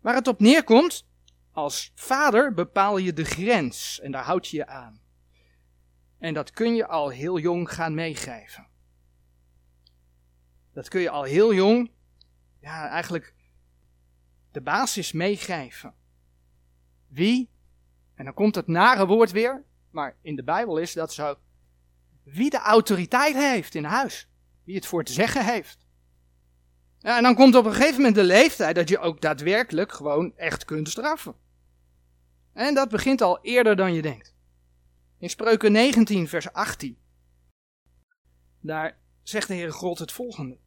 Waar 0.00 0.14
het 0.14 0.28
op 0.28 0.40
neerkomt, 0.40 1.06
als 1.52 1.92
vader 1.94 2.54
bepaal 2.54 2.96
je 2.96 3.12
de 3.12 3.24
grens 3.24 4.00
en 4.00 4.12
daar 4.12 4.24
houd 4.24 4.48
je 4.48 4.56
je 4.56 4.66
aan. 4.66 4.99
En 6.20 6.34
dat 6.34 6.50
kun 6.50 6.74
je 6.74 6.86
al 6.86 7.08
heel 7.08 7.38
jong 7.38 7.72
gaan 7.72 7.94
meegeven. 7.94 8.66
Dat 10.72 10.88
kun 10.88 11.00
je 11.00 11.10
al 11.10 11.22
heel 11.22 11.54
jong, 11.54 11.90
ja, 12.60 12.88
eigenlijk 12.88 13.34
de 14.50 14.60
basis 14.60 15.12
meegeven. 15.12 15.94
Wie, 17.08 17.50
en 18.14 18.24
dan 18.24 18.34
komt 18.34 18.54
het 18.54 18.66
nare 18.66 19.06
woord 19.06 19.30
weer, 19.30 19.64
maar 19.90 20.16
in 20.22 20.36
de 20.36 20.44
Bijbel 20.44 20.78
is 20.78 20.92
dat 20.92 21.12
zo. 21.12 21.38
Wie 22.22 22.50
de 22.50 22.58
autoriteit 22.58 23.34
heeft 23.34 23.74
in 23.74 23.84
huis. 23.84 24.28
Wie 24.64 24.74
het 24.74 24.86
voor 24.86 25.04
te 25.04 25.12
zeggen 25.12 25.44
heeft. 25.44 25.86
Ja, 26.98 27.16
en 27.16 27.22
dan 27.22 27.34
komt 27.34 27.54
op 27.54 27.64
een 27.64 27.72
gegeven 27.72 27.96
moment 27.96 28.14
de 28.14 28.24
leeftijd 28.24 28.74
dat 28.74 28.88
je 28.88 28.98
ook 28.98 29.20
daadwerkelijk 29.20 29.92
gewoon 29.92 30.36
echt 30.36 30.64
kunt 30.64 30.88
straffen. 30.88 31.34
En 32.52 32.74
dat 32.74 32.88
begint 32.88 33.20
al 33.20 33.38
eerder 33.42 33.76
dan 33.76 33.92
je 33.94 34.02
denkt. 34.02 34.34
In 35.20 35.30
Spreuken 35.30 35.72
19, 35.72 36.28
vers 36.28 36.52
18. 36.52 36.98
Daar 38.60 38.98
zegt 39.22 39.48
de 39.48 39.54
Heere 39.54 39.72
God 39.72 39.98
het 39.98 40.12
volgende. 40.12 40.58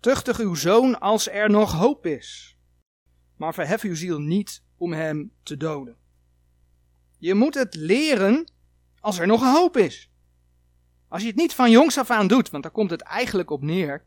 Tuchtig 0.00 0.38
uw 0.38 0.54
zoon 0.54 1.00
als 1.00 1.28
er 1.28 1.50
nog 1.50 1.72
hoop 1.72 2.06
is, 2.06 2.56
maar 3.36 3.54
verhef 3.54 3.82
uw 3.82 3.94
ziel 3.94 4.18
niet 4.18 4.62
om 4.76 4.92
hem 4.92 5.32
te 5.42 5.56
doden. 5.56 5.96
Je 7.18 7.34
moet 7.34 7.54
het 7.54 7.74
leren 7.74 8.52
als 9.00 9.18
er 9.18 9.26
nog 9.26 9.42
hoop 9.42 9.76
is. 9.76 10.10
Als 11.08 11.22
je 11.22 11.28
het 11.28 11.36
niet 11.36 11.54
van 11.54 11.70
jongs 11.70 11.98
af 11.98 12.10
aan 12.10 12.28
doet, 12.28 12.50
want 12.50 12.62
daar 12.62 12.72
komt 12.72 12.90
het 12.90 13.02
eigenlijk 13.02 13.50
op 13.50 13.62
neer, 13.62 14.04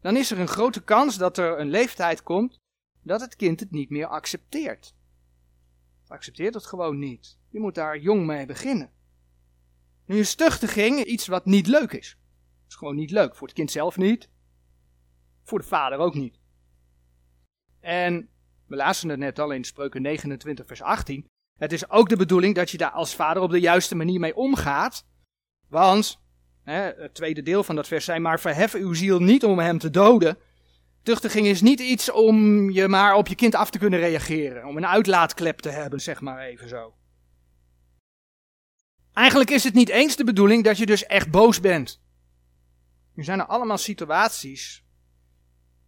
dan 0.00 0.16
is 0.16 0.30
er 0.30 0.38
een 0.38 0.48
grote 0.48 0.82
kans 0.82 1.16
dat 1.16 1.38
er 1.38 1.60
een 1.60 1.70
leeftijd 1.70 2.22
komt 2.22 2.56
dat 3.02 3.20
het 3.20 3.36
kind 3.36 3.60
het 3.60 3.70
niet 3.70 3.90
meer 3.90 4.06
accepteert. 4.06 4.98
Accepteert 6.10 6.54
het 6.54 6.66
gewoon 6.66 6.98
niet. 6.98 7.38
Je 7.48 7.60
moet 7.60 7.74
daar 7.74 7.98
jong 7.98 8.26
mee 8.26 8.46
beginnen. 8.46 8.90
Nu 10.04 10.18
is 10.18 10.34
tuchtiging 10.34 11.04
iets 11.04 11.26
wat 11.26 11.44
niet 11.44 11.66
leuk 11.66 11.92
is. 11.92 12.08
Het 12.08 12.68
is 12.68 12.74
gewoon 12.74 12.96
niet 12.96 13.10
leuk. 13.10 13.34
Voor 13.34 13.46
het 13.46 13.56
kind 13.56 13.70
zelf 13.70 13.96
niet. 13.96 14.28
Voor 15.42 15.58
de 15.58 15.64
vader 15.64 15.98
ook 15.98 16.14
niet. 16.14 16.38
En 17.80 18.28
we 18.66 18.76
lazen 18.76 19.08
het 19.08 19.18
net 19.18 19.38
al 19.38 19.50
in 19.50 19.64
Spreuken 19.64 20.02
29 20.02 20.66
vers 20.66 20.82
18. 20.82 21.26
Het 21.58 21.72
is 21.72 21.90
ook 21.90 22.08
de 22.08 22.16
bedoeling 22.16 22.54
dat 22.54 22.70
je 22.70 22.78
daar 22.78 22.90
als 22.90 23.14
vader 23.14 23.42
op 23.42 23.50
de 23.50 23.60
juiste 23.60 23.94
manier 23.94 24.20
mee 24.20 24.36
omgaat. 24.36 25.06
Want, 25.68 26.20
hè, 26.62 26.80
het 26.80 27.14
tweede 27.14 27.42
deel 27.42 27.64
van 27.64 27.76
dat 27.76 27.88
vers 27.88 28.04
zei, 28.04 28.18
maar 28.18 28.40
verhef 28.40 28.74
uw 28.74 28.94
ziel 28.94 29.20
niet 29.20 29.44
om 29.44 29.58
hem 29.58 29.78
te 29.78 29.90
doden. 29.90 30.38
Tuchtiging 31.02 31.46
is 31.46 31.60
niet 31.60 31.80
iets 31.80 32.10
om 32.10 32.70
je 32.70 32.88
maar 32.88 33.14
op 33.14 33.28
je 33.28 33.34
kind 33.34 33.54
af 33.54 33.70
te 33.70 33.78
kunnen 33.78 33.98
reageren. 33.98 34.64
Om 34.64 34.76
een 34.76 34.86
uitlaatklep 34.86 35.58
te 35.58 35.70
hebben, 35.70 36.00
zeg 36.00 36.20
maar 36.20 36.38
even 36.38 36.68
zo. 36.68 36.94
Eigenlijk 39.12 39.50
is 39.50 39.64
het 39.64 39.74
niet 39.74 39.88
eens 39.88 40.16
de 40.16 40.24
bedoeling 40.24 40.64
dat 40.64 40.78
je 40.78 40.86
dus 40.86 41.06
echt 41.06 41.30
boos 41.30 41.60
bent. 41.60 42.00
Nu 43.14 43.24
zijn 43.24 43.40
er 43.40 43.46
allemaal 43.46 43.78
situaties 43.78 44.84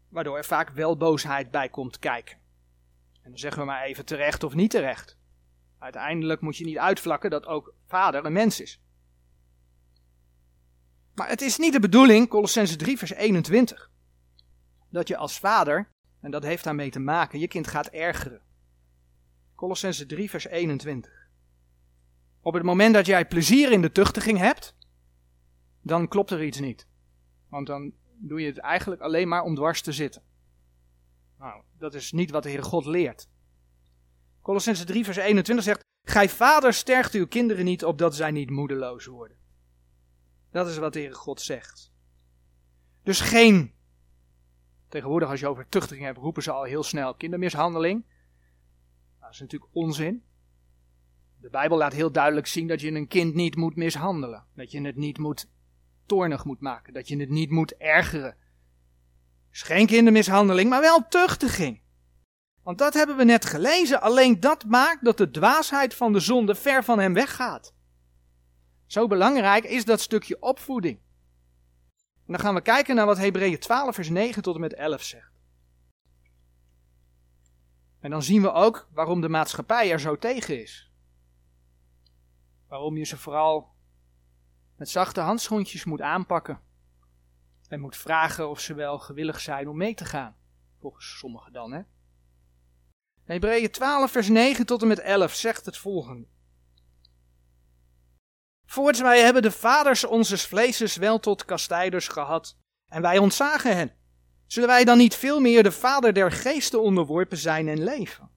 waardoor 0.08 0.36
er 0.36 0.44
vaak 0.44 0.70
wel 0.70 0.96
boosheid 0.96 1.50
bij 1.50 1.68
komt 1.68 1.98
kijken. 1.98 2.36
En 3.22 3.30
dan 3.30 3.38
zeggen 3.38 3.60
we 3.60 3.66
maar 3.66 3.82
even 3.82 4.04
terecht 4.04 4.44
of 4.44 4.54
niet 4.54 4.70
terecht. 4.70 5.18
Uiteindelijk 5.78 6.40
moet 6.40 6.56
je 6.56 6.64
niet 6.64 6.78
uitvlakken 6.78 7.30
dat 7.30 7.46
ook 7.46 7.74
vader 7.86 8.24
een 8.24 8.32
mens 8.32 8.60
is. 8.60 8.80
Maar 11.14 11.28
het 11.28 11.40
is 11.40 11.58
niet 11.58 11.72
de 11.72 11.80
bedoeling, 11.80 12.28
Colossense 12.28 12.76
3 12.76 12.98
vers 12.98 13.12
21, 13.12 13.90
dat 14.92 15.08
je 15.08 15.16
als 15.16 15.38
vader, 15.38 15.88
en 16.20 16.30
dat 16.30 16.42
heeft 16.42 16.64
daarmee 16.64 16.90
te 16.90 16.98
maken, 16.98 17.38
je 17.38 17.48
kind 17.48 17.66
gaat 17.66 17.86
ergeren. 17.86 18.42
Colossense 19.54 20.06
3 20.06 20.30
vers 20.30 20.46
21. 20.46 21.28
Op 22.40 22.54
het 22.54 22.62
moment 22.62 22.94
dat 22.94 23.06
jij 23.06 23.26
plezier 23.26 23.72
in 23.72 23.82
de 23.82 23.92
tuchtiging 23.92 24.38
hebt, 24.38 24.74
dan 25.80 26.08
klopt 26.08 26.30
er 26.30 26.44
iets 26.44 26.60
niet. 26.60 26.86
Want 27.48 27.66
dan 27.66 27.92
doe 28.18 28.40
je 28.40 28.46
het 28.46 28.58
eigenlijk 28.58 29.00
alleen 29.00 29.28
maar 29.28 29.42
om 29.42 29.54
dwars 29.54 29.82
te 29.82 29.92
zitten. 29.92 30.22
Nou, 31.38 31.62
dat 31.78 31.94
is 31.94 32.12
niet 32.12 32.30
wat 32.30 32.42
de 32.42 32.48
Heere 32.48 32.64
God 32.64 32.86
leert. 32.86 33.28
Colossense 34.42 34.84
3 34.84 35.04
vers 35.04 35.16
21 35.16 35.64
zegt, 35.64 35.80
Gij 36.08 36.28
vader 36.28 36.72
stergt 36.72 37.14
uw 37.14 37.26
kinderen 37.26 37.64
niet 37.64 37.84
opdat 37.84 38.14
zij 38.14 38.30
niet 38.30 38.50
moedeloos 38.50 39.06
worden. 39.06 39.36
Dat 40.50 40.68
is 40.68 40.76
wat 40.76 40.92
de 40.92 40.98
Heere 40.98 41.14
God 41.14 41.40
zegt. 41.40 41.92
Dus 43.02 43.20
geen, 43.20 43.74
tegenwoordig 44.92 45.28
als 45.28 45.40
je 45.40 45.48
over 45.48 45.68
tuchtiging 45.68 46.06
hebt, 46.06 46.18
roepen 46.18 46.42
ze 46.42 46.50
al 46.50 46.62
heel 46.62 46.82
snel 46.82 47.14
kindermishandeling. 47.14 48.04
Nou, 48.04 49.20
dat 49.20 49.30
is 49.30 49.40
natuurlijk 49.40 49.70
onzin. 49.74 50.24
De 51.40 51.50
Bijbel 51.50 51.76
laat 51.76 51.92
heel 51.92 52.12
duidelijk 52.12 52.46
zien 52.46 52.66
dat 52.66 52.80
je 52.80 52.92
een 52.92 53.08
kind 53.08 53.34
niet 53.34 53.56
moet 53.56 53.76
mishandelen. 53.76 54.44
Dat 54.54 54.70
je 54.70 54.80
het 54.80 54.96
niet 54.96 55.18
moet 55.18 55.50
toornig 56.06 56.44
moet 56.44 56.60
maken. 56.60 56.92
Dat 56.92 57.08
je 57.08 57.16
het 57.16 57.28
niet 57.28 57.50
moet 57.50 57.76
ergeren. 57.76 58.36
Dus 59.50 59.62
geen 59.62 59.86
kindermishandeling, 59.86 60.70
maar 60.70 60.80
wel 60.80 61.08
tuchtiging. 61.08 61.80
Want 62.62 62.78
dat 62.78 62.94
hebben 62.94 63.16
we 63.16 63.24
net 63.24 63.44
gelezen. 63.44 64.00
Alleen 64.00 64.40
dat 64.40 64.64
maakt 64.64 65.04
dat 65.04 65.16
de 65.16 65.30
dwaasheid 65.30 65.94
van 65.94 66.12
de 66.12 66.20
zonde 66.20 66.54
ver 66.54 66.84
van 66.84 66.98
hem 66.98 67.14
weggaat. 67.14 67.74
Zo 68.86 69.06
belangrijk 69.06 69.64
is 69.64 69.84
dat 69.84 70.00
stukje 70.00 70.40
opvoeding. 70.40 71.00
Dan 72.32 72.40
gaan 72.40 72.54
we 72.54 72.60
kijken 72.60 72.94
naar 72.94 73.06
wat 73.06 73.18
Hebreeën 73.18 73.58
12 73.58 73.94
vers 73.94 74.08
9 74.08 74.42
tot 74.42 74.54
en 74.54 74.60
met 74.60 74.74
11 74.74 75.02
zegt. 75.02 75.32
En 78.00 78.10
dan 78.10 78.22
zien 78.22 78.42
we 78.42 78.52
ook 78.52 78.88
waarom 78.92 79.20
de 79.20 79.28
maatschappij 79.28 79.92
er 79.92 80.00
zo 80.00 80.18
tegen 80.18 80.62
is. 80.62 80.92
Waarom 82.68 82.96
je 82.96 83.04
ze 83.04 83.16
vooral 83.16 83.74
met 84.76 84.88
zachte 84.88 85.20
handschoentjes 85.20 85.84
moet 85.84 86.00
aanpakken. 86.00 86.60
En 87.68 87.80
moet 87.80 87.96
vragen 87.96 88.48
of 88.48 88.60
ze 88.60 88.74
wel 88.74 88.98
gewillig 88.98 89.40
zijn 89.40 89.68
om 89.68 89.76
mee 89.76 89.94
te 89.94 90.04
gaan. 90.04 90.36
Volgens 90.80 91.18
sommigen 91.18 91.52
dan, 91.52 91.72
hè. 91.72 91.82
Hebreeën 93.24 93.70
12 93.70 94.10
vers 94.10 94.28
9 94.28 94.66
tot 94.66 94.82
en 94.82 94.88
met 94.88 94.98
11 94.98 95.34
zegt 95.34 95.66
het 95.66 95.78
volgende. 95.78 96.26
Voorts 98.72 99.00
wij 99.00 99.20
hebben 99.20 99.42
de 99.42 99.50
vaders 99.50 100.04
onzes 100.04 100.46
vleeses 100.46 100.96
wel 100.96 101.20
tot 101.20 101.44
kastijders 101.44 102.08
gehad, 102.08 102.56
en 102.88 103.02
wij 103.02 103.18
ontzagen 103.18 103.76
hen. 103.76 103.92
Zullen 104.46 104.68
wij 104.68 104.84
dan 104.84 104.98
niet 104.98 105.14
veel 105.14 105.40
meer 105.40 105.62
de 105.62 105.72
vader 105.72 106.12
der 106.12 106.32
geesten 106.32 106.82
onderworpen 106.82 107.38
zijn 107.38 107.68
en 107.68 107.84
leven? 107.84 108.30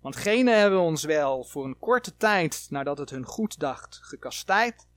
Want 0.00 0.16
gene 0.16 0.50
hebben 0.50 0.80
ons 0.80 1.04
wel 1.04 1.44
voor 1.44 1.64
een 1.64 1.78
korte 1.78 2.16
tijd, 2.16 2.66
nadat 2.70 2.98
het 2.98 3.10
hun 3.10 3.24
goed 3.24 3.58
dacht, 3.58 3.98
gekastijd, 4.02 4.88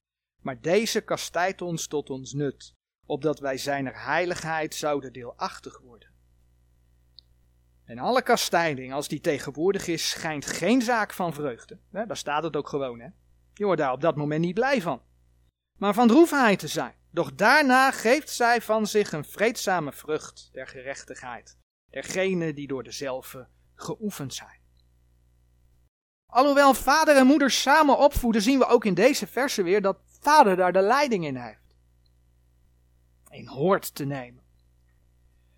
maar 0.41 0.61
deze 0.61 1.01
kastijdt 1.01 1.61
ons 1.61 1.87
tot 1.87 2.09
ons 2.09 2.33
nut, 2.33 2.73
opdat 3.05 3.39
wij 3.39 3.57
zijner 3.57 4.05
heiligheid 4.05 4.75
zouden 4.75 5.13
deelachtig 5.13 5.79
worden. 5.79 6.09
En 7.85 7.99
alle 7.99 8.21
kastijding, 8.21 8.93
als 8.93 9.07
die 9.07 9.21
tegenwoordig 9.21 9.87
is, 9.87 10.09
schijnt 10.09 10.45
geen 10.45 10.81
zaak 10.81 11.13
van 11.13 11.33
vreugde. 11.33 11.79
daar 11.91 12.17
staat 12.17 12.43
het 12.43 12.55
ook 12.55 12.69
gewoon, 12.69 12.99
hè. 12.99 13.09
Je 13.57 13.65
wordt 13.65 13.81
daar 13.81 13.91
op 13.91 14.01
dat 14.01 14.15
moment 14.15 14.41
niet 14.41 14.53
blij 14.53 14.81
van. 14.81 15.01
Maar 15.77 15.93
van 15.93 16.07
droefheid 16.07 16.59
te 16.59 16.67
zijn. 16.67 16.93
Doch 17.11 17.33
daarna 17.33 17.91
geeft 17.91 18.29
zij 18.29 18.61
van 18.61 18.87
zich 18.87 19.11
een 19.11 19.25
vreedzame 19.25 19.91
vrucht 19.91 20.49
der 20.51 20.67
gerechtigheid. 20.67 21.57
Dergene 21.89 22.53
die 22.53 22.67
door 22.67 22.83
dezelfde 22.83 23.47
geoefend 23.75 24.33
zijn. 24.33 24.61
Alhoewel 26.25 26.73
vader 26.73 27.15
en 27.15 27.27
moeder 27.27 27.51
samen 27.51 27.97
opvoeden, 27.97 28.41
zien 28.41 28.59
we 28.59 28.65
ook 28.65 28.85
in 28.85 28.93
deze 28.93 29.27
verse 29.27 29.63
weer 29.63 29.81
dat 29.81 29.97
vader 30.19 30.55
daar 30.55 30.73
de 30.73 30.81
leiding 30.81 31.25
in 31.25 31.35
heeft. 31.35 31.75
In 33.29 33.47
hoort 33.47 33.95
te 33.95 34.05
nemen. 34.05 34.43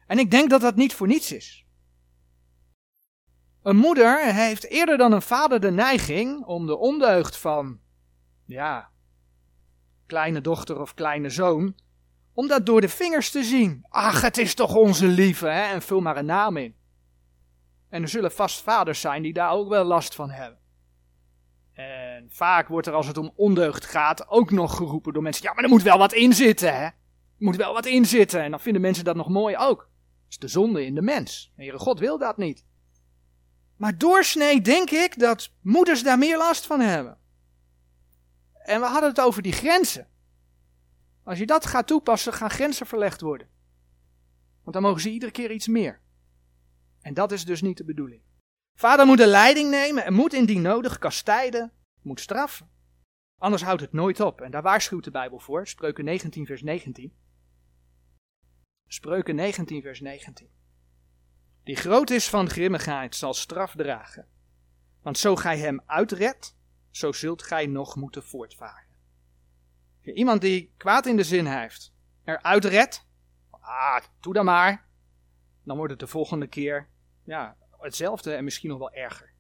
En 0.08 0.20
ik 0.20 0.32
denk 0.32 0.50
dat 0.50 0.62
dat 0.62 0.76
niet 0.76 0.94
voor 0.94 1.08
niets 1.08 1.32
is. 1.32 1.66
Een 3.62 3.78
moeder 3.78 4.34
heeft 4.34 4.66
eerder 4.66 4.98
dan 4.98 5.12
een 5.12 5.22
vader 5.22 5.60
de 5.60 5.72
neiging 5.72 6.46
om 6.46 6.66
de 6.66 6.78
ondeugd 6.78 7.38
van 7.38 7.80
ja, 8.50 8.90
kleine 10.06 10.42
dochter 10.42 10.82
of 10.82 10.94
kleine 10.94 11.30
zoon, 11.30 11.76
om 12.34 12.48
dat 12.48 12.66
door 12.66 12.82
de 12.82 12.90
vingers 12.90 13.32
te 13.32 13.44
zien. 13.44 13.86
Ach, 13.90 14.22
het 14.22 14.38
is 14.38 14.54
toch 14.54 14.76
onze 14.76 15.08
lieve, 15.08 15.48
hè? 15.48 15.74
En 15.74 15.82
vul 15.82 16.02
maar 16.02 16.18
een 16.18 16.26
naam 16.26 16.58
in. 16.58 16.76
En 17.90 18.02
er 18.02 18.08
zullen 18.08 18.32
vast 18.32 18.62
vaders 18.62 19.02
zijn 19.02 19.22
die 19.22 19.34
daar 19.34 19.52
ook 19.52 19.70
wel 19.70 19.84
last 19.84 20.16
van 20.16 20.30
hebben. 20.30 20.60
En 21.74 22.26
vaak 22.30 22.68
wordt 22.68 22.88
er 22.88 22.94
als 22.94 23.08
het 23.08 23.18
om 23.18 23.34
ondeugd 23.36 23.86
gaat 23.86 24.28
ook 24.30 24.52
nog 24.52 24.76
geroepen 24.76 25.14
door 25.14 25.24
mensen: 25.24 25.44
ja, 25.44 25.54
maar 25.54 25.64
er 25.64 25.70
moet 25.70 25.84
wel 25.84 25.98
wat 25.98 26.14
in 26.14 26.34
zitten, 26.34 26.76
hè? 26.76 26.86
Er 26.86 26.94
moet 27.38 27.56
wel 27.56 27.74
wat 27.74 27.86
in 27.86 28.06
zitten. 28.06 28.42
En 28.42 28.52
dan 28.52 28.60
vinden 28.60 28.82
mensen 28.82 29.04
dat 29.04 29.16
nog 29.16 29.30
mooi 29.30 29.58
ook. 29.58 29.80
Dat 29.80 30.30
is 30.30 30.38
de 30.38 30.48
zonde 30.48 30.86
in 30.86 30.96
de 30.96 31.02
mens. 31.02 31.54
Heere 31.56 31.80
God 31.80 32.00
wil 32.00 32.18
dat 32.18 32.38
niet. 32.38 32.66
Maar 33.76 33.98
doorsnee 33.98 34.62
denk 34.62 34.90
ik 34.90 35.20
dat 35.20 35.54
moeders 35.62 36.04
daar 36.04 36.18
meer 36.18 36.38
last 36.38 36.66
van 36.66 36.80
hebben. 36.80 37.19
En 38.70 38.80
we 38.80 38.86
hadden 38.86 39.10
het 39.10 39.20
over 39.20 39.42
die 39.42 39.52
grenzen. 39.52 40.08
Als 41.24 41.40
je 41.40 41.46
dat 41.46 41.66
gaat 41.66 41.88
toepassen, 41.88 42.34
gaan 42.34 42.50
grenzen 42.50 42.86
verlegd 42.86 43.22
worden. 43.22 43.50
Want 44.62 44.74
dan 44.74 44.82
mogen 44.82 45.02
ze 45.02 45.10
iedere 45.10 45.32
keer 45.32 45.52
iets 45.52 45.68
meer. 45.68 46.02
En 47.02 47.14
dat 47.14 47.32
is 47.32 47.46
dus 47.46 47.62
niet 47.62 47.78
de 47.78 47.84
bedoeling. 47.84 48.22
Vader 48.76 49.06
moet 49.06 49.18
de 49.18 49.28
leiding 49.28 49.70
nemen 49.70 50.06
en 50.06 50.14
moet 50.14 50.34
indien 50.34 50.62
nodig 50.62 50.98
kastijden, 50.98 51.72
moet 52.02 52.20
straffen. 52.20 52.70
Anders 53.38 53.62
houdt 53.62 53.82
het 53.82 53.94
nooit 53.94 54.20
op. 54.20 54.42
En 54.42 54.52
daar 54.52 54.62
waarschuwt 54.62 55.04
de 55.04 55.12
Bijbel 55.12 55.40
voor. 55.40 55.68
Spreuken 55.68 56.06
19, 56.06 56.46
vers 56.46 56.62
19. 56.62 57.14
Spreuken 58.88 59.36
19, 59.36 59.82
vers 59.82 60.00
19. 60.00 60.50
Die 61.64 61.76
groot 61.76 62.10
is 62.10 62.30
van 62.30 62.50
grimmigheid 62.50 63.16
zal 63.16 63.34
straf 63.34 63.74
dragen. 63.76 64.28
Want 65.02 65.18
zo 65.18 65.36
gij 65.36 65.58
hem 65.58 65.82
uitredt, 65.86 66.58
zo 67.00 67.12
zult 67.12 67.44
gij 67.44 67.66
nog 67.66 67.96
moeten 67.96 68.24
voortvaren. 68.24 68.88
Iemand 70.02 70.42
die 70.42 70.74
kwaad 70.78 71.06
in 71.06 71.16
de 71.16 71.24
zin 71.24 71.46
heeft, 71.46 71.94
eruit 72.24 72.66
redt, 72.66 73.08
ah, 73.50 74.04
doe 74.20 74.34
dan 74.34 74.46
maar. 74.46 74.88
Dan 75.64 75.78
wordt 75.78 75.92
het 75.92 76.00
de 76.00 76.08
volgende 76.08 76.48
keer 76.48 76.90
ja, 77.24 77.58
hetzelfde 77.78 78.34
en 78.34 78.44
misschien 78.44 78.70
nog 78.70 78.78
wel 78.78 78.92
erger. 78.92 79.34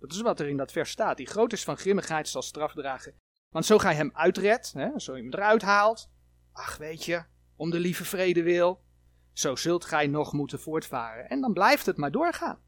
Dat 0.00 0.12
is 0.12 0.20
wat 0.20 0.40
er 0.40 0.48
in 0.48 0.56
dat 0.56 0.72
vers 0.72 0.90
staat. 0.90 1.16
Die 1.16 1.26
groot 1.26 1.52
is 1.52 1.64
van 1.64 1.76
grimmigheid 1.76 2.28
zal 2.28 2.42
straf 2.42 2.72
dragen. 2.72 3.14
Want 3.48 3.66
zo 3.66 3.78
gij 3.78 3.94
hem 3.94 4.10
uitredt, 4.14 4.72
hè, 4.72 4.98
zo 4.98 5.16
je 5.16 5.22
hem 5.22 5.32
eruit 5.32 5.62
haalt. 5.62 6.10
Ach, 6.52 6.76
weet 6.76 7.04
je, 7.04 7.24
om 7.56 7.70
de 7.70 7.80
lieve 7.80 8.04
vrede 8.04 8.42
wil. 8.42 8.84
Zo 9.32 9.56
zult 9.56 9.84
gij 9.84 10.06
nog 10.06 10.32
moeten 10.32 10.60
voortvaren. 10.60 11.28
En 11.28 11.40
dan 11.40 11.52
blijft 11.52 11.86
het 11.86 11.96
maar 11.96 12.10
doorgaan. 12.10 12.58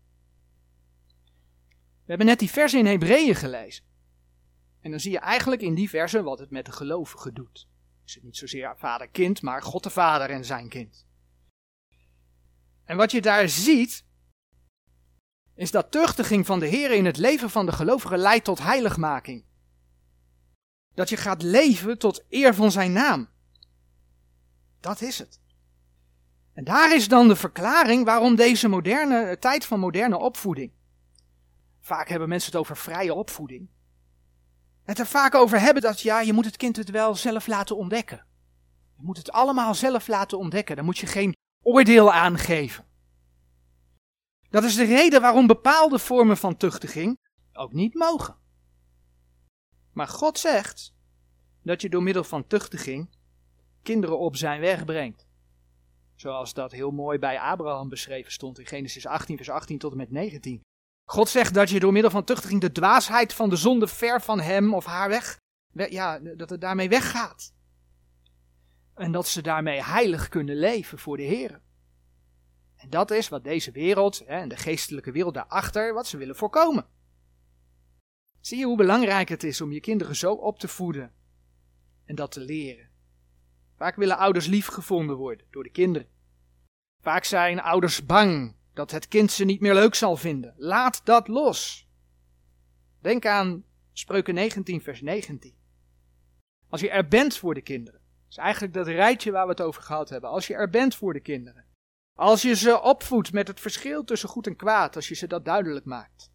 We 2.04 2.14
hebben 2.14 2.26
net 2.26 2.38
die 2.38 2.50
vers 2.50 2.74
in 2.74 2.86
Hebreeën 2.86 3.34
gelezen. 3.34 3.84
En 4.80 4.90
dan 4.90 5.00
zie 5.00 5.10
je 5.10 5.18
eigenlijk 5.18 5.62
in 5.62 5.74
die 5.74 5.88
versen 5.88 6.24
wat 6.24 6.38
het 6.38 6.50
met 6.50 6.66
de 6.66 6.72
gelovigen 6.72 7.34
doet. 7.34 7.68
Is 8.04 8.14
het 8.14 8.22
niet 8.22 8.36
zozeer 8.36 8.74
vader-kind, 8.76 9.42
maar 9.42 9.62
God 9.62 9.82
de 9.82 9.90
Vader 9.90 10.30
en 10.30 10.44
zijn 10.44 10.68
kind. 10.68 11.06
En 12.84 12.96
wat 12.96 13.10
je 13.10 13.20
daar 13.20 13.48
ziet, 13.48 14.04
is 15.54 15.70
dat 15.70 15.90
tuchtiging 15.90 16.46
van 16.46 16.58
de 16.58 16.66
Heer 16.66 16.90
in 16.90 17.04
het 17.04 17.16
leven 17.16 17.50
van 17.50 17.66
de 17.66 17.72
gelovigen 17.72 18.18
leidt 18.18 18.44
tot 18.44 18.58
heiligmaking. 18.58 19.44
Dat 20.94 21.08
je 21.08 21.16
gaat 21.16 21.42
leven 21.42 21.98
tot 21.98 22.24
eer 22.28 22.54
van 22.54 22.70
zijn 22.70 22.92
naam. 22.92 23.28
Dat 24.80 25.00
is 25.00 25.18
het. 25.18 25.40
En 26.52 26.64
daar 26.64 26.94
is 26.94 27.08
dan 27.08 27.28
de 27.28 27.36
verklaring 27.36 28.04
waarom 28.04 28.36
deze 28.36 28.68
moderne 28.68 29.38
tijd 29.38 29.64
van 29.64 29.80
moderne 29.80 30.18
opvoeding. 30.18 30.72
Vaak 31.80 32.08
hebben 32.08 32.28
mensen 32.28 32.50
het 32.50 32.60
over 32.60 32.76
vrije 32.76 33.14
opvoeding 33.14 33.68
het 34.88 34.98
er 34.98 35.06
vaak 35.06 35.34
over 35.34 35.60
hebben 35.60 35.82
dat 35.82 36.00
ja, 36.00 36.20
je 36.20 36.32
moet 36.32 36.44
het 36.44 36.56
kind 36.56 36.76
het 36.76 36.90
wel 36.90 37.14
zelf 37.14 37.46
laten 37.46 37.76
ontdekken. 37.76 38.24
Je 38.96 39.02
moet 39.02 39.16
het 39.16 39.32
allemaal 39.32 39.74
zelf 39.74 40.06
laten 40.06 40.38
ontdekken. 40.38 40.76
Dan 40.76 40.84
moet 40.84 40.98
je 40.98 41.06
geen 41.06 41.36
oordeel 41.62 42.12
aangeven. 42.12 42.84
Dat 44.50 44.64
is 44.64 44.74
de 44.74 44.84
reden 44.84 45.20
waarom 45.20 45.46
bepaalde 45.46 45.98
vormen 45.98 46.36
van 46.36 46.56
tuchtiging 46.56 47.18
ook 47.52 47.72
niet 47.72 47.94
mogen. 47.94 48.36
Maar 49.92 50.08
God 50.08 50.38
zegt 50.38 50.94
dat 51.62 51.80
je 51.82 51.88
door 51.88 52.02
middel 52.02 52.24
van 52.24 52.46
tuchtiging 52.46 53.16
kinderen 53.82 54.18
op 54.18 54.36
zijn 54.36 54.60
weg 54.60 54.84
brengt. 54.84 55.26
Zoals 56.14 56.54
dat 56.54 56.72
heel 56.72 56.90
mooi 56.90 57.18
bij 57.18 57.40
Abraham 57.40 57.88
beschreven 57.88 58.32
stond 58.32 58.58
in 58.58 58.66
Genesis 58.66 59.06
18, 59.06 59.36
vers 59.36 59.50
18 59.50 59.78
tot 59.78 59.90
en 59.90 59.96
met 59.96 60.10
19. 60.10 60.60
God 61.10 61.28
zegt 61.28 61.54
dat 61.54 61.70
je 61.70 61.80
door 61.80 61.92
middel 61.92 62.10
van 62.10 62.24
tuchtiging 62.24 62.60
de 62.60 62.72
dwaasheid 62.72 63.34
van 63.34 63.48
de 63.48 63.56
zonde 63.56 63.86
ver 63.86 64.20
van 64.20 64.40
hem 64.40 64.74
of 64.74 64.84
haar 64.84 65.08
weg, 65.08 65.38
ja, 65.72 66.18
dat 66.18 66.50
het 66.50 66.60
daarmee 66.60 66.88
weggaat. 66.88 67.54
En 68.94 69.12
dat 69.12 69.28
ze 69.28 69.42
daarmee 69.42 69.82
heilig 69.82 70.28
kunnen 70.28 70.56
leven 70.56 70.98
voor 70.98 71.16
de 71.16 71.22
Heer. 71.22 71.60
En 72.76 72.90
dat 72.90 73.10
is 73.10 73.28
wat 73.28 73.44
deze 73.44 73.70
wereld 73.70 74.18
hè, 74.18 74.40
en 74.40 74.48
de 74.48 74.56
geestelijke 74.56 75.12
wereld 75.12 75.34
daarachter, 75.34 75.94
wat 75.94 76.06
ze 76.06 76.16
willen 76.16 76.36
voorkomen. 76.36 76.86
Zie 78.40 78.58
je 78.58 78.64
hoe 78.64 78.76
belangrijk 78.76 79.28
het 79.28 79.44
is 79.44 79.60
om 79.60 79.72
je 79.72 79.80
kinderen 79.80 80.16
zo 80.16 80.32
op 80.32 80.58
te 80.58 80.68
voeden 80.68 81.12
en 82.04 82.14
dat 82.14 82.32
te 82.32 82.40
leren. 82.40 82.88
Vaak 83.76 83.96
willen 83.96 84.18
ouders 84.18 84.46
lief 84.46 84.66
gevonden 84.66 85.16
worden 85.16 85.46
door 85.50 85.62
de 85.62 85.70
kinderen. 85.70 86.08
Vaak 87.02 87.24
zijn 87.24 87.60
ouders 87.60 88.06
bang 88.06 88.56
dat 88.78 88.90
het 88.90 89.08
kind 89.08 89.32
ze 89.32 89.44
niet 89.44 89.60
meer 89.60 89.74
leuk 89.74 89.94
zal 89.94 90.16
vinden. 90.16 90.54
Laat 90.56 91.00
dat 91.04 91.28
los. 91.28 91.88
Denk 93.00 93.26
aan 93.26 93.64
Spreuken 93.92 94.34
19, 94.34 94.80
vers 94.80 95.00
19. 95.00 95.54
Als 96.68 96.80
je 96.80 96.90
er 96.90 97.08
bent 97.08 97.36
voor 97.36 97.54
de 97.54 97.62
kinderen. 97.62 98.00
Dat 98.00 98.30
is 98.30 98.36
eigenlijk 98.36 98.74
dat 98.74 98.86
rijtje 98.86 99.30
waar 99.30 99.44
we 99.44 99.50
het 99.50 99.60
over 99.60 99.82
gehad 99.82 100.08
hebben. 100.08 100.30
Als 100.30 100.46
je 100.46 100.54
er 100.54 100.70
bent 100.70 100.94
voor 100.94 101.12
de 101.12 101.20
kinderen. 101.20 101.64
Als 102.14 102.42
je 102.42 102.54
ze 102.54 102.82
opvoedt 102.82 103.32
met 103.32 103.48
het 103.48 103.60
verschil 103.60 104.04
tussen 104.04 104.28
goed 104.28 104.46
en 104.46 104.56
kwaad, 104.56 104.96
als 104.96 105.08
je 105.08 105.14
ze 105.14 105.26
dat 105.26 105.44
duidelijk 105.44 105.84
maakt. 105.84 106.30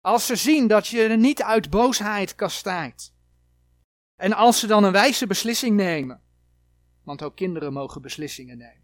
Als 0.00 0.26
ze 0.26 0.36
zien 0.36 0.66
dat 0.66 0.86
je 0.86 1.08
niet 1.08 1.42
uit 1.42 1.70
boosheid 1.70 2.34
kastijdt. 2.34 3.14
En 4.16 4.32
als 4.32 4.60
ze 4.60 4.66
dan 4.66 4.84
een 4.84 4.92
wijze 4.92 5.26
beslissing 5.26 5.76
nemen. 5.76 6.22
Want 7.04 7.22
ook 7.22 7.36
kinderen 7.36 7.72
mogen 7.72 8.02
beslissingen 8.02 8.58
nemen 8.58 8.79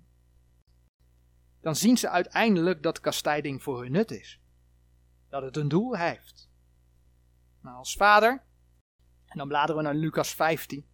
dan 1.61 1.77
zien 1.77 1.97
ze 1.97 2.09
uiteindelijk 2.09 2.83
dat 2.83 3.01
kastijding 3.01 3.63
voor 3.63 3.83
hun 3.83 3.93
nut 3.93 4.11
is. 4.11 4.41
Dat 5.29 5.43
het 5.43 5.57
een 5.57 5.69
doel 5.69 5.97
heeft. 5.97 6.51
Nou, 7.63 7.77
als 7.77 7.95
vader, 7.95 8.43
en 9.27 9.39
dan 9.39 9.49
bladeren 9.49 9.77
we 9.77 9.83
naar 9.83 9.95
Lucas 9.95 10.35
15. 10.35 10.87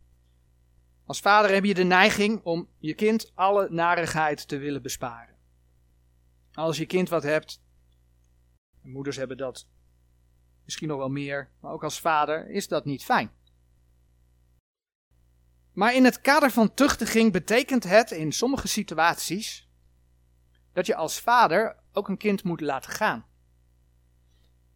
Als 1.05 1.21
vader 1.21 1.51
heb 1.51 1.65
je 1.65 1.75
de 1.75 1.85
neiging 1.85 2.43
om 2.43 2.69
je 2.79 2.95
kind 2.95 3.33
alle 3.35 3.71
narigheid 3.71 4.49
te 4.49 4.59
willen 4.59 4.83
besparen. 4.83 5.37
Als 6.53 6.77
je 6.77 6.87
kind 6.87 7.09
wat 7.09 7.23
hebt, 7.23 7.63
moeders 8.81 9.17
hebben 9.17 9.37
dat 9.37 9.69
misschien 10.65 10.89
nog 10.89 10.99
wel 10.99 11.09
meer, 11.09 11.51
maar 11.61 11.73
ook 11.73 11.85
als 11.85 12.01
vader 12.01 12.51
is 12.51 12.69
dat 12.69 12.85
niet 12.85 13.05
fijn. 13.05 13.31
Maar 15.73 15.95
in 15.95 16.05
het 16.05 16.21
kader 16.21 16.51
van 16.51 16.75
tuchtiging 16.75 17.33
betekent 17.33 17.85
het 17.85 18.11
in 18.11 18.33
sommige 18.33 18.69
situaties 18.69 19.69
dat 20.73 20.87
je 20.87 20.95
als 20.95 21.21
vader 21.21 21.77
ook 21.93 22.09
een 22.09 22.17
kind 22.17 22.45
moet 22.45 22.61
laten 22.61 22.93
gaan. 22.93 23.27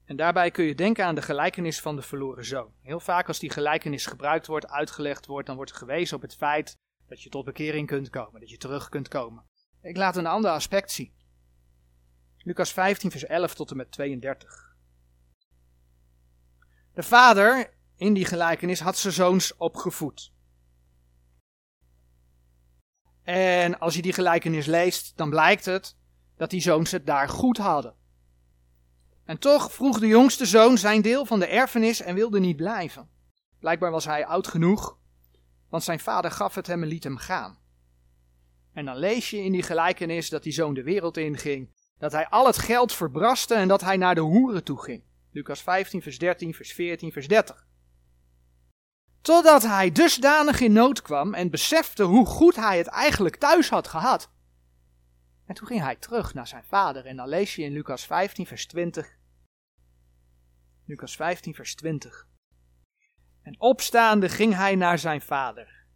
En 0.04 0.16
daarbij 0.16 0.50
kun 0.50 0.64
je 0.64 0.74
denken 0.74 1.04
aan 1.04 1.14
de 1.14 1.22
gelijkenis 1.22 1.80
van 1.80 1.96
de 1.96 2.02
verloren 2.02 2.44
zoon. 2.44 2.72
Heel 2.82 3.00
vaak 3.00 3.28
als 3.28 3.38
die 3.38 3.50
gelijkenis 3.50 4.06
gebruikt 4.06 4.46
wordt, 4.46 4.68
uitgelegd 4.68 5.26
wordt, 5.26 5.46
dan 5.46 5.56
wordt 5.56 5.70
er 5.70 5.76
gewezen 5.76 6.16
op 6.16 6.22
het 6.22 6.36
feit 6.36 6.76
dat 7.08 7.22
je 7.22 7.28
tot 7.28 7.44
bekering 7.44 7.86
kunt 7.86 8.10
komen, 8.10 8.40
dat 8.40 8.50
je 8.50 8.56
terug 8.56 8.88
kunt 8.88 9.08
komen. 9.08 9.44
Ik 9.82 9.96
laat 9.96 10.16
een 10.16 10.26
ander 10.26 10.50
aspect 10.50 10.90
zien. 10.90 11.14
Lucas 12.38 12.72
15, 12.72 13.10
vers 13.10 13.24
11 13.24 13.54
tot 13.54 13.70
en 13.70 13.76
met 13.76 13.92
32. 13.92 14.76
De 16.94 17.02
vader 17.02 17.74
in 17.96 18.14
die 18.14 18.24
gelijkenis 18.24 18.80
had 18.80 18.96
zijn 18.96 19.12
zoons 19.12 19.56
opgevoed. 19.56 20.32
En 23.26 23.78
als 23.78 23.94
je 23.94 24.02
die 24.02 24.12
gelijkenis 24.12 24.66
leest, 24.66 25.16
dan 25.16 25.30
blijkt 25.30 25.64
het 25.64 25.96
dat 26.36 26.50
die 26.50 26.60
zoons 26.60 26.90
het 26.90 27.06
daar 27.06 27.28
goed 27.28 27.58
hadden. 27.58 27.94
En 29.24 29.38
toch 29.38 29.72
vroeg 29.72 29.98
de 29.98 30.06
jongste 30.06 30.46
zoon 30.46 30.78
zijn 30.78 31.02
deel 31.02 31.24
van 31.24 31.38
de 31.38 31.46
erfenis 31.46 32.00
en 32.00 32.14
wilde 32.14 32.40
niet 32.40 32.56
blijven. 32.56 33.08
Blijkbaar 33.60 33.90
was 33.90 34.04
hij 34.04 34.26
oud 34.26 34.48
genoeg, 34.48 34.98
want 35.68 35.82
zijn 35.82 36.00
vader 36.00 36.30
gaf 36.30 36.54
het 36.54 36.66
hem 36.66 36.82
en 36.82 36.88
liet 36.88 37.04
hem 37.04 37.16
gaan. 37.16 37.58
En 38.72 38.84
dan 38.84 38.96
lees 38.96 39.30
je 39.30 39.42
in 39.42 39.52
die 39.52 39.62
gelijkenis 39.62 40.28
dat 40.28 40.42
die 40.42 40.52
zoon 40.52 40.74
de 40.74 40.82
wereld 40.82 41.16
inging, 41.16 41.74
dat 41.98 42.12
hij 42.12 42.28
al 42.28 42.46
het 42.46 42.58
geld 42.58 42.92
verbraste 42.92 43.54
en 43.54 43.68
dat 43.68 43.80
hij 43.80 43.96
naar 43.96 44.14
de 44.14 44.20
hoeren 44.20 44.64
toe 44.64 44.82
ging. 44.82 45.04
Lucas 45.30 45.62
15, 45.62 46.02
vers 46.02 46.18
13, 46.18 46.54
vers 46.54 46.72
14, 46.72 47.12
vers 47.12 47.28
30. 47.28 47.65
Totdat 49.26 49.62
hij 49.62 49.92
dusdanig 49.92 50.60
in 50.60 50.72
nood 50.72 51.02
kwam 51.02 51.34
en 51.34 51.50
besefte 51.50 52.02
hoe 52.02 52.26
goed 52.26 52.56
hij 52.56 52.78
het 52.78 52.86
eigenlijk 52.86 53.36
thuis 53.36 53.68
had 53.68 53.88
gehad. 53.88 54.30
En 55.46 55.54
toen 55.54 55.66
ging 55.66 55.80
hij 55.80 55.96
terug 55.96 56.34
naar 56.34 56.46
zijn 56.46 56.64
vader. 56.64 57.06
En 57.06 57.16
dan 57.16 57.28
lees 57.28 57.54
je 57.54 57.62
in 57.62 57.72
Lucas 57.72 58.06
15, 58.06 58.46
vers 58.46 58.66
20. 58.66 59.16
Lucas 60.84 61.16
15, 61.16 61.54
vers 61.54 61.74
20. 61.74 62.28
En 63.42 63.60
opstaande 63.60 64.28
ging 64.28 64.54
hij 64.54 64.74
naar 64.74 64.98
zijn 64.98 65.20
vader. 65.20 65.86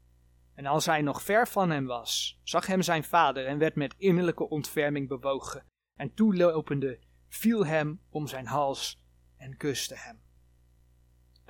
En 0.54 0.66
als 0.66 0.86
hij 0.86 1.02
nog 1.02 1.22
ver 1.22 1.48
van 1.48 1.70
hem 1.70 1.86
was, 1.86 2.40
zag 2.42 2.66
hem 2.66 2.82
zijn 2.82 3.04
vader 3.04 3.46
en 3.46 3.58
werd 3.58 3.74
met 3.74 3.94
innerlijke 3.98 4.48
ontferming 4.48 5.08
bewogen. 5.08 5.66
En 5.94 6.14
toelopende 6.14 6.98
viel 7.28 7.66
hem 7.66 8.00
om 8.08 8.26
zijn 8.26 8.46
hals 8.46 9.02
en 9.36 9.56
kuste 9.56 9.94
hem. 9.96 10.29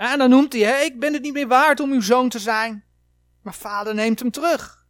En 0.01 0.19
dan 0.19 0.31
noemt 0.31 0.53
hij, 0.53 0.63
hè, 0.63 0.85
ik 0.85 1.01
ben 1.01 1.13
het 1.13 1.23
niet 1.23 1.33
meer 1.33 1.49
waard 1.49 1.81
om 1.81 1.93
uw 1.93 2.01
zoon 2.01 2.29
te 2.29 2.39
zijn. 2.39 2.85
Maar 3.43 3.55
vader 3.55 3.95
neemt 3.95 4.19
hem 4.19 4.31
terug. 4.31 4.87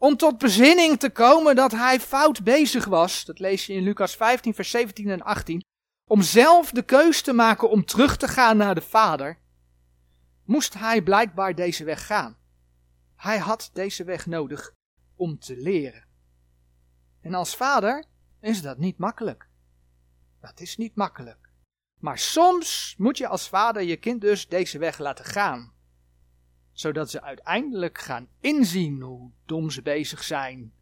Om 0.00 0.16
tot 0.16 0.38
bezinning 0.38 0.98
te 0.98 1.10
komen 1.10 1.56
dat 1.56 1.72
hij 1.72 2.00
fout 2.00 2.44
bezig 2.44 2.84
was, 2.84 3.24
dat 3.24 3.38
lees 3.38 3.66
je 3.66 3.72
in 3.72 3.82
Lucas 3.82 4.16
15, 4.16 4.54
vers 4.54 4.70
17 4.70 5.10
en 5.10 5.22
18, 5.22 5.64
om 6.10 6.22
zelf 6.22 6.70
de 6.70 6.82
keus 6.82 7.22
te 7.22 7.32
maken 7.32 7.70
om 7.70 7.84
terug 7.84 8.16
te 8.16 8.28
gaan 8.28 8.56
naar 8.56 8.74
de 8.74 8.80
vader, 8.80 9.38
moest 10.44 10.74
hij 10.74 11.02
blijkbaar 11.02 11.54
deze 11.54 11.84
weg 11.84 12.06
gaan. 12.06 12.36
Hij 13.16 13.38
had 13.38 13.70
deze 13.72 14.04
weg 14.04 14.26
nodig 14.26 14.72
om 15.16 15.38
te 15.38 15.56
leren. 15.56 16.04
En 17.20 17.34
als 17.34 17.56
vader 17.56 18.04
is 18.40 18.62
dat 18.62 18.78
niet 18.78 18.98
makkelijk. 18.98 19.48
Dat 20.40 20.60
is 20.60 20.76
niet 20.76 20.94
makkelijk. 20.94 21.43
Maar 22.04 22.18
soms 22.18 22.94
moet 22.98 23.18
je 23.18 23.28
als 23.28 23.48
vader 23.48 23.82
je 23.82 23.96
kind 23.96 24.20
dus 24.20 24.48
deze 24.48 24.78
weg 24.78 24.98
laten 24.98 25.24
gaan. 25.24 25.72
Zodat 26.72 27.10
ze 27.10 27.22
uiteindelijk 27.22 27.98
gaan 27.98 28.28
inzien 28.40 29.00
hoe 29.00 29.30
dom 29.46 29.70
ze 29.70 29.82
bezig 29.82 30.22
zijn. 30.22 30.74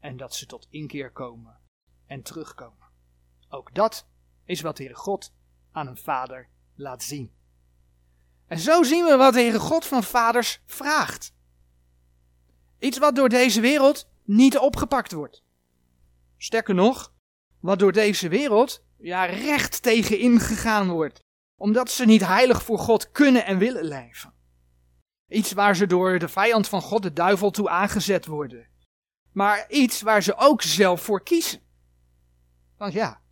En 0.00 0.16
dat 0.16 0.34
ze 0.34 0.46
tot 0.46 0.66
inkeer 0.70 1.12
komen 1.12 1.58
en 2.06 2.22
terugkomen. 2.22 2.88
Ook 3.48 3.74
dat 3.74 4.06
is 4.44 4.60
wat 4.60 4.76
de 4.76 4.82
Heere 4.82 4.98
God 4.98 5.32
aan 5.72 5.86
een 5.86 5.96
vader 5.96 6.48
laat 6.74 7.02
zien. 7.02 7.32
En 8.46 8.58
zo 8.58 8.82
zien 8.82 9.04
we 9.04 9.16
wat 9.16 9.32
de 9.32 9.40
Heere 9.40 9.60
God 9.60 9.86
van 9.86 10.02
vaders 10.02 10.60
vraagt. 10.66 11.34
Iets 12.78 12.98
wat 12.98 13.16
door 13.16 13.28
deze 13.28 13.60
wereld 13.60 14.08
niet 14.24 14.58
opgepakt 14.58 15.12
wordt. 15.12 15.42
Sterker 16.36 16.74
nog, 16.74 17.14
wat 17.60 17.78
door 17.78 17.92
deze 17.92 18.28
wereld 18.28 18.84
ja, 19.02 19.24
recht 19.24 19.82
tegen 19.82 20.18
ingegaan 20.18 20.88
wordt. 20.88 21.20
Omdat 21.60 21.90
ze 21.90 22.04
niet 22.04 22.26
heilig 22.26 22.62
voor 22.62 22.78
God 22.78 23.10
kunnen 23.10 23.44
en 23.44 23.58
willen 23.58 23.84
leven. 23.84 24.32
Iets 25.28 25.52
waar 25.52 25.76
ze 25.76 25.86
door 25.86 26.18
de 26.18 26.28
vijand 26.28 26.68
van 26.68 26.82
God, 26.82 27.02
de 27.02 27.12
duivel, 27.12 27.50
toe 27.50 27.68
aangezet 27.68 28.26
worden. 28.26 28.68
Maar 29.32 29.70
iets 29.70 30.02
waar 30.02 30.22
ze 30.22 30.36
ook 30.36 30.62
zelf 30.62 31.02
voor 31.02 31.22
kiezen. 31.22 31.60
Want 32.76 32.92
ja, 32.92 33.22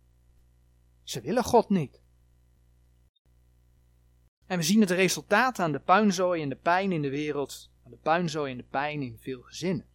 ze 1.03 1.21
willen 1.21 1.43
God 1.43 1.69
niet. 1.69 2.01
En 4.45 4.57
we 4.57 4.63
zien 4.63 4.81
het 4.81 4.91
resultaat 4.91 5.59
aan 5.59 5.71
de 5.71 5.79
puinzooi 5.79 6.41
en 6.41 6.49
de 6.49 6.55
pijn 6.55 6.91
in 6.91 7.01
de 7.01 7.09
wereld, 7.09 7.71
aan 7.85 7.91
de 7.91 7.97
puinzooi 7.97 8.51
en 8.51 8.57
de 8.57 8.63
pijn 8.63 9.01
in 9.01 9.17
veel 9.19 9.41
gezinnen. 9.41 9.85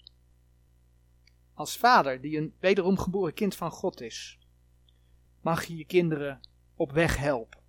Als 1.55 1.77
vader 1.77 2.21
die 2.21 2.39
een 2.39 2.55
wederom 2.61 2.99
geboren 2.99 3.35
kind 3.35 3.55
van 3.55 3.71
God 3.71 4.01
is, 4.01 4.39
mag 5.47 5.65
je 5.65 5.77
je 5.77 5.85
kinderen 5.85 6.41
op 6.75 6.93
weg 6.93 7.17
helpen. 7.17 7.61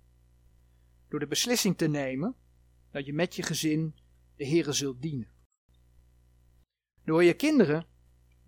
Door 1.08 1.20
de 1.20 1.26
beslissing 1.26 1.76
te 1.76 1.86
nemen 1.86 2.36
dat 2.90 3.06
je 3.06 3.12
met 3.12 3.36
je 3.36 3.42
gezin 3.42 3.94
de 4.36 4.46
Heere 4.46 4.72
zult 4.72 5.02
dienen. 5.02 5.28
Door 7.04 7.24
je 7.24 7.34
kinderen 7.34 7.86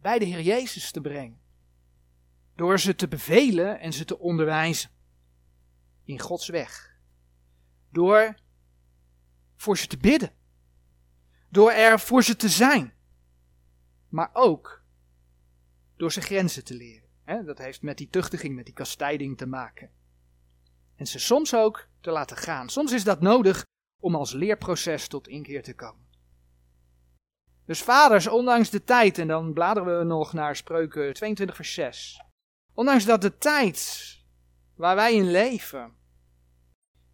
bij 0.00 0.18
de 0.18 0.24
Heer 0.24 0.40
Jezus 0.40 0.90
te 0.90 1.00
brengen. 1.00 1.40
Door 2.54 2.80
ze 2.80 2.94
te 2.94 3.08
bevelen 3.08 3.80
en 3.80 3.92
ze 3.92 4.04
te 4.04 4.18
onderwijzen. 4.18 4.90
In 6.04 6.18
Gods 6.18 6.48
weg. 6.48 7.00
Door 7.90 8.40
voor 9.56 9.78
ze 9.78 9.86
te 9.86 9.96
bidden. 9.96 10.32
Door 11.48 11.70
er 11.70 12.00
voor 12.00 12.22
ze 12.22 12.36
te 12.36 12.48
zijn. 12.48 12.92
Maar 14.08 14.30
ook 14.32 14.84
door 15.96 16.12
ze 16.12 16.20
grenzen 16.20 16.64
te 16.64 16.74
leren 16.74 17.09
dat 17.38 17.58
heeft 17.58 17.82
met 17.82 17.98
die 17.98 18.08
tuchtiging, 18.08 18.54
met 18.54 18.64
die 18.64 18.74
kastijding 18.74 19.36
te 19.36 19.46
maken. 19.46 19.90
En 20.96 21.06
ze 21.06 21.18
soms 21.18 21.54
ook 21.54 21.88
te 22.00 22.10
laten 22.10 22.36
gaan. 22.36 22.68
Soms 22.68 22.92
is 22.92 23.04
dat 23.04 23.20
nodig 23.20 23.64
om 24.00 24.14
als 24.14 24.32
leerproces 24.32 25.08
tot 25.08 25.28
inkeer 25.28 25.62
te 25.62 25.74
komen. 25.74 26.08
Dus 27.64 27.82
vaders, 27.82 28.26
ondanks 28.26 28.70
de 28.70 28.84
tijd, 28.84 29.18
en 29.18 29.28
dan 29.28 29.52
bladeren 29.52 29.98
we 29.98 30.04
nog 30.04 30.32
naar 30.32 30.56
spreuken 30.56 31.12
22 31.12 31.56
vers 31.56 31.74
6. 31.74 32.24
Ondanks 32.74 33.04
dat 33.04 33.22
de 33.22 33.38
tijd 33.38 34.18
waar 34.74 34.96
wij 34.96 35.14
in 35.14 35.30
leven, 35.30 35.94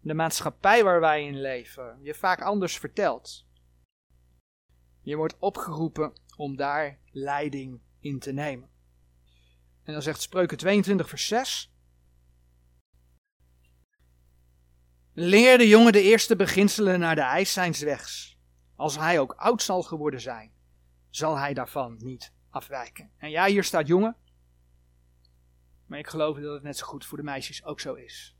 de 0.01 0.13
maatschappij 0.13 0.83
waar 0.83 0.99
wij 0.99 1.25
in 1.25 1.41
leven, 1.41 1.99
je 2.01 2.13
vaak 2.13 2.41
anders 2.41 2.77
vertelt. 2.77 3.45
Je 5.01 5.15
wordt 5.15 5.35
opgeroepen 5.39 6.13
om 6.35 6.55
daar 6.55 6.99
leiding 7.11 7.81
in 7.99 8.19
te 8.19 8.31
nemen. 8.31 8.69
En 9.87 9.93
dan 9.93 10.01
zegt 10.01 10.21
Spreuken 10.21 10.57
22, 10.57 11.09
vers 11.09 11.27
6. 11.27 11.71
Leer 15.13 15.57
de 15.57 15.67
jongen 15.67 15.91
de 15.91 16.01
eerste 16.01 16.35
beginselen 16.35 16.99
naar 16.99 17.15
de 17.15 17.21
eis 17.21 17.53
zijns 17.53 17.79
wegs. 17.79 18.37
Als 18.75 18.97
hij 18.97 19.19
ook 19.19 19.33
oud 19.33 19.61
zal 19.61 19.83
geworden 19.83 20.21
zijn, 20.21 20.51
zal 21.09 21.37
hij 21.37 21.53
daarvan 21.53 21.97
niet 21.99 22.33
afwijken. 22.49 23.11
En 23.17 23.29
ja, 23.29 23.45
hier 23.45 23.63
staat 23.63 23.87
jongen. 23.87 24.15
Maar 25.85 25.99
ik 25.99 26.07
geloof 26.07 26.37
dat 26.37 26.53
het 26.53 26.63
net 26.63 26.77
zo 26.77 26.85
goed 26.85 27.05
voor 27.05 27.17
de 27.17 27.23
meisjes 27.23 27.63
ook 27.63 27.79
zo 27.79 27.93
is. 27.93 28.35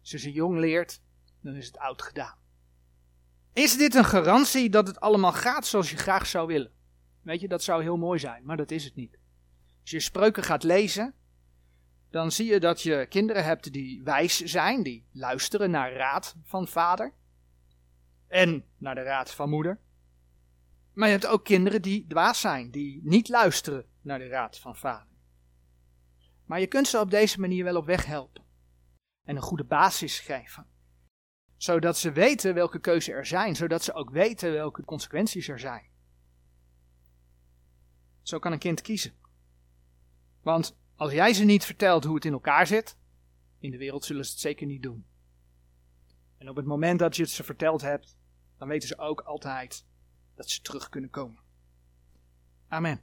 Als 0.00 0.10
je 0.10 0.18
ze 0.18 0.32
jong 0.32 0.58
leert, 0.58 1.02
dan 1.40 1.54
is 1.54 1.66
het 1.66 1.78
oud 1.78 2.02
gedaan. 2.02 2.38
Is 3.52 3.76
dit 3.76 3.94
een 3.94 4.04
garantie 4.04 4.70
dat 4.70 4.86
het 4.86 5.00
allemaal 5.00 5.32
gaat 5.32 5.66
zoals 5.66 5.90
je 5.90 5.96
graag 5.96 6.26
zou 6.26 6.46
willen? 6.46 6.72
Weet 7.22 7.40
je, 7.40 7.48
dat 7.48 7.62
zou 7.62 7.82
heel 7.82 7.96
mooi 7.96 8.18
zijn, 8.18 8.44
maar 8.44 8.56
dat 8.56 8.70
is 8.70 8.84
het 8.84 8.94
niet. 8.94 9.22
Als 9.84 9.92
je 9.92 10.00
spreuken 10.00 10.42
gaat 10.42 10.62
lezen, 10.62 11.14
dan 12.10 12.32
zie 12.32 12.46
je 12.46 12.60
dat 12.60 12.82
je 12.82 13.06
kinderen 13.08 13.44
hebt 13.44 13.72
die 13.72 14.02
wijs 14.02 14.40
zijn, 14.40 14.82
die 14.82 15.06
luisteren 15.12 15.70
naar 15.70 15.92
raad 15.92 16.36
van 16.42 16.68
vader 16.68 17.12
en 18.28 18.64
naar 18.78 18.94
de 18.94 19.02
raad 19.02 19.30
van 19.30 19.50
moeder. 19.50 19.80
Maar 20.92 21.08
je 21.08 21.14
hebt 21.14 21.26
ook 21.26 21.44
kinderen 21.44 21.82
die 21.82 22.06
dwaas 22.06 22.40
zijn, 22.40 22.70
die 22.70 23.00
niet 23.02 23.28
luisteren 23.28 23.86
naar 24.00 24.18
de 24.18 24.26
raad 24.28 24.58
van 24.58 24.76
vader. 24.76 25.16
Maar 26.44 26.60
je 26.60 26.66
kunt 26.66 26.88
ze 26.88 27.00
op 27.00 27.10
deze 27.10 27.40
manier 27.40 27.64
wel 27.64 27.76
op 27.76 27.86
weg 27.86 28.06
helpen 28.06 28.44
en 29.24 29.36
een 29.36 29.42
goede 29.42 29.64
basis 29.64 30.18
geven, 30.18 30.66
Zodat 31.56 31.98
ze 31.98 32.12
weten 32.12 32.54
welke 32.54 32.78
keuzes 32.78 33.14
er 33.14 33.26
zijn, 33.26 33.56
zodat 33.56 33.82
ze 33.82 33.92
ook 33.92 34.10
weten 34.10 34.52
welke 34.52 34.84
consequenties 34.84 35.48
er 35.48 35.58
zijn. 35.58 35.90
Zo 38.22 38.38
kan 38.38 38.52
een 38.52 38.58
kind 38.58 38.80
kiezen. 38.80 39.23
Want 40.44 40.76
als 40.96 41.12
jij 41.12 41.32
ze 41.32 41.44
niet 41.44 41.64
vertelt 41.64 42.04
hoe 42.04 42.14
het 42.14 42.24
in 42.24 42.32
elkaar 42.32 42.66
zit, 42.66 42.96
in 43.58 43.70
de 43.70 43.76
wereld 43.78 44.04
zullen 44.04 44.24
ze 44.24 44.30
het 44.30 44.40
zeker 44.40 44.66
niet 44.66 44.82
doen. 44.82 45.06
En 46.38 46.48
op 46.48 46.56
het 46.56 46.66
moment 46.66 46.98
dat 46.98 47.16
je 47.16 47.22
het 47.22 47.30
ze 47.30 47.44
verteld 47.44 47.80
hebt, 47.80 48.18
dan 48.58 48.68
weten 48.68 48.88
ze 48.88 48.98
ook 48.98 49.20
altijd 49.20 49.86
dat 50.34 50.50
ze 50.50 50.60
terug 50.60 50.88
kunnen 50.88 51.10
komen. 51.10 51.42
Amen. 52.68 53.00